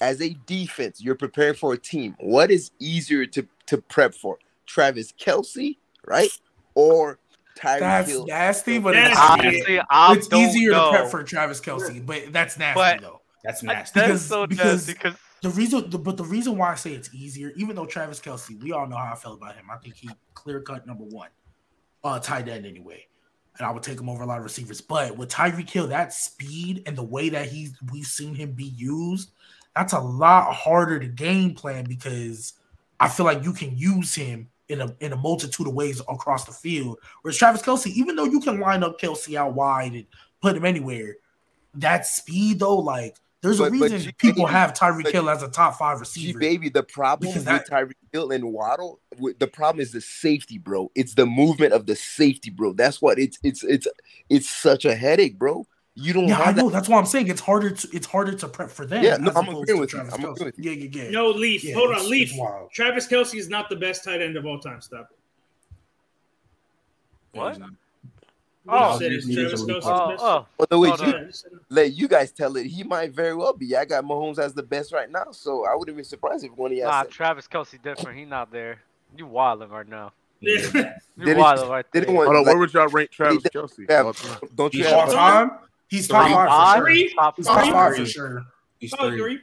[0.00, 2.16] As a defense, you're preparing for a team.
[2.20, 4.38] What is easier to to prep for?
[4.66, 6.30] Travis Kelce, right,
[6.74, 7.18] or
[7.56, 8.26] Tyreek That's Hill?
[8.26, 10.90] nasty, but That's it's, Honestly, I it's easier know.
[10.92, 13.20] to prep for Travis Kelce, but that's nasty But- though.
[13.44, 14.00] That's I- nasty.
[14.00, 15.14] That's Because- so because- nasty because
[15.46, 18.60] The reason, the, but the reason why I say it's easier, even though Travis Kelce,
[18.60, 19.66] we all know how I felt about him.
[19.70, 21.28] I think he clear cut number one,
[22.02, 23.06] uh, tight end anyway,
[23.56, 24.80] and I would take him over a lot of receivers.
[24.80, 28.64] But with Tyreek Hill, that speed and the way that he's we've seen him be
[28.64, 29.30] used,
[29.76, 32.54] that's a lot harder to game plan because
[32.98, 36.44] I feel like you can use him in a in a multitude of ways across
[36.44, 36.98] the field.
[37.22, 40.06] Whereas Travis Kelce, even though you can line up Kelce out wide and
[40.42, 41.18] put him anywhere,
[41.74, 45.42] that speed though, like there's a But- but reason G- people have Tyreek Hill as
[45.42, 46.38] a top five G receiver.
[46.38, 49.00] baby, the problem Because with that- Tyreek Hill and Waddle,
[49.38, 50.90] the problem is the safety, bro.
[50.94, 52.72] It's the movement of the safety, bro.
[52.72, 53.86] That's what it's it's it's
[54.28, 55.66] it's such a headache, bro.
[55.98, 56.68] You don't Yeah, I know.
[56.68, 56.74] that.
[56.74, 59.02] That's why I'm saying it's harder to it's harder to prep for them.
[59.02, 59.98] Yeah, no, I'm opposed agreeing to with you.
[60.00, 60.52] Travis I'm Kelce.
[60.58, 61.10] Yeah, yeah, yeah.
[61.10, 61.64] No, Leaf.
[61.64, 62.32] Yeah, Hold on, Leaf.
[62.34, 62.70] wild.
[62.72, 64.80] Travis Kelce is not the best tight end of all time.
[64.82, 65.16] Stop it.
[67.34, 67.58] Yeah, What?
[68.68, 68.74] He's.
[68.80, 68.90] Oh.
[68.90, 69.82] Leaf said it's Travis elite.
[69.84, 71.18] Oh, oh, Well, the way Oh, you no.
[71.18, 71.58] Yeah, just said it.
[71.70, 73.76] let you guys tell it, he might very well be.
[73.76, 76.72] I got Mahomes as the best right now, so I wouldn't be surprised if one
[76.72, 78.18] of y'all nah, said Travis Kelce different.
[78.18, 78.80] He not there.
[79.16, 80.12] You wilding right now.
[80.40, 80.94] Yeah.
[81.16, 82.02] You wilding right there.
[82.02, 83.86] didn't Hold on, like, where would y'all rank Travis He- Kelce?
[83.88, 84.02] yeah,
[84.54, 85.50] don't you He's have All time,
[85.88, 86.34] he's top Three.
[86.34, 87.14] five for Three?
[87.14, 87.64] Top He's five.
[87.64, 88.06] top five for Three.
[88.06, 88.44] sure.
[88.80, 89.18] He's Oh, three.
[89.18, 89.40] three.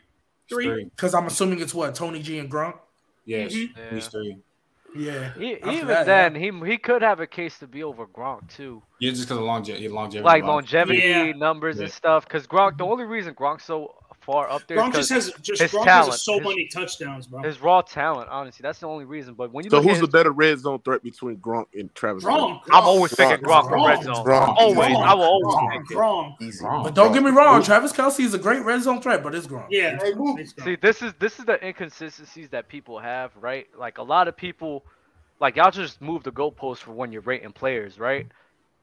[0.50, 0.84] Three.
[0.86, 2.78] Because I'm assuming it's what Tony G and Gronk.
[3.26, 3.70] Yes, Mhm.
[3.94, 4.38] he's three.
[4.94, 5.32] Yeah.
[5.40, 8.48] E- After even that, then, he he could have a case to be over Gronk
[8.50, 9.88] too, Yeah, just because of longevity.
[9.90, 11.32] longevity like longevity Yeah.
[11.36, 12.26] numbers and stuff.
[12.26, 14.78] Because Gronk, the only reason Gronk's so far up there.
[14.78, 17.42] Gronk just has just his Gronk talent, has so his- many touchdowns, bro.
[17.44, 19.34] his raw talent, honestly, that's the only reason.
[19.34, 21.66] But when you So look who's at the his, better red zone threat between Gronk
[21.74, 22.24] and Travis?
[22.24, 22.62] Gronk.
[22.72, 23.64] I'm always picking Gronk.
[23.66, 24.04] Gronk for red Gronk.
[24.04, 24.26] zone.
[24.26, 24.56] Gronk.
[24.58, 25.06] Always, Gronk.
[25.06, 25.72] I will always Gronk.
[25.72, 25.98] pick it.
[25.98, 26.42] Gronk.
[26.42, 26.66] Easy.
[26.66, 26.84] Wrong.
[26.84, 29.48] But don't get me wrong, Travis Kelce is a great red zone threat, but it's
[29.48, 29.68] Gronk.
[29.70, 30.00] Yeah.
[30.02, 30.40] Hey, move.
[30.40, 30.64] it's Gronk.
[30.66, 33.68] See, this is this is the inconsistencies that people have, right?
[33.78, 34.84] Like a lot of people,
[35.40, 38.28] like y'all just move the goalpost for when you're rating players, right?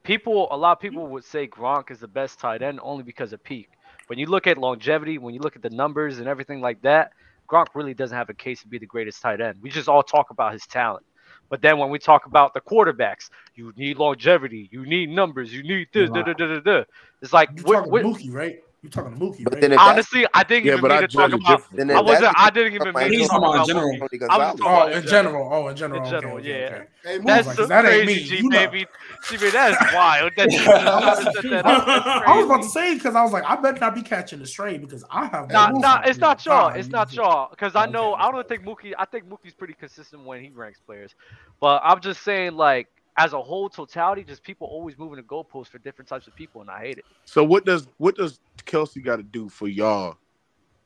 [0.03, 3.33] People, a lot of people would say Gronk is the best tight end only because
[3.33, 3.69] of peak.
[4.11, 7.13] When you look at longevity, when you look at the numbers and everything like that,
[7.47, 9.59] Gronk really doesn't have a case to be the greatest tight end.
[9.61, 11.05] We just all talk about his talent.
[11.47, 15.63] But then when we talk about the quarterbacks, you need longevity, you need numbers, you
[15.63, 16.83] need this, da, da, da, da, da.
[17.21, 18.59] It's like, You what, talking what, to Mookie, right?
[18.83, 19.61] You talking to Mookie, But right?
[19.61, 21.61] then if that's, honestly, I didn't Yeah, even but mean I to talk about.
[21.71, 22.33] then I wasn't.
[22.35, 23.91] I didn't even like mean to He's talk talking about about general.
[23.93, 23.99] Mookie.
[24.01, 24.59] I was Gonzalez.
[24.59, 25.49] talking Oh, in general.
[25.53, 26.03] Oh, in general.
[26.03, 26.65] In general, okay, yeah.
[26.65, 26.85] okay.
[27.03, 27.17] Hey.
[27.19, 28.27] That's like, so that ain't crazy, me.
[28.27, 28.57] G, You know.
[28.57, 28.87] baby.
[29.21, 30.31] See, man, that's wild.
[30.35, 30.49] That
[31.51, 31.63] that
[32.25, 34.47] I was about to say because I was like, I better not be catching the
[34.47, 35.51] stray because I have.
[35.51, 36.69] Nah, no nah, fucking it's not y'all.
[36.69, 37.51] It's not y'all.
[37.51, 38.93] Because I know I don't think Mookie.
[38.97, 41.13] I think Mookie's pretty consistent when he ranks players.
[41.59, 42.87] But I'm just saying, like,
[43.17, 46.61] as a whole totality, just people always moving the goalposts for different types of people,
[46.61, 47.05] and I hate it.
[47.25, 50.17] So what does what does Kelce got to do for y'all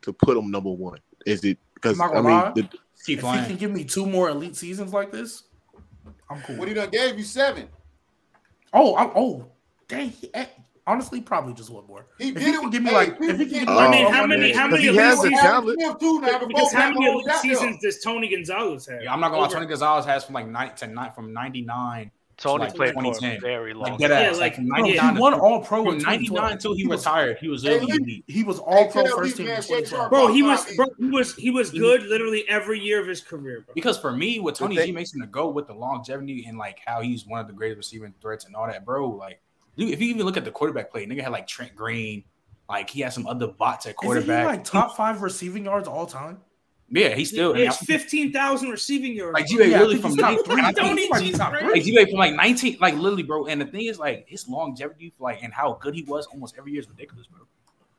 [0.01, 0.99] to put him number one?
[1.25, 2.51] Is it because I'm not I gonna mean lie.
[2.55, 2.69] the,
[3.05, 5.43] Keep If he can give me two more elite seasons like this,
[6.29, 6.55] I'm cool.
[6.55, 7.67] What he done gave you seven.
[8.73, 9.45] Oh, I'm, oh,
[9.87, 10.09] dang.
[10.09, 10.45] he- eh,
[10.87, 12.07] honestly, probably just one more.
[12.17, 13.49] He If did he it can with- give me hey, like, if he can get-
[13.49, 15.79] give me I mean, how many- game- how many he elite has the seasons- talent.
[15.81, 16.27] Smith too now.
[16.39, 19.03] Because Because how many elite seasons does Tony Gonzalez have?
[19.03, 19.49] Yeah, I'm not gonna lie.
[19.49, 22.11] Tony Gonzalez has from like nine to nine from '99.
[22.37, 23.91] Tony like played for a very long.
[23.91, 24.09] Like time.
[24.11, 24.33] Yeah, ass.
[24.39, 27.37] like- Like from Bro, he won all pro in 99 until he He was- retired.
[27.39, 28.23] He was Hey, literally elite.
[28.27, 29.45] He was Hey, all pro tell first team.
[29.47, 30.09] man in Shea 2012.
[30.09, 33.61] Bro, he was bro, he was he was good literally every year of his career,
[33.65, 33.73] bro.
[33.73, 36.57] Because for me, with Tony thing- G makes him to go with the longevity and
[36.57, 39.09] like how he's one of the greatest receiving threats and all that, bro.
[39.09, 39.39] Like,
[39.77, 42.23] dude, if you even look at the quarterback play, nigga had like Trent Green,
[42.69, 44.45] like he had some other bots at Isn't he quarterback.
[44.45, 46.41] like top five receiving yards all time?
[46.89, 47.53] Yeah, he's still.
[47.55, 49.33] It's fifteen thousand receiving yards.
[49.33, 49.57] like bro.
[49.57, 50.61] G-Bay Yeah, really from he's top three.
[50.61, 51.71] I think- Tony He might be top three.
[51.71, 53.45] Like G-Bay from like 19, like literally, bro.
[53.47, 56.71] And the thing is, like his longevity, like and how good he was almost every
[56.73, 57.41] year is ridiculous, bro.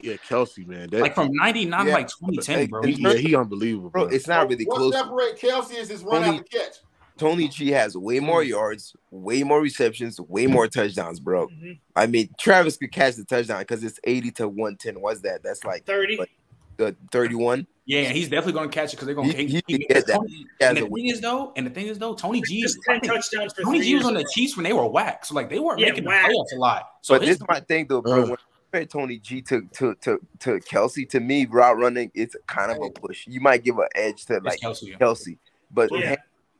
[0.00, 1.92] yeah Kelce man that Like from 99 Yeah.
[1.94, 2.82] like 2010, Hey, bro.
[2.82, 4.14] he, yeah he unbelievable bro, bro.
[4.14, 4.92] it's not really what close.
[4.94, 6.74] separate Kelce is his run Tony- after catch.
[7.18, 11.48] Tony G has way more yards, way more receptions, way more touchdowns, bro.
[11.48, 11.78] Mhm.
[11.96, 15.00] I mean, Travis could catch the touchdown because it's 80 to 110.
[15.00, 15.42] What's that?
[15.42, 16.18] That's like Thirty.
[16.18, 16.28] But-
[16.76, 17.66] the 31.
[17.88, 19.28] Yeah, he's definitely gonna catch it because they're gonna.
[19.32, 20.14] He- He, he can get that.
[20.16, 21.04] Tony, and the a thing win.
[21.06, 23.94] is though, and the thing is though, Tony G, Just ten touchdowns for Tony G
[23.94, 24.30] was on the bro.
[24.34, 26.26] Chiefs when they were whack, so like they weren't Yeah, making whack.
[26.26, 26.82] the playoffs a lot.
[27.02, 28.22] So but his, this is my thing though, bro.
[28.24, 28.26] Uh.
[28.26, 28.36] When I
[28.72, 32.78] compare Tony G to, to to to Kelce, to me, route running it's kind of
[32.82, 33.24] a push.
[33.28, 34.82] You might give an edge to like Kelce.
[34.88, 34.96] yeah.
[34.96, 35.38] Kelce,
[35.70, 36.06] but Yeah.
[36.06, 36.18] hand-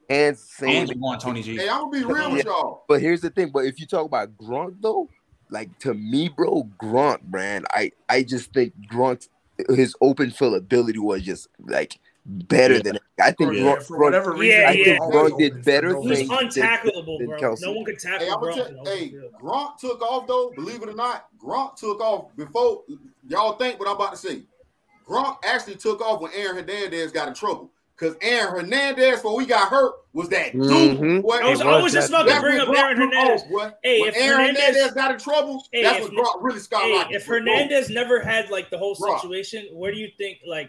[0.09, 0.69] hands same.
[0.71, 1.57] Hands are going Tony G.
[1.57, 2.85] Hey, I'm gonna be real with y'all.
[2.87, 3.51] But here's the thing.
[3.53, 5.09] But if you talk about Gronk though,
[5.51, 9.27] like to me, bro, Gronk, man, I I just think Gronk,
[9.71, 12.81] his open field ability was just like better Yeah.
[12.83, 14.99] than I think For, Gronk, for whatever Gronk, reason, Yeah, he yeah.
[14.99, 16.37] was Gronk did better He was things reason.
[16.37, 17.55] than- untackleable, than bro.
[17.61, 18.41] No one could tackle Hey, I'm Gronk.
[18.41, 19.15] gonna in tell, the open hey.
[19.41, 20.51] Gronk took off though.
[20.57, 22.83] Believe it or not, Gronk took off before
[23.29, 24.43] y'all think what I'm about to say.
[25.09, 27.71] Gronk actually took off when Aaron Hernandez got in trouble.
[27.99, 30.62] Because Aaron Hernandez, when we got hurt, was that dude.
[30.99, 31.22] Mhm.
[31.22, 31.36] boy.
[31.42, 33.42] I was, It I was was just that- about to bring up Aaron Hernandez.
[33.42, 33.72] off.
[33.82, 36.59] Hey, when if Aaron Hernandez- Hernandez got in trouble, Hey, that's if- when Gronk really
[36.59, 37.12] Hey, skyrocketed.
[37.16, 39.16] if Bro, Hernandez never had like the whole Bro.
[39.18, 40.68] situation, where do you think like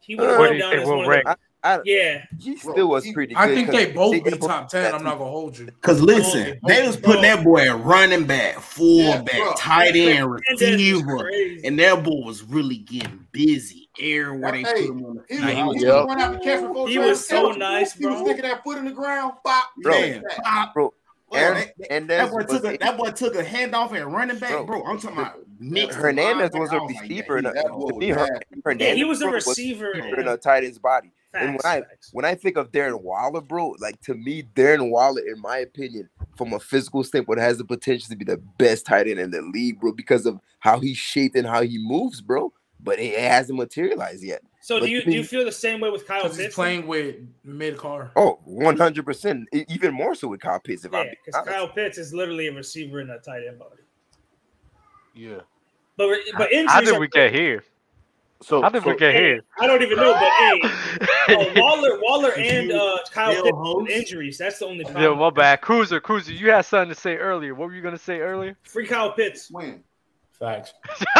[0.00, 1.24] he would have Uh, gone down think as we'll one of rank?
[1.26, 3.34] the I, Yeah, he still was he- pretty.
[3.36, 4.84] I think they both they be top ten.
[4.84, 5.68] that I'm not gonna hold you.
[5.80, 11.28] Cause listen, they was putting that boy at running back, fullback, Yeah, tight end, receiver,
[11.64, 15.40] and that boy was really getting busy everywhere they Hey, put him on the He
[15.40, 15.90] Nah, was, he he was- was Yeah.
[16.04, 17.58] running after catch before He was so Kelce.
[17.58, 18.00] nice, bro.
[18.00, 18.32] He was bro.
[18.32, 19.34] sticking that foot in the ground.
[19.44, 19.92] Bop, Bro.
[20.00, 20.24] man.
[20.44, 20.94] Ah, bro.
[21.30, 24.06] Well, Aaron that- that- that boy took a a- that boy took a handoff at
[24.08, 24.84] running back, Bro, bro.
[24.84, 27.40] I'm talking about mixed Hernandez was I a was like, receiver.
[27.42, 28.44] yeah, a- that boy to was me, Her- bad.
[28.64, 29.92] Hernandez yeah, he was a bro, receiver.
[29.92, 31.12] in a tight end's body.
[31.34, 32.08] And when I facts.
[32.14, 36.08] when I think of Darren Waller, bro, like to me, Darren Waller, in my opinion,
[36.38, 39.42] from a physical standpoint, has the potential to be the best tight end in the
[39.42, 42.50] league, bro, because of how he's shaped and how he moves, bro.
[42.82, 44.42] But it, it hasn't materialized yet.
[44.60, 46.36] So but do you to do you feel the same way with Kyle Pitts?
[46.36, 48.12] he's playing with mid car.
[48.16, 50.84] Oh, 100 percent, even more so with Kyle Pitts.
[50.84, 51.46] If Yeah, because.
[51.46, 53.82] Kyle Pitts is literally a receiver in a tight end body.
[55.14, 55.40] Yeah.
[55.96, 56.70] But but injuries.
[56.70, 57.64] How did we get here?
[58.40, 59.40] So How did we get Hey, here?
[59.58, 63.88] I don't even know, but hey, uh, Waller, Waller, and uh, Kyle Pitts Holmes?
[63.88, 64.38] with injuries.
[64.38, 65.18] That's the only Yo, problem.
[65.18, 65.60] my bad.
[65.60, 67.56] Cruiser, Cruiser, you had something to say earlier.
[67.56, 68.56] What were you gonna say earlier?
[68.62, 69.50] Free Kyle Pitts.
[69.50, 69.82] When?
[70.38, 70.72] Facts.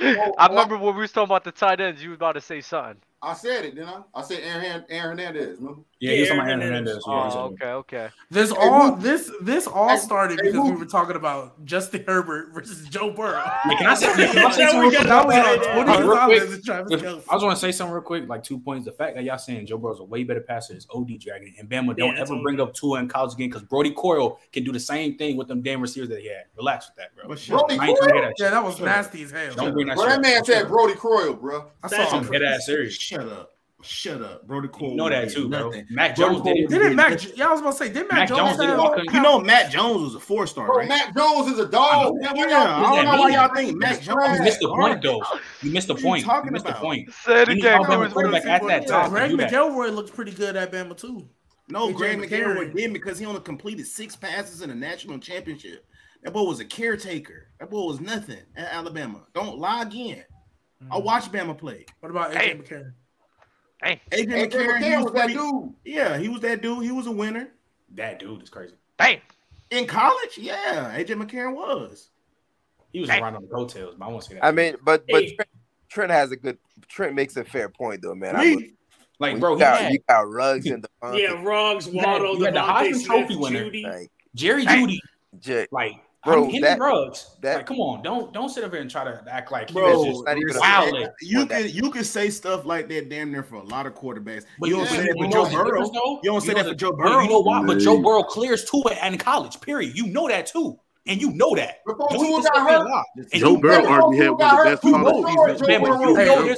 [0.00, 2.60] I remember when we was talking about the tight ends, you was about to say
[2.60, 2.96] something.
[3.22, 4.02] I said it, didn't I?
[4.14, 5.82] I said Aaron Aaron Hernandez, remember?
[6.04, 7.02] Yeah, he's oh, on my Hernandez.
[7.06, 8.08] Oh, yeah, okay, okay.
[8.30, 13.10] This all this this all started because we were talking about Justin Herbert versus Joe
[13.10, 13.42] Burrow.
[13.78, 15.06] Can I say, something real quick?
[16.68, 18.84] I just want to say something real quick, like two points.
[18.84, 21.70] The fact that y'all saying Joe Burrow's a way better passer is OD Dragon and
[21.70, 21.96] Bama.
[21.96, 25.16] Don't ever bring up Tua in college again because Brodie Croyle can do the same
[25.16, 26.44] thing with them damn receivers that he had.
[26.58, 27.28] Relax with that, bro.
[27.28, 28.32] Brodie Croyle?
[28.38, 29.54] Yeah, that was nasty as hell.
[29.54, 30.20] Don't bring that.
[30.20, 31.70] Man said Brodie Croyle, bro.
[31.82, 32.30] I saw him.
[32.30, 32.92] Get ass serious.
[32.92, 33.53] Shut up.
[33.84, 34.90] Shut up, Brodie Croyle.
[34.90, 35.66] You know that too, bro.
[35.68, 35.86] Nothing.
[35.90, 36.70] Mac Jones didn't.
[36.70, 37.36] Didn't Mac?
[37.36, 38.56] Yeah, I was gonna say, did Matt, Mac Jones?
[38.56, 40.88] Jones did you know, Mac Jones was a four star, right?
[40.88, 42.14] Mac Jones is a dog.
[42.24, 44.38] I, yeah, I don't know why y'all think Mac Jones.
[44.38, 45.22] You missed the point, though.
[45.62, 46.24] You missed the point.
[46.24, 47.12] You missed the point.
[47.12, 47.84] Say it again.
[47.84, 49.10] Quarterback at that time.
[49.10, 51.28] Greg McElroy looks pretty good at Bama too.
[51.68, 55.86] No, Greg McElroy did because he only completed six passes in a national championship.
[56.22, 57.48] That boy was a caretaker.
[57.60, 59.22] That boy was nothing at Alabama.
[59.34, 60.24] Don't lie again.
[60.90, 61.04] I mm.
[61.04, 61.84] watched Bama play.
[62.00, 62.54] What about AJ hey.
[62.54, 62.92] McCarron?
[63.84, 64.00] Dang.
[64.12, 65.74] Adrian, McCarron, McCarron was, was that dude.
[65.84, 66.84] Yeah, he was that dude.
[66.84, 67.50] He was a winner.
[67.94, 68.74] That dude is crazy.
[68.98, 69.20] Dang.
[69.70, 72.08] In college, yeah, Adrian McCarron was.
[72.92, 74.44] He was around on the coattails, but I won't say that.
[74.44, 75.34] I mean, but but hey.
[75.34, 75.50] Trent,
[75.88, 76.58] Trent, has a good
[76.88, 78.36] Trent makes a fair point though, man.
[78.38, 78.72] Me?
[79.18, 83.64] Like, bro, you got, got Ruggs in the yeah, Ruggs, Waddle, the Heisman Trophy winner,
[83.66, 84.98] Like, Jerry Jeudy,
[85.38, 87.36] J- like Bro, I'm into that, drugs.
[87.40, 90.04] That, like, come on, don't don't sit up here and try to act like bro,
[90.04, 90.90] just, wow.
[91.20, 94.44] You can you can say stuff like that damn near for a lot of quarterbacks.
[94.58, 95.90] But you, don't say that for Joe Burrow.
[96.22, 97.20] You don't say that for Joe Burrow.
[97.20, 97.64] You know why?
[97.64, 99.60] But Joe Burrow clears two in college.
[99.60, 99.96] Period.
[99.96, 101.80] You know that too and you know that.
[102.12, 103.32] Joe got hurt.
[103.34, 105.68] Joe Burrow already had one of the best college seasons.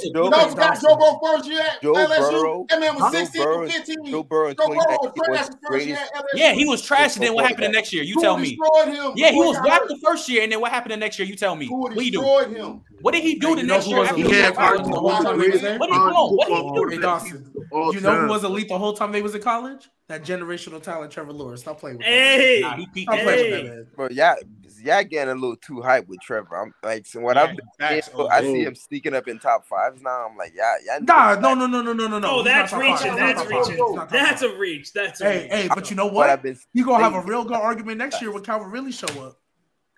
[0.05, 2.69] You know who got Joe Burrow first year at LSU?
[2.69, 4.07] That man was 16 15.
[4.07, 6.35] Joe Burrow was trash first year at LSU.
[6.35, 7.17] Yeah, he was trash.
[7.17, 8.05] And then what happened the next year?
[8.05, 8.59] You tell me.
[9.17, 10.43] Yeah, he was whack the first year.
[10.43, 11.27] And then what happened the next year?
[11.27, 11.69] You tell me.
[11.97, 12.23] We do.
[13.01, 14.07] What did he do the next year?
[14.15, 14.79] He had What
[15.81, 17.17] did he do?
[17.93, 19.89] You know who was elite the whole time they was in college?
[20.09, 21.63] That generational talent, Trevor Lawrence.
[21.63, 22.69] Stop playing with hey, that.
[22.69, 23.11] Nah, he peaked.
[23.11, 23.27] Stop hey.
[23.27, 23.87] with that man.
[23.97, 24.35] Bro, yeah,
[24.81, 26.57] yeah, getting a little too hype with Trevor.
[26.57, 28.03] I'm like, so what yeah, I'm.
[28.03, 30.29] so oh, I see him sneaking up in top fives now.
[30.31, 30.99] I'm like, yeah, yeah.
[31.03, 32.31] Nah, no, no, no, no, no, no, no.
[32.31, 33.17] Oh, that's reaching.
[33.17, 33.99] That's reaching.
[34.11, 34.93] That's a reach.
[34.93, 35.53] That's a hey, reach.
[35.53, 35.69] hey.
[35.75, 36.27] But you know what?
[36.27, 38.93] But I've been, you gonna have a real good argument next year when Calvin really
[38.93, 39.41] show up.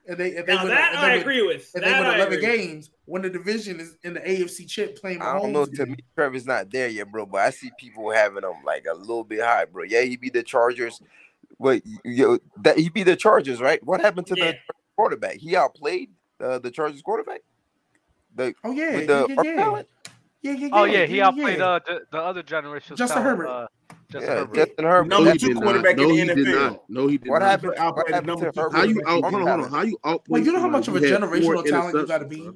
[0.08, 1.56] And they, they now that I agree with.
[1.56, 5.20] If that they win eleven games, when the division is in the AFC chip playing.
[5.20, 5.66] Mahomes I don't know.
[5.66, 7.26] To me, Trevor's not there yet, bro.
[7.26, 9.84] But I see people having him like a little bit high, bro.
[9.84, 11.02] Yeah, he be the Chargers.
[11.60, 13.84] But yo, that he be the Chargers, right?
[13.84, 14.52] What happened to yeah.
[14.52, 14.58] the
[14.96, 15.36] quarterback?
[15.36, 16.08] He outplayed
[16.40, 17.42] uh, the Chargers quarterback.
[18.34, 19.82] The, oh yeah, with the yeah, yeah.
[20.42, 20.68] Yeah, yeah, yeah.
[20.72, 22.96] Oh yeah, he outplayed uh, the, the other generation.
[22.96, 23.48] Justin talent, Herbert.
[23.48, 23.66] Uh,
[24.10, 24.54] Justin yeah, Herbert.
[24.54, 25.08] Justin Herbert.
[25.08, 26.36] Number two quarterback no, in the NFL.
[26.36, 26.90] Did not.
[26.90, 27.50] No, he did what not.
[27.50, 28.72] Happened, what happened to Herbert?
[28.72, 29.22] How you out?
[29.22, 29.70] Hold on, hold on.
[29.70, 30.30] How you outplayed?
[30.30, 32.50] Well, you know how much of a generational talent you got to be.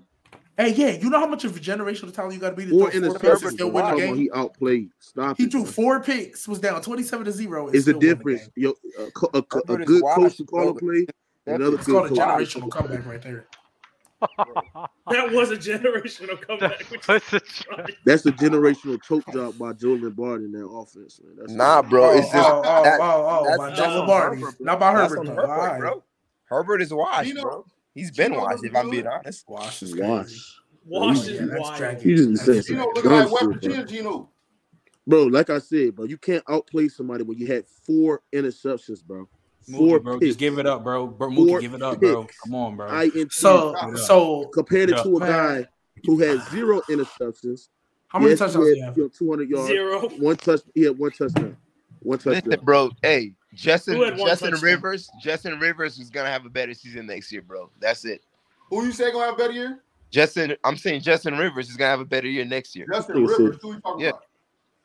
[0.59, 2.70] Hey, yeah, you know how much of a generational talent you got to be to
[2.70, 4.16] four four picks and still win the game.
[4.16, 4.90] He outplayed.
[4.98, 5.38] Stop.
[5.38, 5.72] He it, threw man.
[5.72, 7.68] four picks, was down twenty-seven to zero.
[7.68, 8.50] Is the difference?
[8.54, 11.06] Yo, a, a, a, a good coach to call a play.
[11.46, 13.46] Another it's called a generational comeback right there
[15.10, 16.84] that was a generational comeback.
[17.06, 17.40] That's, a,
[18.04, 21.36] that's a generational choke job by Joe Lombardi in that offense, man.
[21.38, 22.12] That's nah, bro.
[22.12, 25.26] It's just oh, oh, that, oh, oh, that's, Joe Lombardi, not by Herbert.
[25.26, 25.80] Herbert right.
[25.80, 26.02] bro.
[26.44, 27.66] Herbert is washed, you know, bro.
[27.94, 28.64] He's been washed.
[28.64, 30.60] If I'm being honest, washed is washed.
[30.84, 32.04] Washed is washed.
[32.04, 34.28] You didn't say Geno look Geno.
[35.06, 39.28] Bro, like I said, bro, you can't outplay somebody when you had four interceptions, bro.
[39.68, 40.18] Mookie, bro.
[40.18, 40.28] Picks.
[40.28, 41.06] Just give it up, bro.
[41.06, 42.26] Bro, Mookie, give it up, bro.
[42.44, 42.89] Come on, bro.
[42.89, 45.66] I so so compared to a guy
[46.05, 47.68] who has zero interceptions.
[48.09, 48.76] How many yes, touchdowns?
[48.76, 49.68] You know, Two hundred yards.
[49.68, 50.09] Zero.
[50.09, 50.60] One touch.
[50.74, 51.56] Yeah, one touchdown.
[52.01, 52.43] One touchdown.
[52.44, 52.90] Listen, bro.
[53.01, 53.98] Hey, Justin.
[54.18, 54.55] Justin?
[54.60, 55.10] Rivers.
[55.22, 57.70] Justin Rivers is gonna have a better season next year, bro.
[57.80, 58.22] That's it.
[58.68, 59.82] Who you say gonna have a better year?
[60.10, 60.56] Justin.
[60.64, 62.86] I'm saying Justin Rivers is gonna have a better year next year.
[62.93, 63.59] Justin Rivers.
[63.62, 64.10] Who you talking yeah.
[64.10, 64.24] about?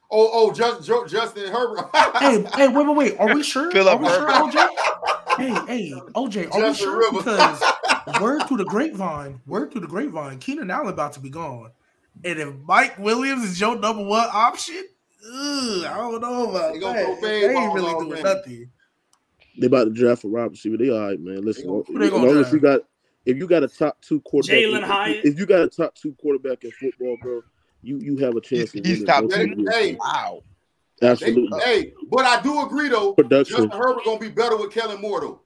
[0.10, 1.90] Oh, oh, just, just Justin Herbert.
[2.20, 3.20] hey, hey, wait, wait, wait.
[3.20, 3.70] Are we sure?
[3.72, 4.52] Philip are we Herbert.
[4.54, 5.38] sure, OJ?
[5.38, 7.00] hey, hey, OJ, are Justin we sure?
[7.00, 7.24] Rivers.
[7.24, 11.72] Because word to the grapevine, word to the grapevine, Keenan Allen about to be gone,
[12.24, 14.82] and if Mike Williams is your number one option,
[15.26, 17.18] ugh, I don't know about that.
[17.22, 18.24] They ain't really doing man.
[18.24, 18.70] nothing.
[19.60, 21.44] They about to draft a wide but They all right, man.
[21.44, 22.82] Listen, as long as you got,
[23.26, 26.14] if you got a top two quarterback, Jalin Hyatt, if you got a top two
[26.14, 27.42] quarterback in football, bro
[27.88, 28.72] you you have a chance.
[28.72, 29.66] He's top ten.
[29.72, 30.44] Hey, wow.
[31.02, 31.60] Absolutely.
[31.60, 33.14] They, hey, but I do agree though.
[33.14, 33.58] Production.
[33.58, 35.42] Justin Herbert gonna be better with Kellen Moore though.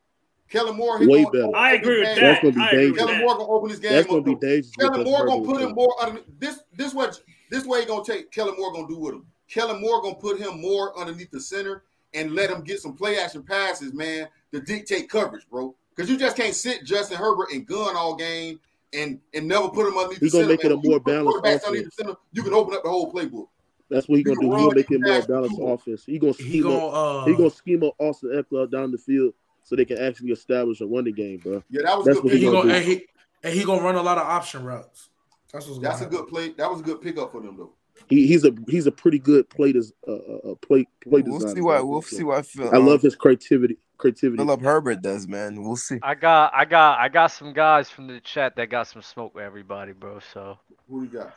[0.50, 1.56] Kellen Moore, way better.
[1.56, 2.20] I agree with that.
[2.20, 2.98] That's gonna be I dangerous.
[2.98, 3.92] Kellen Moore gonna open his game.
[3.94, 4.76] That's gonna be dangerous.
[4.78, 6.62] Kellen Moore gonna put him more under this.
[6.74, 9.26] This what this way gonna take Kellen Moore gonna do with him.
[9.50, 13.18] Kellen Moore gonna put him more underneath the center and let him get some play
[13.18, 15.76] action passes, man, to dictate coverage, bro.
[15.96, 18.60] Because you just can't sit Justin Herbert and gun all game
[18.94, 20.48] and and never put him underneath He the gonna center.
[20.54, 20.78] make it man.
[20.78, 21.96] a You more balanced quarterbacks offense.
[21.96, 23.48] center, you can open up the whole playbook.
[23.90, 24.50] That's what he's gonna do.
[24.50, 26.04] can He gonna make it can more balanced he offense.
[26.06, 26.94] He's gonna He scheme gonna up.
[26.94, 30.82] uh, He gonna scheme up Austin Ekeler down the field so they can actually establish
[30.82, 31.64] a running game, bro.
[31.70, 32.64] Yeah, that was That's good what he he pickup.
[32.64, 32.90] gonna gonna do.
[32.92, 33.08] and he
[33.44, 35.10] and he gonna run a lot of option routes.
[35.52, 36.50] That's what's That's a gonna good play.
[36.58, 37.74] That was a good pickup for them though.
[38.08, 41.40] He, he's a he's a pretty good play des, uh, uh, uh, play play We'll
[41.40, 41.56] designer.
[41.56, 41.86] see what bro.
[41.86, 43.78] we'll So, see what Phil, I love his creativity.
[44.02, 44.38] Creativity.
[44.38, 45.64] Philip Herbert does, man.
[45.64, 46.00] We'll see.
[46.02, 49.36] I got, I got, I got some guys from the chat that got some smoke
[49.36, 50.20] with everybody, bro.
[50.34, 50.58] So
[50.90, 51.36] Who we got?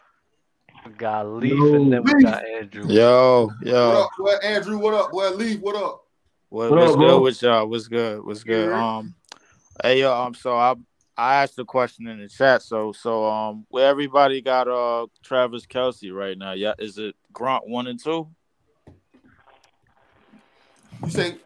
[0.86, 2.88] we got Leaf and then we got Andrew.
[2.88, 3.88] Yo, yo.
[3.88, 4.34] What yo, up, boy?
[4.42, 5.10] Andrew, what up?
[5.12, 6.04] Boy, Leaf, what up?
[6.48, 7.20] what, What what's up, good bro?
[7.20, 7.66] with y'all?
[7.66, 8.24] What's good?
[8.24, 8.70] What's good?
[8.70, 8.96] Yeah.
[8.96, 9.14] Um,
[9.82, 10.74] hey yo, um, so I
[11.16, 12.62] I asked a question in the chat.
[12.62, 16.52] So so um, where everybody got uh Travis Kelce right now?
[16.52, 18.28] Yeah, is it Gronk one and two?
[21.02, 21.36] You say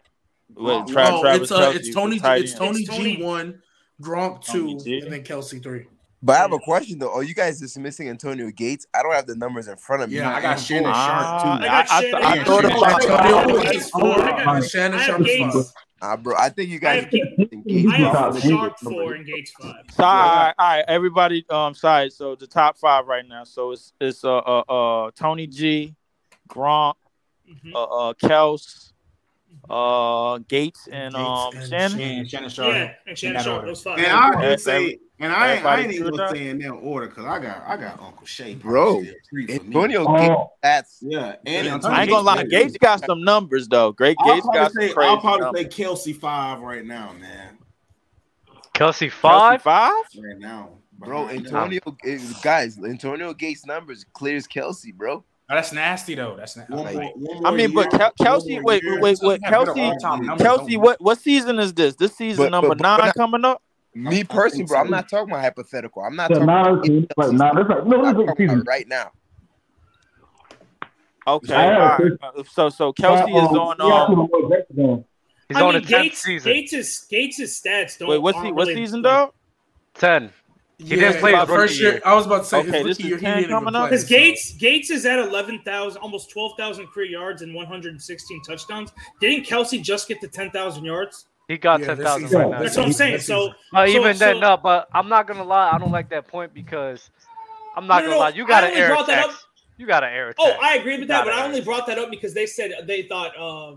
[0.59, 2.15] Wait, Gronk- Tra- Oh, Travis it's uh, Kelce, it's Tony.
[2.17, 2.53] It's.
[2.53, 3.61] Tony It's Tony- G one,
[4.01, 4.99] Gronk two, G.
[4.99, 5.87] and then Kelce three.
[6.21, 7.13] But I have a question though.
[7.13, 8.85] Are you guys dismissing Antonio Gates?
[8.93, 10.17] I don't have the numbers in front of me.
[10.17, 11.63] Yeah, I got Shannon Ah, Sharpe too.
[11.63, 13.03] I got I, Shannon- I, I I thought about
[13.33, 14.21] Antonio Gates Gates four, four.
[14.23, 15.53] I got- Shannon Sharpe is Gates.
[15.55, 15.65] five.
[16.01, 17.01] Ah, bro, I think you I guys.
[17.03, 18.37] have, Ga- He's I have top.
[18.41, 19.83] Sharpe four and Gates five.
[19.91, 21.45] So all right, all right, everybody.
[21.49, 22.09] Um, sorry.
[22.09, 23.43] So the top five right now.
[23.45, 24.59] So it's it's uh uh,
[25.07, 25.95] uh Tony G,
[26.49, 26.95] Gronk,
[27.49, 27.73] Mhm.
[27.73, 28.91] uh, uh Kels,
[29.69, 31.97] uh Gates, and Gates um and Shannon.
[31.97, 32.73] Shannon, Shannon Sharpe.
[32.75, 33.65] Yeah, and Shannon that Sharpe.
[33.65, 33.97] Those five.
[33.99, 36.59] And I Every- just say, and I ain't, I ain't even good gonna say in
[36.59, 38.55] that order because I got I got Uncle Shay.
[38.55, 39.67] Bro, still three for me.
[39.67, 40.17] Antonio Oh.
[40.17, 40.51] Gates.
[40.63, 43.91] That's Yeah, and I Antonio I ain't gonna lie, Gates- Gates got some numbers though.
[43.91, 45.61] Great I'll Gates probably got some crazy I'll probably numbers.
[45.75, 47.57] say Kelce five right now, man.
[48.73, 49.61] Kelce Kelce five.
[49.61, 50.03] five?
[50.17, 51.27] Right now, bro.
[51.27, 55.23] Antonio, eh, guys, Antonio Gates numbers clears Kelce, bro.
[55.51, 56.35] Oh, that's nasty though.
[56.37, 56.73] That's nasty.
[56.73, 58.99] One Like, one I mean, but year, Kel- one Kelce, more wait, year.
[59.01, 59.95] wait, Doesn't wait, Kelce,
[60.37, 61.95] Kelce, what what season is this?
[61.95, 63.61] This season But- number but- but nine not- coming up.
[63.95, 66.03] Me personally, bro, I'm not talking about hypothetical.
[66.03, 68.27] I'm not Yeah, talking nah, about that's- but nah, that's like- no, I'm that's like
[68.27, 68.59] talking season.
[68.61, 69.11] about right now.
[71.27, 72.11] Okay, I all right.
[72.21, 73.81] Uh, So so Kelce is Uh, on.
[73.81, 75.05] Um, was next game.
[75.47, 76.23] He's I on mean, the tenth Gates.
[76.23, 76.51] season.
[76.53, 78.09] Gates' Gates' stats don't.
[78.09, 78.45] wait, what's he?
[78.45, 79.33] aren't What really- season though?
[79.95, 80.31] Ten.
[80.79, 81.91] He Yeah, didn't play my his first year.
[81.91, 82.01] year.
[82.05, 83.17] I was about to say Okay, his rookie year.
[83.17, 83.81] He didn't even coming play.
[83.81, 83.89] up?
[83.89, 87.65] Because so- Gates Gates is at eleven thousand, almost twelve thousand career yards and one
[87.65, 88.91] hundred and sixteen touchdowns.
[89.19, 91.25] Didn't Kelce just get to ten thousand yards?
[91.49, 92.59] He got Yeah, ten this thousand season- right now.
[92.61, 93.17] That's what I'm saying.
[93.19, 93.35] season.
[93.35, 94.55] So, Uh, so- even then, so- no.
[94.57, 95.69] But I'm not gonna lie.
[95.73, 97.09] I don't like that point because
[97.75, 98.29] I'm not No, no, gonna no, lie.
[98.29, 99.33] You got to only air brought that attacks.
[99.35, 99.41] up-
[99.77, 100.57] You got to air Oh.
[100.61, 101.33] I agree with that, but.
[101.33, 103.75] I only brought that up because they said they thought uh,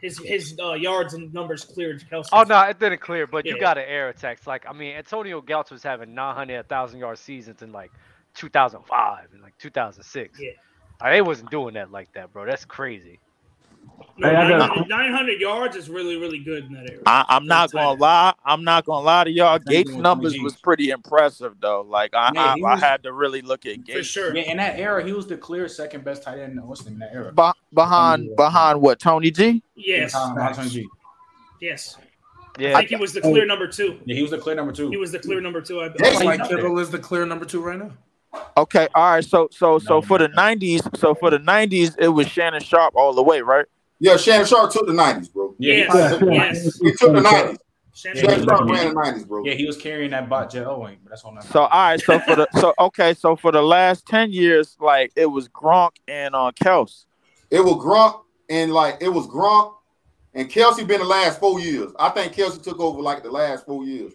[0.00, 2.28] his his uh, yards and numbers cleared Kelce.
[2.32, 4.46] Oh no, it didn't clear, but you got to air attacks.
[4.46, 7.90] Like I mean, Antonio Gates was having 900, 1,000 yard seasons in like
[8.34, 10.40] 2005 and like 2006.
[10.40, 10.50] Yeah.
[11.00, 12.46] I wasn't doing that like that, bro.
[12.46, 13.18] That's crazy.
[14.16, 17.02] No, Hey, I got a 900, 900 yards is really really good in that area.
[17.06, 18.00] I, I'm not For a tight gonna end.
[18.00, 18.34] lie.
[18.44, 19.58] I'm not gonna lie to y'all.
[19.58, 21.82] Gates numbers was pretty impressive though.
[21.82, 24.06] Like I, Yeah, I, he I had to really look at For Gates.
[24.06, 24.34] sure.
[24.36, 26.62] Yeah, in that era, he was the clear second best tight end.
[26.62, 27.32] What's the name in that era?
[27.32, 29.62] Be- behind behind what Tony G?
[29.74, 30.12] Yes.
[30.12, 30.88] Behind- behind Tony G.
[31.60, 31.96] Yes.
[32.58, 33.98] Yeah, I think he was the clear number two.
[34.04, 34.88] Yeah, he was the clear number two.
[34.90, 35.80] He was the clear number two.
[35.80, 36.24] I Just believe.
[36.38, 37.90] like Kittle is the clear number two right now.
[38.56, 39.24] Okay, all right.
[39.24, 42.94] So so so No, for the '90s, so for the '90s, it was Shannon Sharpe
[42.94, 43.66] all the way, right?
[44.00, 45.54] Yeah, Shannon Sharpe took the nineties, bro.
[45.58, 46.18] Yeah, he- Yes.
[46.20, 46.78] Yeah, Yes.
[46.80, 47.58] He took the nineties.
[47.94, 48.58] Shannon Yeah, Shannon Sharpe.
[48.58, 49.44] Sharpe ran the nineties, bro.
[49.44, 51.38] yeah, he was carrying that bot jet Owen, but that's all.
[51.42, 52.00] So all right.
[52.00, 53.14] So for the so okay.
[53.14, 57.04] So for the last ten years, like it was Gronk and uh Kels.
[57.50, 59.74] It was Gronk and like it was Gronk
[60.34, 61.92] and Kelce been the last four years.
[61.98, 64.12] I think Kelce took over like the last four years.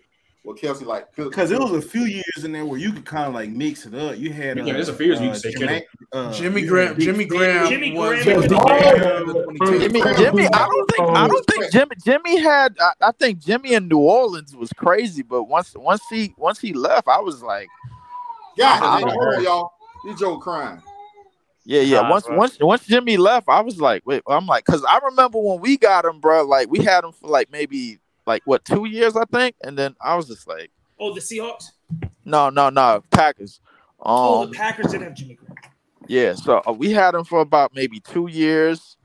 [0.49, 3.27] Well, Kelce like Because it was a few years in there where you could kind
[3.27, 4.17] of like mix it up.
[4.17, 6.99] You had uh, Yeah, there's a few years you could say Jermaine- uh, Jimmy Graham.
[6.99, 7.89] Jimmy Graham Jimmy.
[7.91, 9.80] Graham Jimmy was- Graham was 22.
[9.80, 12.76] Jimmy, Graham Jimmy, was- I don't think I don't think Jimmy Jimmy had.
[12.81, 16.73] I, I think Jimmy in New Orleans was crazy, but once once he once he
[16.73, 17.67] left, I was like,
[18.57, 19.71] God, I- I don't hold on, y'all.
[20.03, 20.81] You Joe crying.
[21.63, 22.01] yeah, yeah.
[22.01, 22.38] Nah, once bro.
[22.38, 25.77] once once Jimmy left, I was like, wait, I'm like, cause I remember when we
[25.77, 26.43] got him, bro.
[26.43, 27.99] Like we had him for like maybe
[28.30, 31.72] like what two years, I think, and then I was just like, Oh, the Seahawks.
[32.23, 33.60] no, no, no, Packers.
[33.99, 35.57] Oh, Um, the Packers didn't have Jimmy Graham.
[36.07, 38.97] Yeah, so uh, we had him for about maybe two years.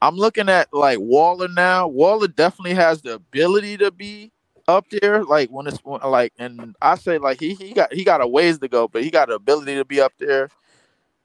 [0.00, 1.86] I'm looking at like Waller now.
[1.86, 4.32] Waller definitely has the ability to be
[4.66, 5.22] up there.
[5.24, 8.58] Like when it's like, and I say like he he got he got a ways
[8.58, 10.48] to go, but he got the ability to be up there.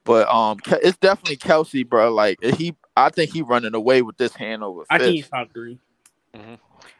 [0.04, 2.14] But um, it's definitely Kelce, bro.
[2.14, 5.16] Like he, I think he running away with this hand over I think fist.
[5.16, 5.78] he's top three.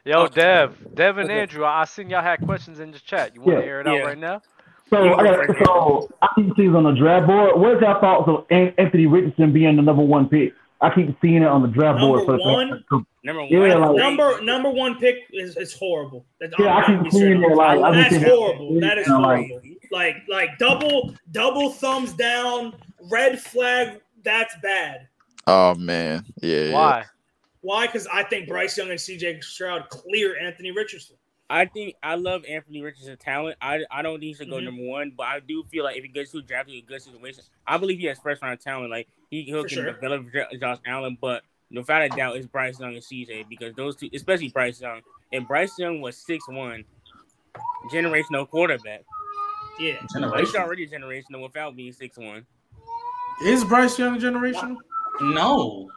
[0.04, 0.40] Yo, Okay.
[0.40, 1.40] Dev, Dev and Okay.
[1.40, 3.34] Andrew, I I seen y'all had questions in the chat.
[3.34, 3.68] You want to Yeah.
[3.70, 4.42] air it out right now?
[4.90, 7.60] So I got so I keep seeing on the draft board.
[7.60, 10.52] What's your thoughts of An- Anthony Richardson being the number one pick?
[10.80, 12.84] I keep seeing it on the draft board Number for the one?
[13.24, 13.50] Number one.
[13.50, 16.24] Yeah, like- Number number one pick is, is horrible.
[16.40, 17.54] That, Yeah, I I'm gonna keep seeing it.
[17.56, 18.80] Like I've been That's horrible.
[18.80, 19.60] That is and like, horrible.
[19.90, 22.74] Like like double double thumbs down,
[23.10, 24.00] red flag.
[24.24, 25.08] that's bad.
[25.46, 26.60] Oh man, yeah.
[26.64, 26.74] yeah.
[26.74, 27.04] Why?
[27.68, 27.84] Why?
[27.86, 31.16] Because I think Bryce Young and CJ Stroud clear Anthony Richardson.
[31.50, 33.58] I think I love Anthony Richardson's talent.
[33.60, 34.64] I I don't think he should go Mhm.
[34.64, 37.02] number one, but I do feel like if he gets to draft in a good
[37.02, 38.88] situation, I believe he has first round talent.
[38.90, 39.92] Like he he'll For can sure.
[39.92, 40.26] develop
[40.58, 44.48] Josh Allen, but without a doubt, it's Bryce Young and CJ because those two, especially
[44.48, 45.02] Bryce Young,
[45.34, 46.86] and Bryce Young was six one,
[47.92, 49.02] generational quarterback.
[49.78, 50.00] Yeah.
[50.38, 52.46] He's already generational without being six one.
[53.44, 54.78] Is Bryce Young generational?
[55.20, 55.88] No.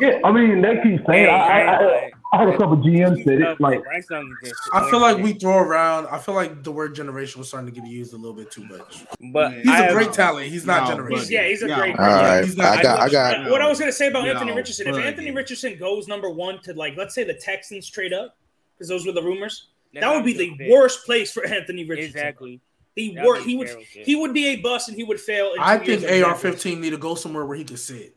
[0.00, 1.28] Yeah, I mean they keep saying.
[1.28, 3.60] I, I, I, I had a couple GMs said it.
[3.60, 4.60] Like Bryce Young is just.
[4.72, 6.06] I feel like we throw around.
[6.10, 8.64] I feel like the word generation was starting to get used a little bit too
[8.64, 9.04] much.
[9.32, 10.48] But he's I a have- great talent.
[10.50, 11.18] He's not No, generational.
[11.18, 11.78] He's, yeah, he's a Yeah.
[11.78, 11.98] great.
[11.98, 13.50] All right, He's not- I got, I got.
[13.50, 14.96] What I was gonna say about Yo, Anthony Richardson, if.
[14.96, 18.36] Anthony Richardson goes number one to like, let's say the Texans trade up,
[18.74, 20.70] because those were the rumors, that would be the fit.
[20.70, 22.16] worst place for Anthony Richardson.
[22.18, 22.60] Exactly.
[22.96, 25.52] The That'd He would terrible he would be a bust and he would fail.
[25.58, 28.16] I think AR fifteen need to go somewhere where he can sit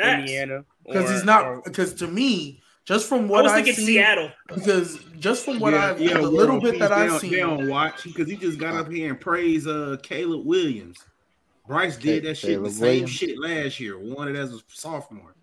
[0.00, 0.20] Facts.
[0.20, 0.64] Indiana.
[0.86, 1.64] because he's not.
[1.64, 4.30] Because to me, just from I what was I've thinking seen, Seattle.
[4.52, 7.68] because just from what yeah, I've yeah, the little bit that I've seen, they don't
[7.68, 10.98] watch because he just got up here and praised uh Caleb Williams.
[11.68, 13.10] Bryce did that shit the same Williams.
[13.10, 13.96] shit last year.
[13.98, 15.34] Won it as a sophomore.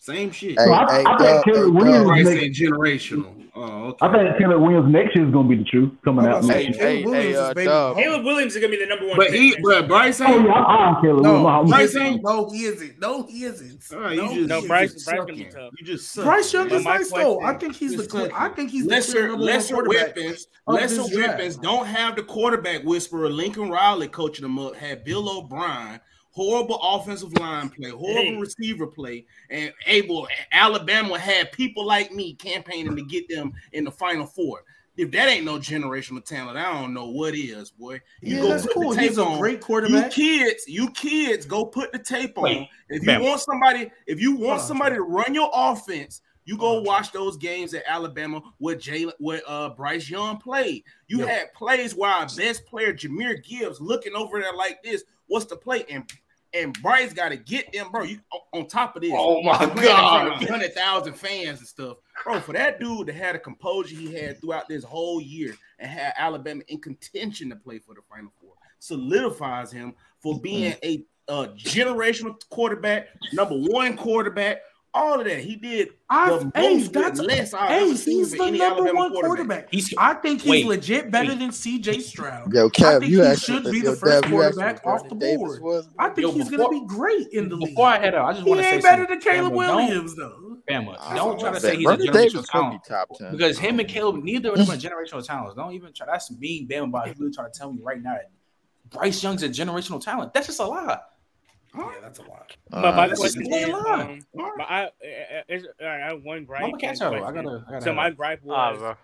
[0.00, 0.58] Same shit.
[0.58, 2.06] Hey, So I- hey, I think Caleb Williams Doug.
[2.06, 3.43] Bryce ain't generational.
[3.56, 4.06] Oh, okay.
[4.06, 6.42] I think Caleb Williams next year is gonna be the truth coming out.
[6.42, 6.80] I'm next saying year.
[6.82, 8.02] Caleb hey, Williams hey, is uh, baby.
[8.02, 9.16] Caleb Williams is gonna be the number one.
[9.16, 11.46] but he, next but Bryce Oh yeah, I'm Caleb No, Williams.
[11.48, 12.98] I'm- Bryce Bryce ain't- No, he isn't.
[13.00, 13.84] No, he isn't.
[13.92, 15.52] All right, no, you just, No, Bryce- just Bryce gonna be sucking.
[15.52, 15.72] tough.
[15.78, 16.24] You just suck.
[16.24, 17.40] Bryce Young is my nice though.
[17.42, 17.96] I think he's the.
[17.98, 20.16] Just clear- I think he's the clear lesser number one lesser quarterback.
[20.16, 20.46] weapons.
[20.66, 21.28] of Lesser this draft.
[21.38, 24.74] weapons don't have the quarterback whisperer Lincoln Riley coaching them up.
[24.74, 26.00] Had Bill O'Brien,
[26.34, 28.36] horrible offensive line play, horrible Hey.
[28.38, 33.90] receiver play, and able Alabama had people like me campaigning to get them in the
[33.90, 34.64] Final Four.
[34.96, 38.00] If that ain't no generational talent, I don't know what is, boy.
[38.20, 38.92] You Yeah, go that's put the cool.
[38.92, 39.38] tape He's a on.
[39.38, 40.12] great You quarterback.
[40.12, 42.44] kids, you kids, go put the tape on.
[42.44, 43.22] Wait, if you Bam.
[43.22, 46.78] want somebody, if you want Hold on, somebody to run your offense, you go Hold
[46.78, 50.84] on, watch those games at Alabama where Jalen, where uh Bryce Young played.
[51.08, 51.26] You Yeah.
[51.26, 55.02] had plays where our best player Jahmyr Gibbs looking over there like this.
[55.26, 55.84] What's the play?
[55.88, 56.08] And
[56.54, 58.04] and Bryce got to get them, bro.
[58.04, 58.20] You
[58.52, 59.12] on top of this.
[59.14, 60.48] Oh my he's playing in front of God.
[60.48, 62.40] hundred thousand fans and stuff, bro.
[62.40, 66.12] For that dude to have the composure he had throughout this whole year and had
[66.16, 71.46] Alabama in contention to play for the Final Four solidifies him for being a, uh
[71.56, 74.58] generational quarterback, number one quarterback.
[74.96, 75.88] All of that he did.
[76.08, 78.76] I, the hey, most with that's less I've hey, ever seen he's the any number
[78.86, 79.26] Alabama one quarterback.
[79.26, 79.68] quarterback.
[79.72, 81.38] He's I think he's Wait, legit better wait.
[81.40, 82.52] than CJ Stroud.
[82.54, 82.68] Yo, I
[83.00, 84.86] think you he asked should me- be yo, the first Dev, you asked me quarterback
[84.86, 85.62] where off the Davis board.
[85.62, 85.88] was.
[85.98, 87.70] I think Yo, he's before- gonna be great in the league.
[87.70, 89.66] Before I head out, I just He want to say ain't better than Caleb Bama,
[89.66, 90.58] don't- Williams though.
[90.70, 92.84] Bama, I don't try to bet say he's a generational talent.
[92.88, 93.32] top ten.
[93.32, 95.56] Because him and Caleb, neither of them are generational talents.
[95.56, 96.06] Don't even try.
[96.06, 98.30] That's being Bama by really trying to tell me right now that
[98.90, 100.32] Bryce Young's a generational talent.
[100.32, 101.00] That's just a lie.
[101.76, 102.56] Yeah, that's a lot.
[102.70, 103.08] But my Alright.
[103.10, 104.02] That's just question a plain is, lie.
[104.02, 104.88] um, but I, uh,
[105.48, 106.62] it's, all right, I have one gripe.
[106.64, 107.12] I'm gonna catch up.
[107.14, 107.64] I gotta.
[107.66, 108.96] I gotta So my gripe Ah, was bro.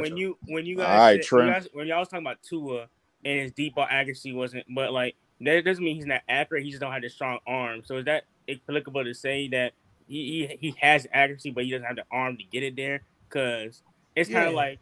[0.00, 2.88] When you when you guys, right, said- you guys when y'all was talking about Tua
[3.24, 6.64] and his deep ball accuracy wasn't, but like that doesn't mean he's not accurate.
[6.64, 7.82] He just don't have the strong arm.
[7.84, 9.72] So is that applicable to say that
[10.08, 13.02] he he, he has accuracy, but he doesn't have the arm to get it there?
[13.28, 13.82] Because
[14.16, 14.48] it's kind Yeah.
[14.48, 14.78] of like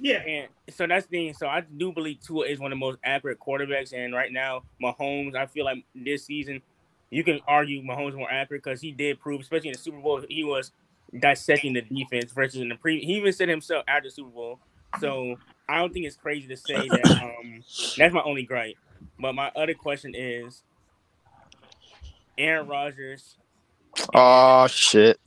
[0.00, 0.22] Yeah.
[0.26, 1.34] and so that's the thing.
[1.34, 3.92] So I do believe Tua is one of the most accurate quarterbacks.
[3.92, 6.62] And right now, Mahomes, I feel like this season,
[7.10, 10.22] you can argue Mahomes more accurate because he did prove, especially in the Super Bowl,
[10.28, 10.72] he was
[11.18, 13.04] dissecting the defense versus in the pre.
[13.04, 14.58] He even said himself after the Super Bowl.
[15.00, 15.36] So
[15.68, 17.20] I don't think it's crazy to say that.
[17.44, 17.62] Um,
[17.96, 18.76] that's my only gripe.
[19.18, 20.62] But my other question is,
[22.36, 23.36] Aaron Rodgers,
[24.14, 25.18] Oh shit.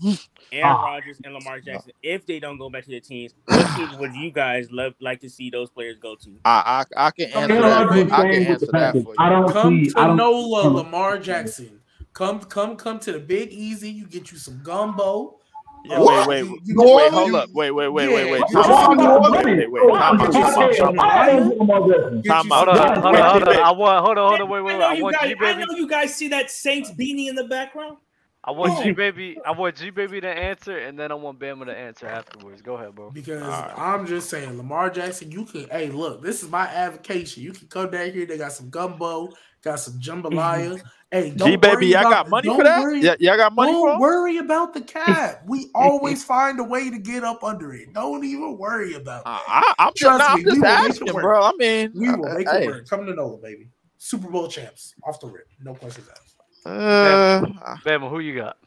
[0.52, 0.86] Aaron Ah.
[0.86, 1.92] Rodgers, and Lamar Jackson.
[2.02, 5.20] If they don't go back to their teams, what teams would you guys love like
[5.22, 6.40] to see those players go to?
[6.46, 8.14] I I, I can answer Aaron that.
[8.14, 9.04] I can answer that Packers.
[9.04, 9.36] for I you.
[9.36, 9.92] don't Come see.
[9.92, 10.18] to I don't.
[10.18, 11.82] NOLA, Lamar Jackson.
[12.14, 13.90] Come, come, come to the Big Easy.
[13.92, 15.40] You get you some gumbo.
[15.86, 17.50] Yeah, Uh, wait, wait, you- wait, you wait, get- hold up.
[17.54, 18.44] Wait, wait, wait, wait, wait.
[18.50, 19.22] Yeah, Time you out.
[19.32, 20.00] get Wait, wait, wait.
[20.00, 20.20] Time out.
[20.20, 21.20] Get you some Time out.
[21.36, 22.24] jambalaya.
[22.24, 22.68] Get Time you out.
[22.68, 23.56] Hold on, some- hold on, hold on.
[23.58, 24.80] I want, hold on, hold on, wait, I wait, wait.
[24.80, 25.28] know I you want guys.
[25.30, 25.66] G I baby.
[25.66, 27.98] know you guys see that Saints beanie in the background.
[28.48, 28.84] I want Oh.
[28.84, 29.38] G baby.
[29.46, 32.62] I want G baby to answer, and then I want Bama to answer afterwards.
[32.62, 33.12] Go ahead, bro.
[33.12, 33.78] Because Alright.
[33.78, 35.68] I'm just saying, Lamar Jackson, you can.
[35.70, 37.44] Hey, look, this is my advocation.
[37.44, 38.26] You can come down here.
[38.26, 39.30] They got some gumbo,
[39.64, 40.82] got some jambalaya.
[41.12, 42.82] hey, G baby, I got money for that?
[42.84, 44.00] worry- Yeah, y'all got money for Don't him?
[44.00, 45.42] worry about the cap.
[45.46, 47.94] We always find a way to get up under it.
[47.94, 49.76] Don't even worry about I, that.
[49.78, 51.42] I, I'm just, Trust nah, me, I'm just we will make it asking, bro.
[51.44, 52.88] I mean, We will uh, make hey, it work.
[52.90, 53.68] Come to NOLA, baby.
[53.98, 55.48] Super Bowl champs off the rip.
[55.62, 56.27] No questions asked.
[56.68, 57.42] Uh,
[57.86, 58.58] Bama, who you got?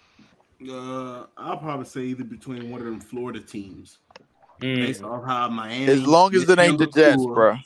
[0.69, 3.99] Uh, I'll probably say either between one of them Florida teams,
[4.61, 4.77] Mm.
[4.77, 5.87] based off how Miami.
[5.87, 7.57] as long as it ain't the mishandled Jets, Tua, bro.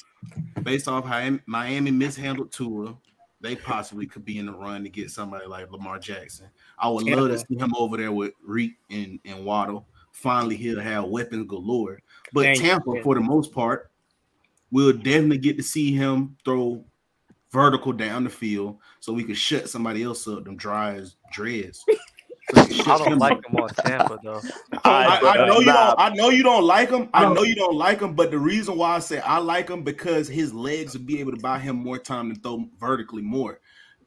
[0.63, 2.97] Based off how Miami mishandled Tua,
[3.41, 6.47] they possibly could be in the run to get somebody like Lamar Jackson.
[6.79, 9.87] I would love to see him over there with Reek and, and Waddle.
[10.13, 12.01] Finally, he'll have weapons galore.
[12.33, 12.65] But Thank you.
[12.65, 13.91] Tampa, for the most part,
[14.71, 16.85] we'll definitely get to see him throw
[17.55, 21.85] vertical down the field so we can shut somebody else up, them dry as dreads.
[22.51, 23.47] So we I don't like up.
[23.47, 24.43] him on Tampa though.
[24.85, 25.95] I, I know you don't.
[25.99, 27.09] I know you don't like him.
[27.15, 28.15] I know you don't like him.
[28.15, 31.31] But the reason why I say I like him because his legs will be able
[31.33, 33.61] to buy him more time to throw vertically more.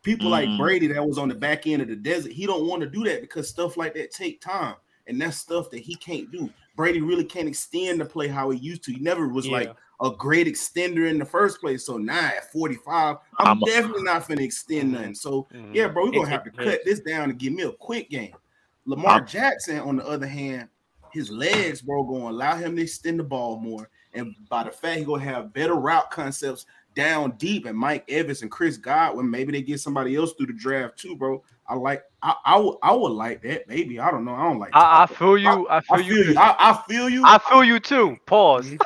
[0.03, 0.57] People like Mm.
[0.57, 3.03] Brady that was on the back end of the desert, he don't want to do
[3.05, 4.75] that because stuff like that take time,
[5.07, 6.49] and that's stuff that he can't do.
[6.75, 8.93] Brady really can't extend the play how he used to.
[8.93, 11.85] He never was like a great extender in the first place.
[11.85, 15.15] So now at 45, I'm, I'm- definitely not gonna extend nothing.
[15.15, 15.73] So Mhm.
[15.73, 18.35] yeah, bro, we're gonna have to cut this down and give me a quick game.
[18.85, 20.69] Lamar I'm- Jackson, on the other hand,
[21.11, 23.89] his legs, bro, gonna allow him to extend the ball more.
[24.13, 26.65] And by the fact he gonna have better route concepts
[26.97, 30.53] down deep, and Mike Evans and Chris Godwin, maybe they get somebody else through the
[30.53, 31.43] draft too, bro.
[31.69, 33.67] I like, I, I would, I would like that.
[33.67, 34.33] Maybe I don't know.
[34.33, 34.71] I don't like.
[34.73, 35.67] I, I feel you.
[35.69, 36.35] I feel, I feel you.
[36.39, 37.23] I, I feel you.
[37.23, 38.17] I feel you too.
[38.25, 38.77] Pause.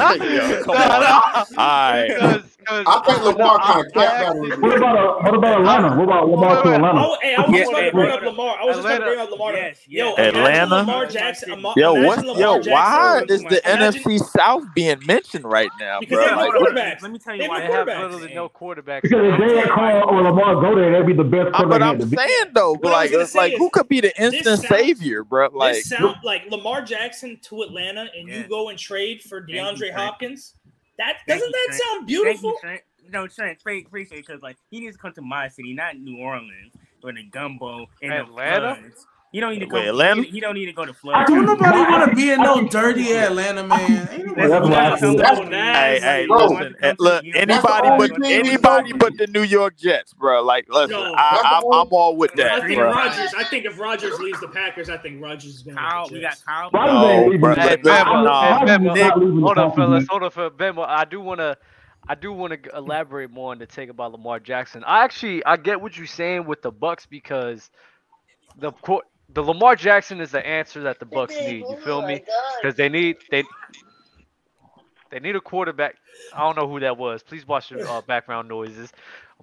[0.00, 1.46] Oh, Yo, come on.
[1.56, 2.42] All right.
[2.58, 5.60] Because, because I think Lamar I- kind of capped out What about uh, what about
[5.60, 5.96] Atlanta?
[5.96, 6.98] What about Lamar to Atlanta?
[7.00, 8.56] Oh, hey, I was Yeah, just about to bring up Lamar.
[8.60, 9.52] I was just about to bring up Lamar.
[9.54, 10.18] Yes, Yo, yes.
[10.18, 10.74] imagine Atlanta?
[10.76, 11.52] Lamar Jackson.
[11.52, 12.18] Ima- Yo, imagine what?
[12.26, 12.72] Lamar Yo, Jackson.
[12.72, 16.24] why is the NFC South being mentioned right now, Because bro?
[16.24, 17.02] they have no quarterbacks.
[17.02, 17.60] Let me tell you why.
[17.60, 18.00] They have quarterbacks.
[18.10, 19.02] little to no quarterbacks.
[19.02, 21.68] Because if Derek Carr or Lamar go there, that'd be the best Uh, quarterback.
[21.70, 23.70] but in I'm the saying though, What I was like, gonna it's say like who
[23.70, 25.48] could be the instant savior, bro?
[25.52, 30.54] Like, sound like Lamar Jackson to Atlanta, and you go and trade for DeAndre Hopkins.
[30.98, 32.54] That Thank doesn't you, that sound beautiful?
[32.62, 32.78] you,
[33.10, 36.18] No, Trent, Trent, appreciate because like he needs to come to my city, not New
[36.18, 36.72] Orleans,
[37.02, 38.76] or the gumbo and Atlanta?
[38.76, 39.06] the floods.
[39.30, 39.76] He don't need to go.
[39.76, 40.22] Wait, Atlanta?
[40.22, 41.30] He, he don't need to go to I floods.
[41.30, 44.08] don't nobody want to be in no dirty Atlanta, man.
[44.10, 46.06] Ain't nobody That's why I That's feel- so That's- nasty.
[46.06, 49.42] hey, hey, listen, eh, look, You know, that's the anybody but anybody but the New
[49.42, 50.42] York Jets, bro.
[50.42, 52.52] Like, listen, No, I, that's the I'm, I'm all with that.
[52.52, 52.90] I that, think bro.
[52.90, 53.34] Rodgers.
[53.36, 56.20] I think if Rodgers leaves the Packers, I think Rodgers is going Kyle, to we
[56.22, 56.70] got Kyle.
[56.72, 57.54] Rodgers No, ain't leaving bro.
[57.54, 58.04] the Hey, Hey, Packers.
[58.06, 58.40] Bama, Bama, nah.
[58.42, 60.52] hey, Rodgers is Bama, not leaving the hold on, fellas, hold on, fellas.
[60.56, 61.56] Bama, I do want to,
[62.08, 64.82] I do want to elaborate more on the take about Lamar Jackson.
[64.84, 67.70] I actually, I get what you're saying with the Bucs because
[68.56, 71.64] the qu- the Lamar Jackson is the answer that the Bucs need.
[71.68, 72.22] You feel me?
[72.60, 73.44] Because they need they
[75.10, 75.96] they need a quarterback.
[76.34, 77.22] I don't know who that was.
[77.22, 78.92] Please watch your uh, background noises.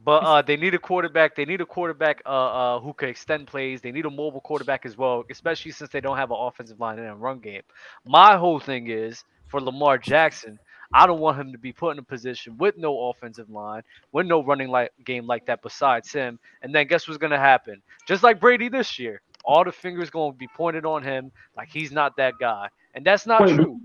[0.03, 1.35] But uh, they need a quarterback.
[1.35, 3.81] They need a quarterback uh, uh, who can extend plays.
[3.81, 6.99] They need a mobile quarterback as well, especially since they don't have an offensive line
[6.99, 7.61] and a run game.
[8.05, 10.59] My whole thing is for Lamar Jackson.
[10.93, 13.81] I don't want him to be put in a position with no offensive line,
[14.11, 16.39] with no running like game like that besides him.
[16.61, 17.81] And then guess what's gonna happen?
[18.07, 21.91] Just like Brady this year, all the fingers gonna be pointed on him like he's
[21.91, 23.79] not that guy, and that's not Wait, true.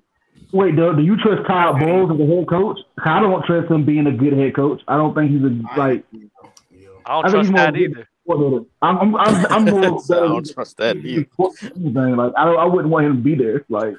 [0.53, 2.79] Wait, do, do you trust Kyle Bowles as a head coach?
[3.05, 4.81] I don't trust him being a good head coach.
[4.89, 6.05] I don't think he's a like.
[7.07, 8.09] I don't I trust he's that either.
[8.27, 8.65] coordinator.
[8.83, 10.01] I'm I'm I'm, I'm more.
[10.05, 11.27] So I don't trust that either.
[11.37, 13.65] Like I don't, I wouldn't want him to be there.
[13.69, 13.97] Like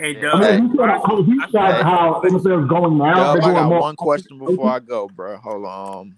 [0.00, 0.60] Hey, I Doug.
[0.60, 3.16] mean, he said how he said how NFL's going now.
[3.16, 3.80] Yo, They're I going got more.
[3.80, 5.36] one question before I go, bro.
[5.36, 6.16] Hold on.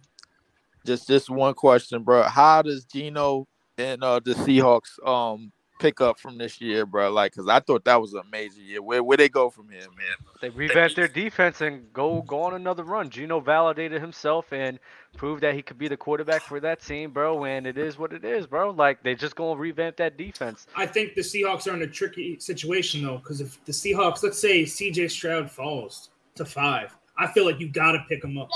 [0.86, 2.22] Just just one question, bro.
[2.22, 3.48] How does Geno
[3.82, 7.10] and uh the Seahawks um pick up from this year, bro?
[7.10, 8.80] Like, cause I thought that was a major year.
[8.80, 10.16] Where where they go from here, man?
[10.40, 13.10] They revamped their defense and go go on another run.
[13.10, 14.78] Geno validated himself and
[15.16, 17.44] proved that he could be the quarterback for that team, bro.
[17.44, 18.70] And it is what it is, bro.
[18.70, 20.66] Like they just gonna revamp that defense.
[20.76, 24.38] I think the Seahawks are in a tricky situation though, because if the Seahawks, let's
[24.38, 28.48] say CJ Stroud falls to five, I feel like you got to pick him up.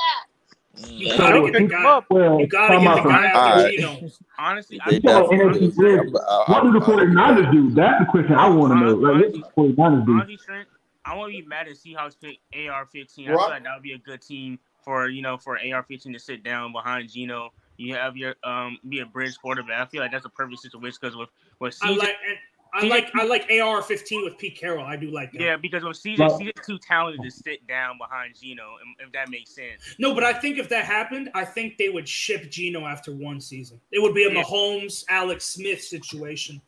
[0.89, 2.03] You gotta get the he- guy.
[2.11, 4.11] well, You gotta get the guy from- after Geno.
[4.39, 6.49] Honestly, I, talking NFC West.
[6.49, 7.71] What do the 49ers do?
[7.71, 8.95] That's the question I want to know.
[8.95, 10.13] Like, what do the 49ers do?
[10.13, 10.69] honestly, Trent,
[11.05, 13.25] I won't be mad if Seahawks pick AR-15.
[13.25, 16.19] I feel like that would be a good team for you know for AR-15 to
[16.19, 17.53] sit down behind Geno.
[17.79, 19.81] You have your um be a bridge quarterback.
[19.81, 21.29] I feel like that's a perfect situation because with
[21.61, 22.39] with I CJ, like and
[22.77, 24.85] I CJ like I like AR fifteen with Pete Carroll.
[24.85, 25.41] I do like that.
[25.41, 29.13] yeah, because with CJ, Well- CJ's too talented to sit down behind Geno, if- if
[29.13, 29.95] that makes sense.
[29.99, 33.41] No, but I think if that happened, I think they would ship Geno after one
[33.41, 33.81] season.
[33.93, 34.43] It would be a Yeah.
[34.43, 36.61] Mahomes, Alex Smith situation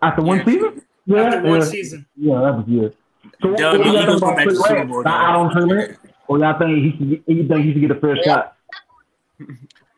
[0.00, 0.44] After one Yeah.
[0.44, 0.82] season?
[1.06, 1.64] Yeah, after one yeah.
[1.66, 2.06] season.
[2.16, 2.96] Yeah, that was good.
[3.42, 5.02] So what, Doug, what the do y'all think Eagles about go back to Super Bowl.
[5.04, 5.96] Not out on Trey
[6.28, 8.56] Or y'all think he should get, you think he should get a fair shot?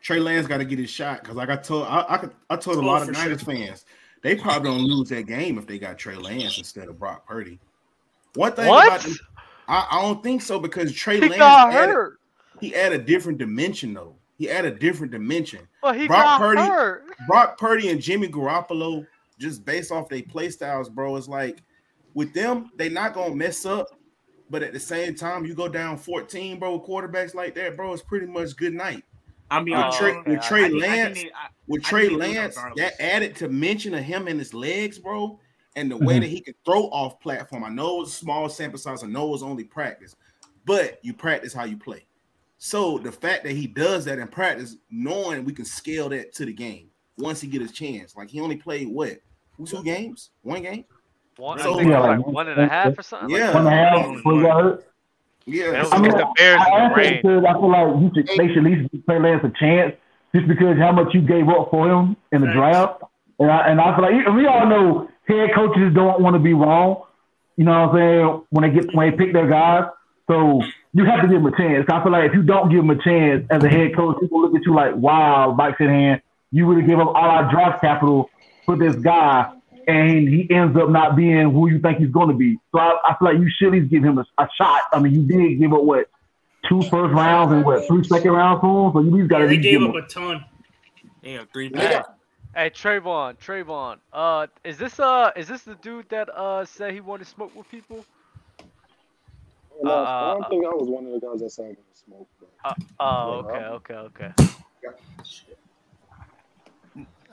[0.01, 2.77] Trey Lance got to get his shot because, like I told, I, I, I told
[2.77, 3.53] a Oh, lot of Niners sure.
[3.55, 3.85] fans,
[4.25, 7.59] they probably don't lose that game if they got Trey Lance instead of Brock Purdy.
[8.33, 8.87] One thing What?
[8.87, 9.15] about them,
[9.67, 12.19] I, I don't think so because Trey He Lance got added, hurt.
[12.59, 14.15] he added a different dimension though.
[14.37, 15.67] He added a different dimension.
[15.81, 17.03] But he Brock got Purdy- hurt.
[17.27, 19.05] Brock Purdy and Jimmy Garoppolo,
[19.39, 21.61] just based off their play styles, bro, it's like
[22.15, 23.87] with them, they not gonna mess up
[24.49, 27.93] But at the same time, you go down 14, bro, with quarterbacks like that, bro,
[27.93, 29.03] it's pretty much good night.
[29.51, 29.99] I'm being with honest.
[29.99, 30.29] Trey, okay.
[30.31, 32.59] with I- Trey I think- I think Lance, I- with Trey think they lose Lance,
[32.77, 35.39] that added to mention of him and his legs, bro,
[35.75, 36.21] and the way Mhm.
[36.21, 37.63] that he could throw off platform.
[37.63, 39.03] I know it's small sample size.
[39.03, 40.15] I know it's only practice,
[40.65, 42.05] but you practice how you play.
[42.57, 46.45] So the fact that he does that in practice, knowing we can scale that to
[46.45, 48.15] the game once he get his chance.
[48.15, 49.19] Like he only played what
[49.65, 50.85] two games, one game.
[51.37, 53.29] One, So- I think Yeah, like like- one and a half or something.
[53.29, 53.47] Yeah.
[53.47, 53.55] that.
[53.55, 54.85] One and a half before he got hurt.
[55.47, 57.19] Yeah, I mean, the Bears I in the asked it rain.
[57.21, 59.95] because I feel like you should, they should at least give Trey Lance a chance
[60.33, 62.57] just because how much you gave up for him in the Thanks.
[62.57, 63.03] draft.
[63.39, 66.53] And I, and I feel like we all know head coaches don't want to be
[66.53, 67.03] wrong.
[67.57, 68.43] You know what I'm saying?
[68.49, 69.85] When they get when they pick their guys,
[70.27, 70.61] so
[70.93, 71.85] you have to give them a chance.
[71.89, 74.41] I feel like if you don't give them a chance as a head coach, people
[74.41, 77.81] look at you like, "Wow, Mike Shanahan, you would have given up all our draft
[77.81, 78.29] capital
[78.65, 79.51] for this guy,
[79.87, 82.97] and he ends up not being who you think he's going to be." So I,
[83.05, 84.81] I feel like you should at least give him a, a shot.
[84.93, 86.09] I mean, you did give up what
[86.69, 89.43] two first rounds and what three second rounds for him, so you at got to
[89.43, 89.89] Yeah, they give gave him.
[89.89, 90.45] up a ton.
[91.21, 92.05] They have three They.
[92.55, 97.01] Hey Trayvon, Trayvon, uh, is this uh, is this the dude that uh said he
[97.01, 98.05] wanted to smoke with people?
[99.83, 101.75] No, Uh, I don't think I was one of the guys that said I was
[101.75, 102.27] gonna smoke.
[102.39, 104.33] But Uh, oh, Yeah, okay, okay, okay.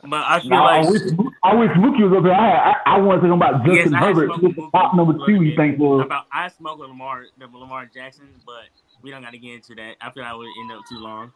[0.04, 1.02] But I feel Now, I like wish
[1.44, 2.34] I wish Mookie was up there.
[2.34, 4.70] I I, I want to talk about Justin I had Herbert, smoked who's with the
[4.78, 5.42] top number two.
[5.42, 8.64] You think was about I smoke with Lamar, the Lamar Jackson, but
[9.02, 9.96] we don't got to get into that.
[10.00, 11.32] I feel like I would end up too long.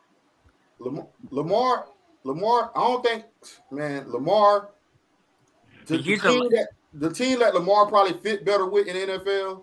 [0.80, 1.86] Lamar, Lamar,
[2.24, 2.70] Lamar.
[2.74, 3.24] I don't think,
[3.70, 4.70] man, Lamar.
[5.86, 8.94] The, the He's a- team that the team that Lamar probably fit better with in
[8.96, 9.62] the NFL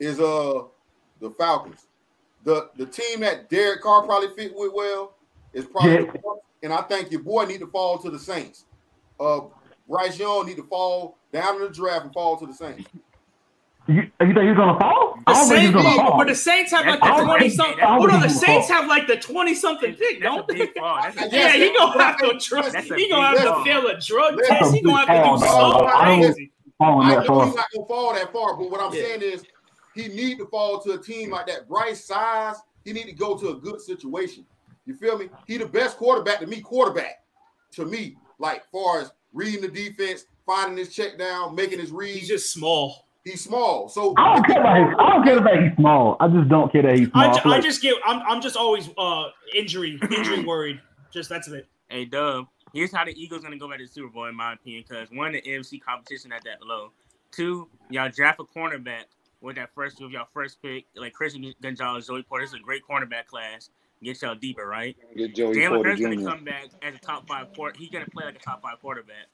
[0.00, 0.62] is uh
[1.20, 1.86] the Falcons.
[2.44, 5.16] The the team that Derek Carr probably fit with well
[5.52, 5.98] is probably Yeah.
[6.12, 6.35] the Bucs.
[6.66, 8.64] And I think your boy need to fall to the Saints.
[9.18, 9.42] Uh,
[9.88, 12.84] Bryce Young need to fall down in the draft and fall to the Saints.
[13.86, 15.14] you, you think he's gonna fall?
[15.26, 16.18] The I don't think he's Saints, gonna fall.
[16.18, 17.78] but the Saints have like the twenty something.
[17.78, 20.54] I don't Hold on, the Saints gonna have like the twenty something pick, don't they?
[20.54, 21.00] big fall.
[21.02, 22.72] That's a Yes, Yeah, he gonna have to trust.
[22.72, 23.64] That's He gonna have to fall.
[23.64, 24.72] fail a drug That's test.
[24.72, 25.80] a He gonna have to fall, do dog.
[25.80, 26.52] so I don't- crazy.
[26.80, 27.46] I know far.
[27.46, 29.02] he's not gonna fall that far, but what I'm Yeah.
[29.02, 29.44] saying is
[29.94, 31.68] he need to fall to a team like that.
[31.68, 34.44] Bryce size, he need to go to a good situation.
[34.86, 35.28] You feel me?
[35.46, 37.24] He the best quarterback to me, quarterback
[37.72, 42.20] to me, like far as reading the defense, finding his check down, making his reads.
[42.20, 43.04] He's just small.
[43.24, 44.96] He's small, so I don't care about his.
[45.00, 46.16] I don't care that he's small.
[46.20, 47.24] I just don't care that he's small.
[47.24, 47.96] I, I I just get.
[48.06, 48.22] I'm.
[48.22, 50.80] I'm just always uh injury injury worried.
[51.12, 51.66] Just that's it.
[51.88, 52.46] Hey, Dub.
[52.72, 55.08] Here's how the Eagles gonna go back to the Super Bowl, in my opinion, because
[55.10, 56.92] one, the NFC competition at that low.
[57.32, 59.04] Two, y'all draft a cornerback
[59.40, 62.44] with that first with y'all first pick, like Christian Gonzalez, Joey Porter.
[62.44, 63.70] This is a great cornerback class.
[64.02, 64.96] Get y'all deeper, right?
[65.16, 67.78] get Joey Jalen Porter Hurts gonna come back as a top five quarter.
[67.78, 69.26] He's gonna play like a top five quarterback.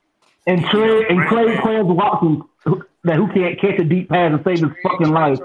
[0.47, 4.41] and Trey and Clay Clarence Watson, who, that who can't catch a deep pass and
[4.45, 5.39] save his fucking life.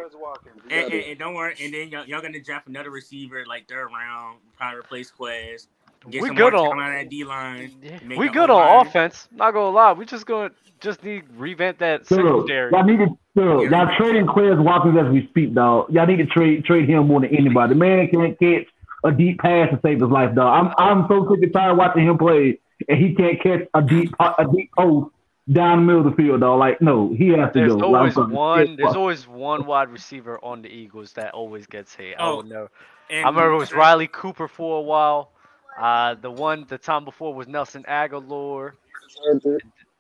[0.69, 3.87] And, and, and don't worry, and then y'all, y'all gonna draft another receiver like third
[3.87, 5.67] round, probably replace Quez.
[6.09, 7.71] Get We some good on- that D line.
[8.17, 9.27] We good on offense.
[9.31, 12.71] Not gonna lie, we just gonna just need revamp that So, secondary.
[12.71, 15.91] y'all need to so, y'all trading Clarence Watson as we speak, dog.
[15.91, 17.73] Y'all need to trade trade him more than anybody.
[17.73, 18.67] The man can't catch
[19.07, 20.47] a deep pass to save his life, dog.
[20.65, 24.13] I'm I'm so sick and tired watching him play, and he can't catch a deep
[24.19, 25.11] a deep post
[25.51, 26.59] down the middle of the field, dog.
[26.59, 27.95] Like no, he has to There's go.
[27.95, 28.33] always I'm sorry.
[28.67, 28.75] one.
[28.75, 32.15] There's always one wide receiver on the Eagles that always gets hit.
[32.19, 32.67] I Oh, don't know.
[33.09, 35.31] and- I remember it was Riley Cooper for a while.
[35.79, 38.71] Uh, the one the time before was Nelson Agholor.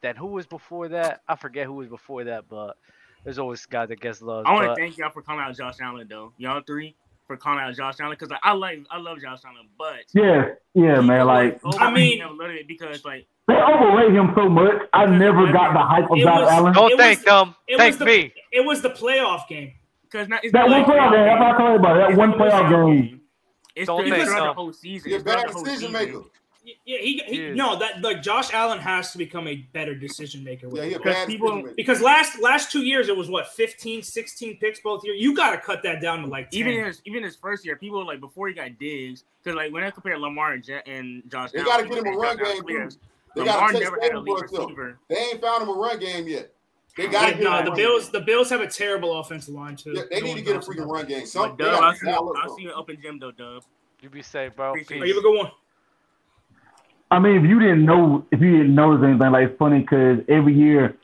[0.01, 1.21] Then who was before that?
[1.27, 2.77] I forget who was before that, but
[3.23, 4.45] there's always a guy that gets love.
[4.45, 6.33] I want to thank y'all for coming out Josh Allen, though.
[6.37, 6.95] Y'all three
[7.27, 10.49] for calling out Josh Allen because like, I like I love Josh Allen, but Yeah,
[10.73, 11.25] yeah, man.
[11.27, 14.81] Like I mean, a little bit because like they overrate him so much.
[14.93, 16.73] I never got the hype of It Josh was- Allen.
[16.73, 17.55] Don't It thank was- them.
[17.77, 18.33] Thank the, me.
[18.51, 19.73] It was the playoff game.
[20.03, 21.25] because not That one playoff game.
[21.25, 22.09] That's what I told you about.
[22.09, 23.21] That one playoff game.
[23.75, 24.53] It's Don't throughout think the so.
[24.53, 25.11] whole season.
[25.11, 26.21] He's a It's throughout bad decision maker.
[26.85, 27.53] Yeah, he, he Yeah.
[27.53, 30.67] no that like Josh Allen has to become a better decision maker.
[30.67, 34.01] with Yeah, the he's bad people- Because last last two years it was what 15,
[34.03, 35.17] 16 picks both years.
[35.21, 36.59] You got to cut that down to like 10.
[36.59, 39.83] Even his, even his first year, people like before he got digs because like when
[39.83, 42.61] I compare Lamar and, Ja- and Josh, They got to get him a run game
[42.63, 42.97] clear, too.
[43.35, 44.99] They Lamar got to take never had a lead receiver.
[45.07, 46.51] They ain't found him a run game yet.
[46.97, 48.11] They got to Yeah, get no, the Bills game.
[48.13, 49.93] the Bills have a terrible offensive line too.
[49.95, 51.25] Yeah, they No need to get a freaking run game.
[51.27, 53.63] Some, But Dub, I'll see, you, I'll up see you up in gym though, Dub.
[54.01, 54.71] You be safe, bro.
[54.71, 55.09] Appreciate oh, Are Peace.
[55.09, 55.51] you have a good one?
[57.09, 60.19] I mean, if you didn't know, if you didn't notice anything, like it's funny because
[60.27, 60.95] every year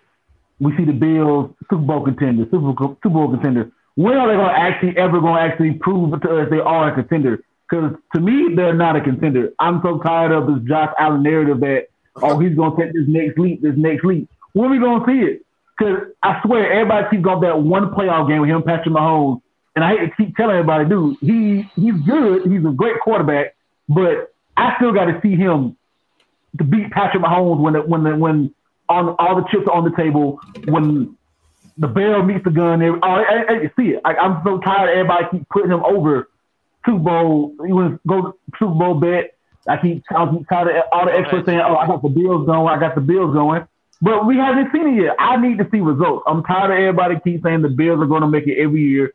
[0.60, 3.72] we see the Bills Super Bowl contender, Super Bowl, Super Bowl contender.
[3.96, 6.92] When are they going to actually ever going to actually prove to us they are
[6.92, 7.44] a contender?
[7.70, 9.54] Because to me, they're not a contender.
[9.60, 13.08] I'm so tired of this Josh Allen narrative that oh he's going to take this
[13.08, 14.30] next leap, this next leap.
[14.54, 15.46] When are we going to see it?
[15.78, 19.42] Because I swear, everybody keeps going that one playoff game with him, Patrick Mahomes,
[19.76, 23.56] and I hate to keep telling everybody, dude, he he's good, he's a great quarterback,
[23.90, 25.76] but I still got to see him
[26.58, 28.54] to beat Patrick Mahomes when the, when the, when
[28.90, 31.18] on all the chips are on the table when
[31.78, 32.82] the bell meets the gun.
[32.82, 34.02] Every, oh, I, I, I see it.
[34.06, 34.90] I, I'm so tired.
[34.90, 36.30] of Everybody keep putting him over
[36.86, 37.56] Super Bowl.
[37.66, 39.36] He was go Super Bowl bet.
[39.68, 42.46] I keep, I keep tired of all the experts saying, "Oh, I got the Bills
[42.46, 42.68] going.
[42.68, 43.66] I got the Bills going."
[44.02, 45.16] But we haven't seen it yet.
[45.18, 46.26] I need to see results.
[46.28, 49.14] I'm tired of everybody keep saying the Bills are going to make it every year.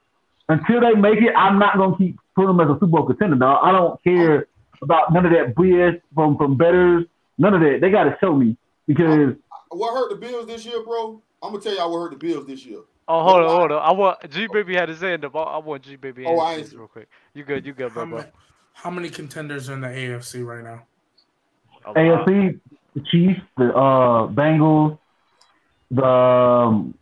[0.48, 3.04] Until they make it, I'm not going to keep putting them as a Super Bowl
[3.04, 3.36] contender.
[3.36, 3.60] Dog.
[3.62, 4.46] I don't care
[4.80, 7.04] about none of that BS from from betters.
[7.38, 7.78] None of that.
[7.80, 8.56] They got to show me
[8.86, 9.34] because
[9.70, 11.22] What hurt the Bills this year, bro?
[11.42, 12.80] I'm gonna tell y'all what hurt the Bills this year.
[13.06, 13.82] Oh, hold on, hold on.
[13.82, 15.34] I want G Baby had his hand up.
[15.34, 17.08] I I want G Baby Oh, I up real quick.
[17.32, 17.64] You good?
[17.64, 18.06] You good, How bro?
[18.06, 18.18] bro.
[18.18, 18.30] many,
[18.74, 20.82] how many contenders are in the AFC right now?
[21.86, 22.60] AFC,
[22.94, 24.98] the Chiefs, the uh, Bengals,
[25.90, 26.94] the um,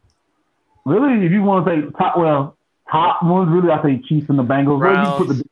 [0.84, 2.56] really, if you want to say top, well,
[2.90, 4.78] top ones, really, I say Chiefs and the Bengals.
[4.80, 5.45] Where you put the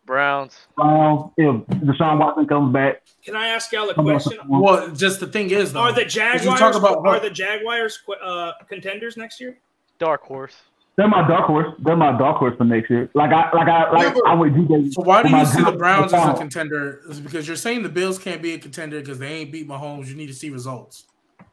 [0.77, 1.33] Browns.
[1.37, 3.03] Browns if Deshaun Watson comes back.
[3.25, 4.39] Can I ask y'all a question?
[4.49, 8.53] Well, just the thing is, though, Are the Jaguars talk about are the Jaguars uh,
[8.69, 9.59] contenders next year?
[9.99, 10.55] Dark horse.
[10.97, 11.75] They're my dark horse.
[11.81, 13.11] They're my dark horse for next year.
[13.15, 14.93] Like I, like I, like I went DJ.
[14.93, 17.01] So why do you see the Browns as a contender?
[17.09, 20.07] Is because you're saying the Bills can't be a contender because they ain't beat Mahomes.
[20.07, 21.07] You need to see results.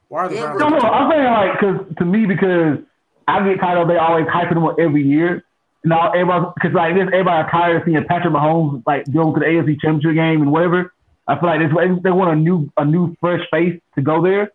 [0.08, 0.60] Why are the Browns?
[0.60, 2.78] No, no, I'm saying like because to me because
[3.26, 5.44] I get tired of they always hyping them up every year.
[5.84, 9.46] Now everybody because like this everybody tired of seeing Patrick Mahomes like go to the
[9.46, 10.92] AFC Championship game and whatever.
[11.26, 14.52] I feel like this they want a new a new fresh face to go there,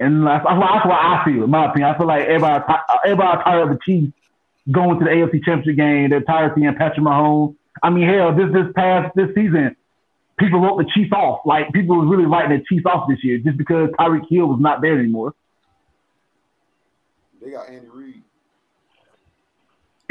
[0.00, 1.90] and that's, that's why I feel in my opinion.
[1.90, 2.64] I feel like everybody
[3.04, 4.12] everybody tired of the Chiefs
[4.70, 6.10] going to the AFC Championship game.
[6.10, 7.56] They're tired of seeing Patrick Mahomes.
[7.82, 9.76] I mean, hell, this this past this season,
[10.38, 11.40] people wrote the Chiefs off.
[11.44, 14.60] Like people was really writing the Chiefs off this year just because Tyreek Hill was
[14.60, 15.34] not there anymore.
[17.42, 18.22] They got Andy Reid.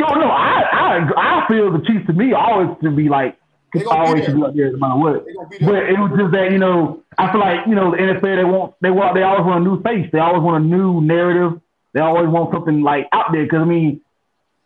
[0.02, 3.38] Yo, no, I I I feel the Chiefs to me always should be like
[3.72, 5.26] They gonna be always should be up there no matter what.
[5.26, 7.92] They gonna be But it was just that you know I feel like you know
[7.92, 10.10] the NFL they want they want they always want a new face.
[10.12, 11.62] They always want a new narrative.
[11.94, 14.02] They always want something like out there because I mean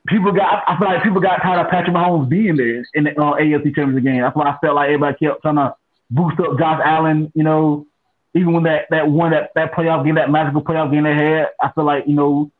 [0.07, 3.11] people got I feel like people got tired of Patrick Mahomes being there in the
[3.19, 4.21] uh, AFC Championship game.
[4.21, 5.75] That's why I felt like everybody kept trying to
[6.09, 7.29] boost up Josh Allen.
[7.35, 7.87] You know,
[8.35, 11.47] even when that that one that that playoff game that magical playoff game they had,
[11.61, 12.51] I feel like you know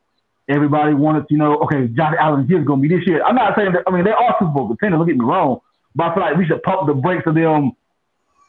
[0.48, 3.24] everybody wanted to know okay Josh Allen is going to be this year.
[3.24, 5.00] I'm not saying that I mean they are Super Bowl contenders.
[5.00, 5.60] Don't get me wrong,
[5.96, 7.72] but I feel like we should pump the brakes of them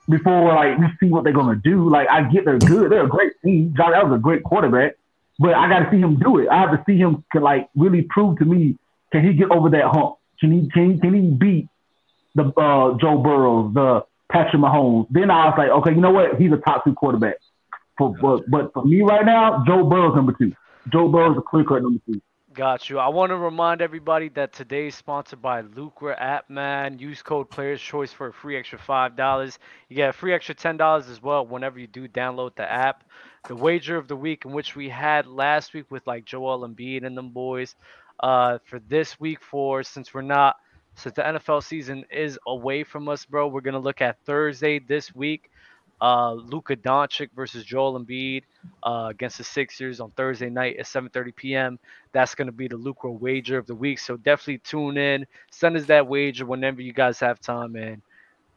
[0.09, 1.89] before like we see what they're gonna do.
[1.89, 3.75] Like I get they're good, they're a great team.
[3.77, 4.97] Josh Allen's a great quarterback,
[5.39, 6.49] but I got to see him do it.
[6.49, 8.79] I have to see him can, like really prove to me
[9.13, 10.17] can he get over that hump?
[10.41, 11.69] Can he can he, can he beat
[12.35, 15.07] the uh, Joe Burrows, the Patrick Mahomes?
[15.11, 16.37] Then I was like, okay, you know what?
[16.41, 17.37] He's a top two quarterback.
[17.97, 20.53] For, but but for me right now, Joe Burrow's number two.
[20.93, 22.21] Joe Burrow's a clear cut number two.
[22.55, 22.99] Got you.
[22.99, 26.99] I want to remind everybody that today's sponsored by Lucra App Man.
[26.99, 29.59] Use code Players Choice for a free extra five dollars.
[29.91, 33.05] You get a free extra ten dollars as well whenever you do download the app.
[33.47, 37.05] The wager of the week, in which we had last week with like Joel Embiid
[37.05, 37.75] and them boys,
[38.21, 40.57] uh, for this week for since we're not
[40.95, 43.49] since the NFL season is away from us, bro.
[43.49, 45.51] We're gonna look at Thursday this week.
[46.01, 48.43] Uh, Luka Doncic versus Joel Embiid
[48.83, 51.79] uh, against the Sixers on Thursday night at 7:30 p.m.
[52.13, 53.99] That's going to be the Lucra wager of the week.
[53.99, 55.27] So definitely tune in.
[55.51, 58.03] Send us that wager whenever you guys have time, and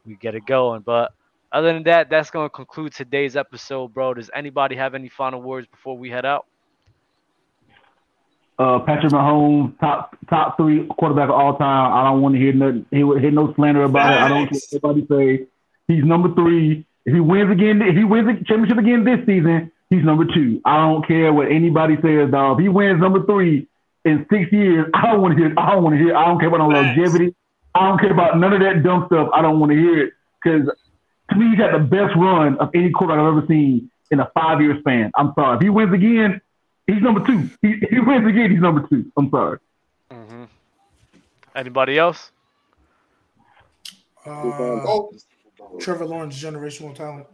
[0.04, 0.82] we get it going.
[0.82, 1.12] But
[1.52, 4.14] other than that, that's going to conclude today's episode, bro.
[4.14, 6.46] Does anybody have any final words before we head out?
[8.58, 11.92] Uh, Patrick Mahomes, top top three quarterback of all time.
[11.94, 12.84] I don't want to hear nothing.
[12.90, 14.18] Hear, hear no slander about it.
[14.20, 15.06] I don't care what anybody
[15.38, 15.46] say.
[15.88, 16.86] He's number three.
[17.06, 20.60] If he wins again, if he wins the championship again this season, he's number two.
[20.64, 22.58] I don't care what anybody says, dog.
[22.58, 23.66] If he wins number three
[24.04, 25.54] in six years, I don't want to hear.
[25.56, 26.16] I don't want to hear.
[26.16, 27.34] I don't care about no longevity.
[27.74, 29.28] I don't care about none of that dumb stuff.
[29.32, 30.12] I don't want to hear it
[30.42, 30.68] because
[31.30, 34.30] to me, he's had the best run of any quarterback I've ever seen in a
[34.34, 35.10] five year span.
[35.14, 35.56] I'm sorry.
[35.56, 36.40] If he wins again,
[36.86, 37.48] he's number two.
[37.62, 39.10] He, if he wins again, he's number two.
[39.16, 39.58] I'm sorry.
[40.10, 40.44] Mm-hmm.
[41.54, 42.32] Anybody else?
[44.26, 45.12] Uh, Oh,
[45.78, 47.26] Trevor Lawrence, generational talent.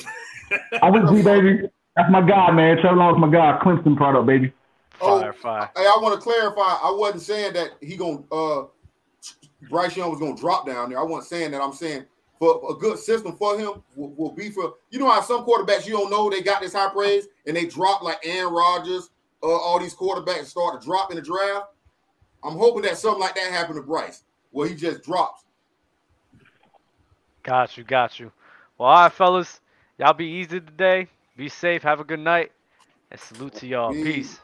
[0.82, 1.68] I with G baby.
[1.96, 2.78] That's my guy, man.
[2.78, 3.58] Trevor Lawrence, my guy.
[3.62, 4.52] Clemson product, baby.
[4.98, 5.70] Fire, fire.
[5.76, 6.60] Hey, I want to clarify.
[6.60, 8.66] I wasn't saying that he gonna uh
[9.68, 10.98] Bryce Young was gonna drop down there.
[10.98, 11.62] I wasn't saying that.
[11.62, 12.04] I'm saying
[12.38, 15.86] for a good system for him will, will be for you know how some quarterbacks
[15.86, 19.10] you don't know they got this high praise and they drop like Aaron Rodgers,
[19.42, 21.66] uh, all these quarterbacks start to drop in the draft.
[22.44, 25.44] I'm hoping that something like that happened to Bryce, where he just drops.
[27.46, 28.32] Got you, got you.
[28.76, 29.60] Well, all right, fellas.
[29.98, 31.06] Y'all be easy today.
[31.36, 31.84] Be safe.
[31.84, 32.50] Have a good night.
[33.12, 33.92] And salute to y'all.
[33.92, 34.04] Peace.
[34.04, 34.40] Peace.